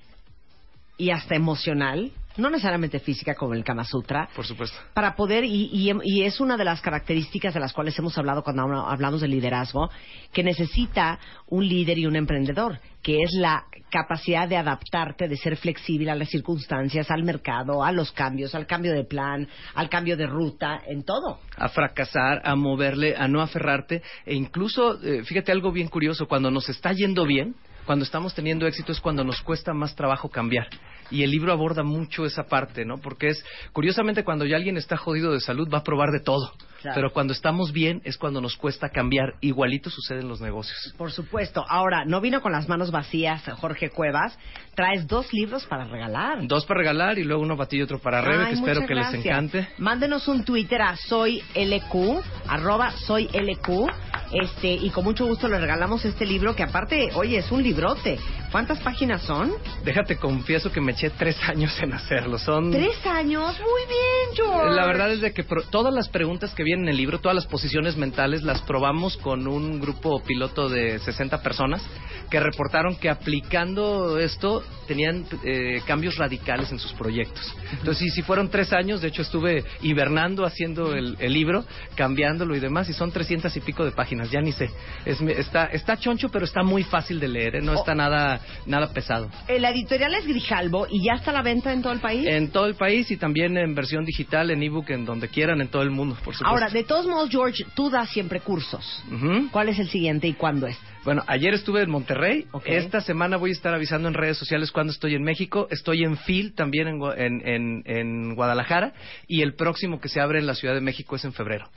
y 0.97 1.09
hasta 1.09 1.35
emocional, 1.35 2.11
no 2.37 2.49
necesariamente 2.49 2.99
física 2.99 3.35
como 3.35 3.53
el 3.53 3.63
Kama 3.63 3.83
Sutra, 3.83 4.29
Por 4.35 4.45
supuesto. 4.45 4.77
para 4.93 5.15
poder, 5.15 5.43
y, 5.45 5.69
y- 5.71 5.91
y 6.03 6.23
es 6.23 6.39
una 6.39 6.57
de 6.57 6.65
las 6.65 6.81
características 6.81 7.53
de 7.53 7.59
las 7.59 7.73
cuales 7.73 7.97
hemos 7.99 8.17
hablado 8.17 8.43
cuando 8.43 8.63
habla- 8.63 8.89
hablamos 8.91 9.21
de 9.21 9.27
liderazgo, 9.27 9.89
que 10.31 10.43
necesita 10.43 11.19
un 11.47 11.67
líder 11.67 11.97
y 11.99 12.05
un 12.05 12.15
emprendedor, 12.15 12.79
que 13.01 13.17
es 13.21 13.31
la 13.33 13.65
capacidad 13.91 14.47
de 14.47 14.57
adaptarte, 14.57 15.27
de 15.27 15.37
ser 15.37 15.57
flexible 15.57 16.09
a 16.09 16.15
las 16.15 16.29
circunstancias, 16.29 17.11
al 17.11 17.23
mercado, 17.23 17.83
a 17.83 17.91
los 17.91 18.11
cambios, 18.11 18.55
al 18.55 18.65
cambio 18.65 18.93
de 18.93 19.03
plan, 19.03 19.47
al 19.75 19.89
cambio 19.89 20.17
de 20.17 20.25
ruta, 20.25 20.81
en 20.87 21.03
todo. 21.03 21.39
a 21.57 21.69
fracasar, 21.69 22.41
a 22.43 22.55
moverle, 22.55 23.15
a 23.15 23.27
no 23.27 23.41
aferrarte 23.41 24.01
e 24.25 24.33
incluso, 24.33 24.99
eh, 25.03 25.23
fíjate 25.23 25.51
algo 25.51 25.71
bien 25.71 25.87
curioso, 25.87 26.27
cuando 26.27 26.49
nos 26.49 26.67
está 26.69 26.91
yendo 26.93 27.25
bien, 27.25 27.55
cuando 27.85 28.05
estamos 28.05 28.33
teniendo 28.33 28.67
éxito 28.67 28.91
es 28.91 28.99
cuando 28.99 29.23
nos 29.23 29.41
cuesta 29.41 29.73
más 29.73 29.95
trabajo 29.95 30.29
cambiar. 30.29 30.67
Y 31.11 31.23
el 31.23 31.31
libro 31.31 31.51
aborda 31.51 31.83
mucho 31.83 32.25
esa 32.25 32.43
parte, 32.43 32.85
¿no? 32.85 32.97
Porque 32.97 33.29
es, 33.29 33.43
curiosamente, 33.71 34.23
cuando 34.23 34.45
ya 34.45 34.55
alguien 34.55 34.77
está 34.77 34.97
jodido 34.97 35.33
de 35.33 35.39
salud 35.39 35.69
va 35.71 35.79
a 35.79 35.83
probar 35.83 36.11
de 36.11 36.21
todo. 36.21 36.51
Claro. 36.83 36.95
Pero 36.95 37.13
cuando 37.13 37.31
estamos 37.31 37.71
bien 37.71 38.01
es 38.03 38.17
cuando 38.17 38.41
nos 38.41 38.57
cuesta 38.57 38.89
cambiar. 38.89 39.35
Igualito 39.39 39.89
sucede 39.89 40.19
en 40.19 40.27
los 40.27 40.41
negocios. 40.41 40.93
Por 40.97 41.13
supuesto. 41.13 41.65
Ahora, 41.67 42.03
no 42.05 42.19
vino 42.19 42.41
con 42.41 42.51
las 42.51 42.67
manos 42.67 42.91
vacías 42.91 43.41
Jorge 43.55 43.89
Cuevas. 43.89 44.37
Traes 44.75 45.07
dos 45.07 45.31
libros 45.31 45.65
para 45.65 45.85
regalar. 45.85 46.45
Dos 46.45 46.65
para 46.65 46.79
regalar 46.79 47.17
y 47.19 47.23
luego 47.23 47.41
uno 47.41 47.55
para 47.55 47.69
ti 47.69 47.77
y 47.77 47.81
otro 47.81 47.99
para 47.99 48.21
Rebe, 48.21 48.43
Ay, 48.43 48.49
que 48.49 48.59
espero 48.59 48.85
que 48.85 48.95
les 48.95 49.13
encante. 49.13 49.69
Mándenos 49.77 50.27
un 50.27 50.43
Twitter 50.43 50.81
a 50.81 50.97
soy 50.97 51.41
LQ, 51.55 52.21
arroba 52.47 52.91
soy 52.91 53.27
LQ, 53.27 53.89
este, 54.33 54.73
y 54.73 54.89
con 54.89 55.05
mucho 55.05 55.25
gusto 55.25 55.47
le 55.47 55.59
regalamos 55.59 56.03
este 56.03 56.25
libro 56.25 56.53
que 56.55 56.63
aparte, 56.63 57.11
oye, 57.15 57.37
es 57.37 57.51
un 57.51 57.63
librote. 57.63 58.19
¿Cuántas 58.53 58.79
páginas 58.81 59.23
son? 59.23 59.51
Déjate, 59.83 60.17
confieso 60.17 60.71
que 60.71 60.79
me 60.79 60.91
eché 60.91 61.09
tres 61.09 61.35
años 61.49 61.75
en 61.81 61.91
hacerlo. 61.91 62.37
Son 62.37 62.69
Tres 62.69 63.03
años. 63.05 63.59
Muy 63.59 63.81
bien, 63.87 64.35
George. 64.35 64.75
La 64.75 64.85
verdad 64.85 65.11
es 65.11 65.21
de 65.21 65.33
que 65.33 65.43
pro- 65.43 65.63
todas 65.63 65.91
las 65.91 66.07
preguntas 66.07 66.53
que 66.53 66.61
vienen 66.63 66.85
en 66.85 66.91
el 66.91 66.97
libro, 66.97 67.19
todas 67.19 67.33
las 67.35 67.47
posiciones 67.47 67.97
mentales, 67.97 68.43
las 68.43 68.61
probamos 68.61 69.17
con 69.17 69.47
un 69.47 69.79
grupo 69.81 70.21
piloto 70.23 70.69
de 70.69 70.99
60 70.99 71.41
personas 71.41 71.83
que 72.29 72.39
reportaron 72.39 72.95
que 72.95 73.09
aplicando 73.09 74.19
esto 74.19 74.63
tenían 74.87 75.25
eh, 75.43 75.81
cambios 75.87 76.17
radicales 76.17 76.71
en 76.71 76.77
sus 76.77 76.93
proyectos. 76.93 77.55
Entonces, 77.71 77.97
sí, 77.97 78.09
sí 78.09 78.21
fueron 78.21 78.49
tres 78.49 78.71
años, 78.71 79.01
de 79.01 79.07
hecho 79.07 79.23
estuve 79.23 79.63
hibernando 79.81 80.45
haciendo 80.45 80.93
el, 80.93 81.15
el 81.19 81.33
libro, 81.33 81.65
cambiándolo 81.95 82.55
y 82.55 82.59
demás, 82.59 82.87
y 82.89 82.93
son 82.93 83.11
300 83.11 83.55
y 83.57 83.59
pico 83.61 83.83
de 83.83 83.91
páginas, 83.91 84.29
ya 84.29 84.41
ni 84.41 84.51
sé. 84.51 84.69
Es, 85.05 85.19
está, 85.21 85.65
está 85.65 85.97
choncho, 85.97 86.29
pero 86.29 86.45
está 86.45 86.61
muy 86.63 86.83
fácil 86.83 87.19
de 87.19 87.27
leer, 87.27 87.55
¿eh? 87.55 87.61
no 87.61 87.73
está 87.73 87.95
nada, 87.95 88.41
nada 88.65 88.91
pesado. 88.93 89.29
Eh, 89.47 89.59
La 89.59 89.71
editorial 89.71 90.13
es 90.15 90.25
Grijalbo 90.27 90.87
y 90.89 91.03
ya 91.05 91.13
está 91.13 91.31
a 91.31 91.33
la 91.35 91.41
venta 91.41 91.71
en 91.73 91.81
todo 91.81 91.93
el 91.93 91.99
país. 91.99 92.25
En 92.27 92.51
todo 92.51 92.65
el 92.67 92.75
país 92.75 93.09
y 93.11 93.17
también 93.17 93.57
en 93.57 93.75
versión 93.75 94.05
digital, 94.05 94.51
en 94.51 94.63
ebook, 94.63 94.89
en 94.89 95.05
donde 95.05 95.27
quieran, 95.29 95.61
en 95.61 95.67
todo 95.67 95.81
el 95.81 95.91
mundo, 95.91 96.15
por 96.15 96.33
supuesto. 96.35 96.47
Ahora, 96.47 96.69
de 96.69 96.83
todos 96.83 97.05
modos, 97.07 97.29
George, 97.29 97.65
tú 97.75 97.89
das 97.89 98.09
siempre 98.09 98.39
cursos. 98.39 99.03
¿Cuál 99.51 99.69
es 99.69 99.79
el 99.79 99.89
siguiente 99.89 100.27
y 100.27 100.33
cuándo 100.33 100.67
es? 100.67 100.77
Bueno, 101.03 101.23
ayer 101.27 101.53
estuve 101.53 101.81
en 101.81 101.89
Monterrey. 101.89 102.45
Ok. 102.53 102.63
Esta 102.65 103.01
semana 103.01 103.35
voy 103.35 103.49
a 103.49 103.53
estar 103.53 103.73
avisando 103.73 104.07
en 104.07 104.13
redes 104.13 104.37
sociales 104.37 104.71
cuando 104.71 104.93
estoy 104.93 105.15
en 105.15 105.23
México. 105.23 105.67
Estoy 105.69 106.03
en 106.03 106.15
FIL 106.17 106.53
también 106.55 106.87
en, 106.87 107.01
en, 107.17 107.47
en- 107.47 107.83
en 107.85 108.35
Guadalajara. 108.35 108.93
Y 109.27 109.41
el 109.41 109.55
próximo 109.55 109.99
que 109.99 110.07
se 110.07 110.21
abre 110.21 110.39
en 110.39 110.47
la 110.47 110.55
Ciudad 110.55 110.73
de 110.73 110.79
México 110.81 111.15
es 111.17 111.25
en 111.25 111.33
febrero. 111.33 111.69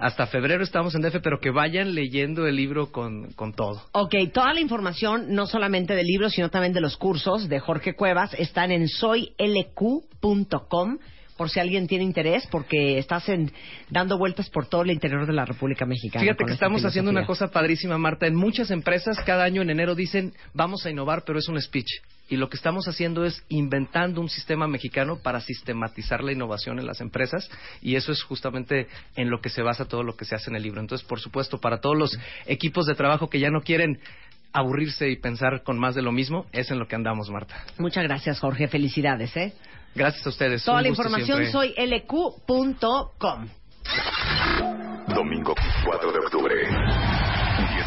Hasta 0.00 0.26
febrero 0.26 0.62
estamos 0.62 0.94
en 0.94 1.02
DF, 1.02 1.20
pero 1.22 1.40
que 1.40 1.50
vayan 1.50 1.94
leyendo 1.94 2.46
el 2.46 2.56
libro 2.56 2.90
con, 2.90 3.32
con 3.32 3.52
todo. 3.52 3.82
Ok, 3.92 4.14
toda 4.32 4.52
la 4.52 4.60
información, 4.60 5.34
no 5.34 5.46
solamente 5.46 5.94
del 5.94 6.06
libro, 6.06 6.30
sino 6.30 6.48
también 6.50 6.72
de 6.72 6.80
los 6.80 6.96
cursos 6.96 7.48
de 7.48 7.60
Jorge 7.60 7.94
Cuevas, 7.94 8.34
están 8.34 8.70
en 8.70 8.88
soylq.com, 8.88 9.38
por 11.36 11.50
si 11.50 11.60
alguien 11.60 11.86
tiene 11.86 12.04
interés, 12.04 12.48
porque 12.50 12.98
estás 12.98 13.28
en, 13.28 13.52
dando 13.90 14.18
vueltas 14.18 14.50
por 14.50 14.66
todo 14.66 14.82
el 14.82 14.90
interior 14.90 15.26
de 15.26 15.32
la 15.32 15.44
República 15.44 15.86
Mexicana. 15.86 16.22
Fíjate 16.22 16.44
que 16.44 16.52
esta 16.52 16.66
estamos 16.66 16.84
haciendo 16.84 17.10
una 17.10 17.26
cosa 17.26 17.48
padrísima, 17.48 17.96
Marta. 17.96 18.26
En 18.26 18.34
muchas 18.34 18.70
empresas, 18.70 19.18
cada 19.24 19.44
año 19.44 19.62
en 19.62 19.70
enero 19.70 19.94
dicen, 19.94 20.34
vamos 20.52 20.84
a 20.84 20.90
innovar, 20.90 21.22
pero 21.24 21.38
es 21.38 21.48
un 21.48 21.60
speech. 21.60 22.02
Y 22.28 22.36
lo 22.36 22.48
que 22.48 22.56
estamos 22.56 22.86
haciendo 22.88 23.24
es 23.24 23.42
inventando 23.48 24.20
un 24.20 24.28
sistema 24.28 24.68
mexicano 24.68 25.18
para 25.22 25.40
sistematizar 25.40 26.22
la 26.22 26.32
innovación 26.32 26.78
en 26.78 26.86
las 26.86 27.00
empresas. 27.00 27.48
Y 27.80 27.96
eso 27.96 28.12
es 28.12 28.22
justamente 28.22 28.86
en 29.16 29.30
lo 29.30 29.40
que 29.40 29.48
se 29.48 29.62
basa 29.62 29.86
todo 29.86 30.02
lo 30.02 30.14
que 30.16 30.24
se 30.26 30.34
hace 30.34 30.50
en 30.50 30.56
el 30.56 30.62
libro. 30.62 30.80
Entonces, 30.80 31.06
por 31.06 31.20
supuesto, 31.20 31.58
para 31.58 31.80
todos 31.80 31.96
los 31.96 32.18
equipos 32.46 32.86
de 32.86 32.94
trabajo 32.94 33.28
que 33.30 33.40
ya 33.40 33.50
no 33.50 33.62
quieren 33.62 33.98
aburrirse 34.52 35.08
y 35.08 35.16
pensar 35.16 35.62
con 35.62 35.78
más 35.78 35.94
de 35.94 36.02
lo 36.02 36.12
mismo, 36.12 36.46
es 36.52 36.70
en 36.70 36.78
lo 36.78 36.86
que 36.86 36.96
andamos, 36.96 37.30
Marta. 37.30 37.64
Muchas 37.78 38.04
gracias, 38.04 38.40
Jorge. 38.40 38.68
Felicidades, 38.68 39.36
¿eh? 39.36 39.52
Gracias 39.94 40.26
a 40.26 40.28
ustedes. 40.28 40.64
Toda 40.64 40.78
Un 40.78 40.82
la 40.84 40.88
información 40.88 41.44
siempre. 41.44 41.72
soylq.com. 41.74 43.48
Domingo 45.14 45.54
4 45.84 46.12
de 46.12 46.18
octubre. 46.18 46.54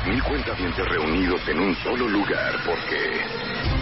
10.000 0.05 0.23
cuentavientes 0.27 0.87
reunidos 0.87 1.47
en 1.47 1.59
un 1.59 1.75
solo 1.75 2.07
lugar 2.09 2.55
porque... 2.65 3.80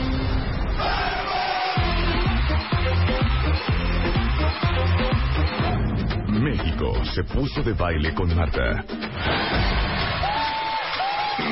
México 6.27 6.93
se 7.13 7.23
puso 7.23 7.61
de 7.63 7.73
baile 7.73 8.13
con 8.13 8.33
Marta. 8.35 8.83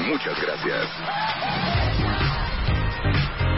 Muchas 0.08 0.42
gracias. 0.42 0.88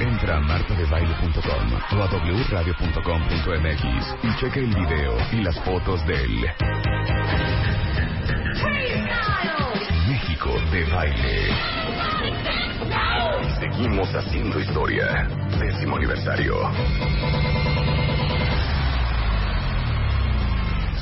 Entra 0.02 0.38
a 0.38 0.40
martadebaile.com 0.42 1.74
o 1.98 2.04
a 2.04 2.08
wradio.com.mx 2.50 4.16
y 4.24 4.36
checa 4.40 4.60
el 4.60 4.76
video 4.76 5.18
y 5.32 5.44
las 5.44 5.60
fotos 5.62 6.06
del 6.06 6.46
México 10.08 10.50
de 10.72 10.86
baile. 10.86 11.79
Seguimos 13.60 14.08
haciendo 14.16 14.58
historia. 14.58 15.28
Décimo 15.60 15.98
aniversario. 15.98 16.56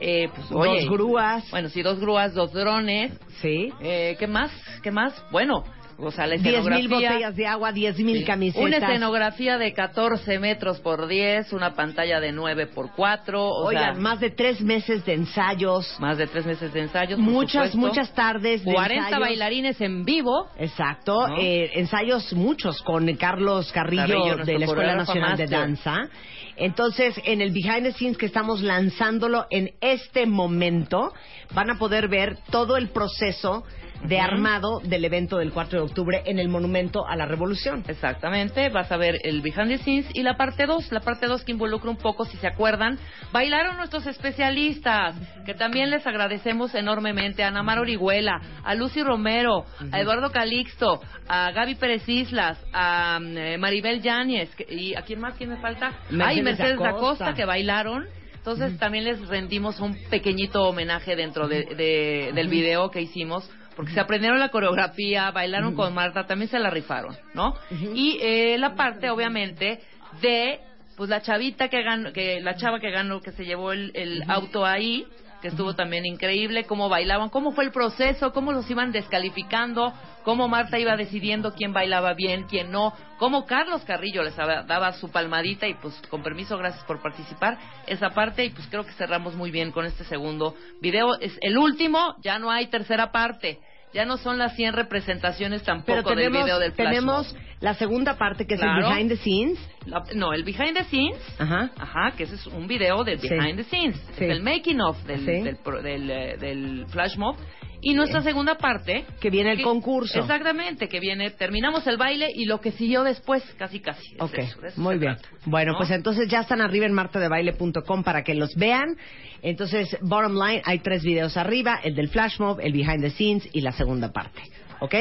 eh, 0.00 0.28
pues, 0.34 0.50
oye, 0.50 0.80
Dos 0.80 0.90
grúas. 0.90 1.48
Bueno, 1.52 1.68
sí, 1.68 1.82
dos 1.82 2.00
grúas, 2.00 2.34
dos 2.34 2.52
drones. 2.52 3.12
Sí. 3.40 3.72
Eh, 3.80 4.16
¿Qué 4.18 4.26
más? 4.26 4.50
¿Qué 4.82 4.90
más? 4.90 5.14
Bueno, 5.30 5.62
o 5.98 6.10
sea, 6.10 6.26
la 6.26 6.36
10 6.36 6.46
escenografía. 6.46 6.78
mil 6.78 6.88
botellas 6.88 7.36
de 7.36 7.46
agua, 7.46 7.72
10 7.72 7.98
mil 7.98 8.18
Sí. 8.18 8.24
camisetas. 8.24 8.64
Una 8.64 8.76
escenografía 8.78 9.58
de 9.58 9.72
14 9.72 10.38
metros 10.38 10.80
por 10.80 11.06
10, 11.08 11.52
una 11.52 11.74
pantalla 11.74 12.20
de 12.20 12.32
9 12.32 12.66
por 12.66 12.92
4, 12.94 13.42
o 13.44 13.66
Oigan, 13.68 13.94
sea, 13.94 14.02
más 14.02 14.20
de 14.20 14.30
tres 14.30 14.60
meses 14.60 15.04
de 15.04 15.14
ensayos. 15.14 15.96
más 16.00 16.18
de 16.18 16.26
tres 16.26 16.46
meses 16.46 16.72
de 16.72 16.80
ensayos. 16.80 17.18
por 17.18 17.24
Muchas, 17.28 17.70
supuesto. 17.72 17.78
muchas 17.78 18.14
tardes 18.14 18.64
de 18.64 18.72
40 18.72 19.04
ensayos. 19.06 19.20
bailarines 19.20 19.80
en 19.80 20.04
vivo. 20.04 20.48
Exacto, 20.58 21.28
¿No? 21.28 21.36
eh, 21.38 21.70
ensayos 21.74 22.32
muchos 22.32 22.82
con 22.82 23.12
Carlos 23.16 23.70
Carrillo, 23.72 24.02
Carrillo, 24.06 24.36
de 24.44 24.58
la 24.58 24.64
Escuela 24.66 24.94
Nacional 24.96 25.36
de. 25.36 25.46
Danza. 25.46 26.08
Entonces, 26.56 27.14
en 27.24 27.40
el 27.40 27.50
behind 27.50 27.84
the 27.84 27.92
scenes 27.92 28.18
que 28.18 28.26
estamos 28.26 28.60
lanzándolo 28.60 29.46
en 29.50 29.72
este 29.80 30.26
momento, 30.26 31.12
van 31.54 31.70
a 31.70 31.78
poder 31.78 32.08
ver 32.08 32.36
todo 32.50 32.76
el 32.76 32.90
proceso 32.90 33.64
de 34.06 34.18
armado 34.18 34.80
del 34.80 35.04
evento 35.04 35.38
del 35.38 35.52
4 35.52 35.78
de 35.78 35.84
octubre 35.84 36.22
en 36.26 36.38
el 36.38 36.48
Monumento 36.48 37.06
a 37.06 37.14
la 37.16 37.24
Revolución. 37.26 37.84
Exactamente, 37.86 38.68
vas 38.68 38.90
a 38.90 38.96
ver 38.96 39.18
el 39.22 39.40
behind 39.42 39.68
the 39.68 39.78
scenes 39.78 40.06
y 40.12 40.22
la 40.22 40.36
parte 40.36 40.66
2, 40.66 40.90
la 40.92 41.00
parte 41.00 41.26
2 41.26 41.44
que 41.44 41.52
involucra 41.52 41.88
un 41.90 41.96
poco, 41.96 42.24
si 42.24 42.36
se 42.38 42.46
acuerdan, 42.46 42.98
bailaron 43.32 43.76
nuestros 43.76 44.06
especialistas, 44.06 45.14
que 45.46 45.54
también 45.54 45.90
les 45.90 46.06
agradecemos 46.06 46.74
enormemente, 46.74 47.44
a 47.44 47.48
Ana 47.48 47.62
Mar 47.62 47.78
Orihuela, 47.78 48.40
a 48.64 48.74
Lucy 48.74 49.02
Romero, 49.02 49.64
a 49.92 50.00
Eduardo 50.00 50.30
Calixto, 50.30 51.00
a 51.28 51.50
Gaby 51.52 51.76
Pérez 51.76 52.08
Islas, 52.08 52.58
a 52.72 53.18
mm, 53.20 53.36
eh, 53.36 53.58
Maribel 53.58 54.02
Yáñez, 54.02 54.54
que- 54.56 54.66
y 54.72 54.94
¿a 54.94 55.02
quién 55.02 55.20
más? 55.20 55.34
¿Quién 55.34 55.50
me 55.50 55.56
falta? 55.58 55.90
Mercedes 56.10 56.26
Ay, 56.26 56.42
Mercedes 56.42 56.72
Acosta. 56.74 56.88
Acosta, 56.90 57.34
que 57.34 57.44
bailaron. 57.44 58.04
Entonces 58.34 58.76
también 58.78 59.04
les 59.04 59.28
rendimos 59.28 59.78
un 59.78 59.96
pequeñito 60.10 60.64
homenaje 60.64 61.14
dentro 61.14 61.46
de, 61.46 61.64
de- 61.76 62.32
del 62.34 62.48
video 62.48 62.90
que 62.90 63.00
hicimos, 63.00 63.48
porque 63.76 63.92
se 63.92 64.00
aprendieron 64.00 64.38
la 64.38 64.50
coreografía, 64.50 65.30
bailaron 65.30 65.74
con 65.74 65.94
Marta, 65.94 66.26
también 66.26 66.50
se 66.50 66.58
la 66.58 66.70
rifaron, 66.70 67.16
¿no? 67.34 67.54
Y 67.94 68.18
eh, 68.20 68.56
la 68.58 68.74
parte, 68.74 69.10
obviamente, 69.10 69.80
de 70.20 70.60
pues 70.96 71.08
la 71.08 71.22
chavita 71.22 71.68
que 71.68 71.82
ganó, 71.82 72.12
que 72.12 72.40
la 72.40 72.56
chava 72.56 72.78
que 72.78 72.90
ganó, 72.90 73.20
que 73.20 73.32
se 73.32 73.44
llevó 73.44 73.72
el, 73.72 73.92
el 73.94 74.22
auto 74.28 74.66
ahí, 74.66 75.06
que 75.42 75.48
estuvo 75.48 75.74
también 75.74 76.06
increíble, 76.06 76.64
cómo 76.64 76.88
bailaban, 76.88 77.28
cómo 77.28 77.50
fue 77.50 77.64
el 77.64 77.72
proceso, 77.72 78.32
cómo 78.32 78.52
los 78.52 78.70
iban 78.70 78.92
descalificando, 78.92 79.92
cómo 80.22 80.46
Marta 80.46 80.78
iba 80.78 80.96
decidiendo 80.96 81.52
quién 81.52 81.72
bailaba 81.72 82.14
bien, 82.14 82.44
quién 82.44 82.70
no, 82.70 82.94
cómo 83.18 83.44
Carlos 83.44 83.82
Carrillo 83.84 84.22
les 84.22 84.36
daba, 84.36 84.62
daba 84.62 84.92
su 84.92 85.10
palmadita 85.10 85.66
y 85.66 85.74
pues 85.74 86.00
con 86.08 86.22
permiso, 86.22 86.56
gracias 86.56 86.84
por 86.84 87.02
participar, 87.02 87.58
esa 87.88 88.10
parte 88.10 88.44
y 88.44 88.50
pues 88.50 88.68
creo 88.68 88.86
que 88.86 88.92
cerramos 88.92 89.34
muy 89.34 89.50
bien 89.50 89.72
con 89.72 89.84
este 89.84 90.04
segundo 90.04 90.54
video. 90.80 91.18
Es 91.20 91.36
el 91.40 91.58
último, 91.58 92.14
ya 92.22 92.38
no 92.38 92.50
hay 92.50 92.68
tercera 92.68 93.10
parte. 93.10 93.58
Ya 93.92 94.04
no 94.06 94.16
son 94.16 94.38
las 94.38 94.54
100 94.56 94.72
representaciones 94.74 95.62
tampoco 95.62 95.86
Pero 95.92 96.02
tenemos, 96.04 96.32
del 96.32 96.42
video 96.44 96.58
del 96.58 96.72
flash 96.72 96.88
tenemos 96.88 97.32
mob. 97.34 97.42
la 97.60 97.74
segunda 97.74 98.16
parte 98.16 98.46
que 98.46 98.54
es 98.54 98.60
Claro. 98.60 98.86
el 98.88 98.92
behind 98.94 99.10
the 99.10 99.16
scenes. 99.18 99.58
La- 99.86 100.02
no, 100.14 100.32
el 100.32 100.44
behind 100.44 100.74
the 100.76 100.84
scenes 100.84 101.18
Ajá. 101.38 101.70
Ajá, 101.78 102.12
que 102.16 102.22
ese 102.24 102.36
es 102.36 102.46
un 102.46 102.66
video 102.66 103.04
del 103.04 103.18
Sí. 103.20 103.28
behind 103.28 103.56
the 103.56 103.64
scenes, 103.64 103.96
Sí. 104.16 104.24
es 104.24 104.30
el 104.30 104.42
making 104.42 104.80
of 104.80 104.96
del, 105.04 105.18
Sí. 105.20 105.26
del, 105.42 105.58
del, 105.82 106.10
eh, 106.10 106.36
del 106.38 106.86
flash 106.88 107.16
mob. 107.16 107.36
Y 107.84 107.94
nuestra 107.94 108.22
segunda 108.22 108.54
parte. 108.56 109.04
Que 109.20 109.28
viene 109.28 109.50
el 109.52 109.56
que- 109.58 109.64
concurso. 109.64 110.20
Exactamente, 110.20 110.88
que 110.88 111.00
viene, 111.00 111.30
terminamos 111.30 111.86
el 111.86 111.96
baile 111.96 112.28
y 112.34 112.44
lo 112.46 112.60
que 112.60 112.70
siguió 112.72 113.02
después, 113.02 113.42
casi 113.58 113.80
casi. 113.80 114.14
Ok, 114.20 114.38
eso, 114.38 114.58
muy 114.76 114.98
bien. 114.98 115.16
trata, 115.16 115.36
Bueno, 115.46 115.72
¿no? 115.72 115.78
pues 115.78 115.90
entonces 115.90 116.28
ya 116.28 116.40
están 116.40 116.60
arriba 116.60 116.86
en 116.86 116.92
martadebaile.com 116.92 118.04
para 118.04 118.22
que 118.22 118.34
los 118.34 118.54
vean. 118.54 118.96
Entonces, 119.42 119.96
bottom 120.00 120.34
line, 120.34 120.62
hay 120.64 120.78
tres 120.78 121.02
videos 121.02 121.36
arriba, 121.36 121.80
el 121.82 121.94
del 121.96 122.08
flash 122.08 122.38
mob, 122.38 122.60
el 122.60 122.72
behind 122.72 123.00
the 123.02 123.10
scenes 123.10 123.48
y 123.52 123.60
la 123.60 123.72
segunda 123.72 124.12
parte. 124.12 124.40
¿Ok? 124.80 124.94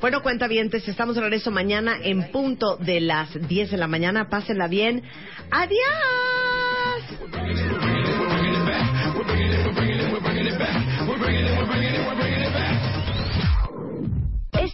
Bueno, 0.00 0.22
cuenta 0.22 0.46
bien, 0.46 0.70
estamos 0.72 1.14
de 1.16 1.22
regreso 1.22 1.50
mañana 1.50 1.96
en 2.02 2.30
punto 2.30 2.76
de 2.76 3.00
las 3.00 3.28
10 3.48 3.70
de 3.70 3.76
la 3.78 3.86
mañana. 3.86 4.28
Pásenla 4.28 4.68
bien. 4.68 5.02
¡Adiós! 5.50 5.76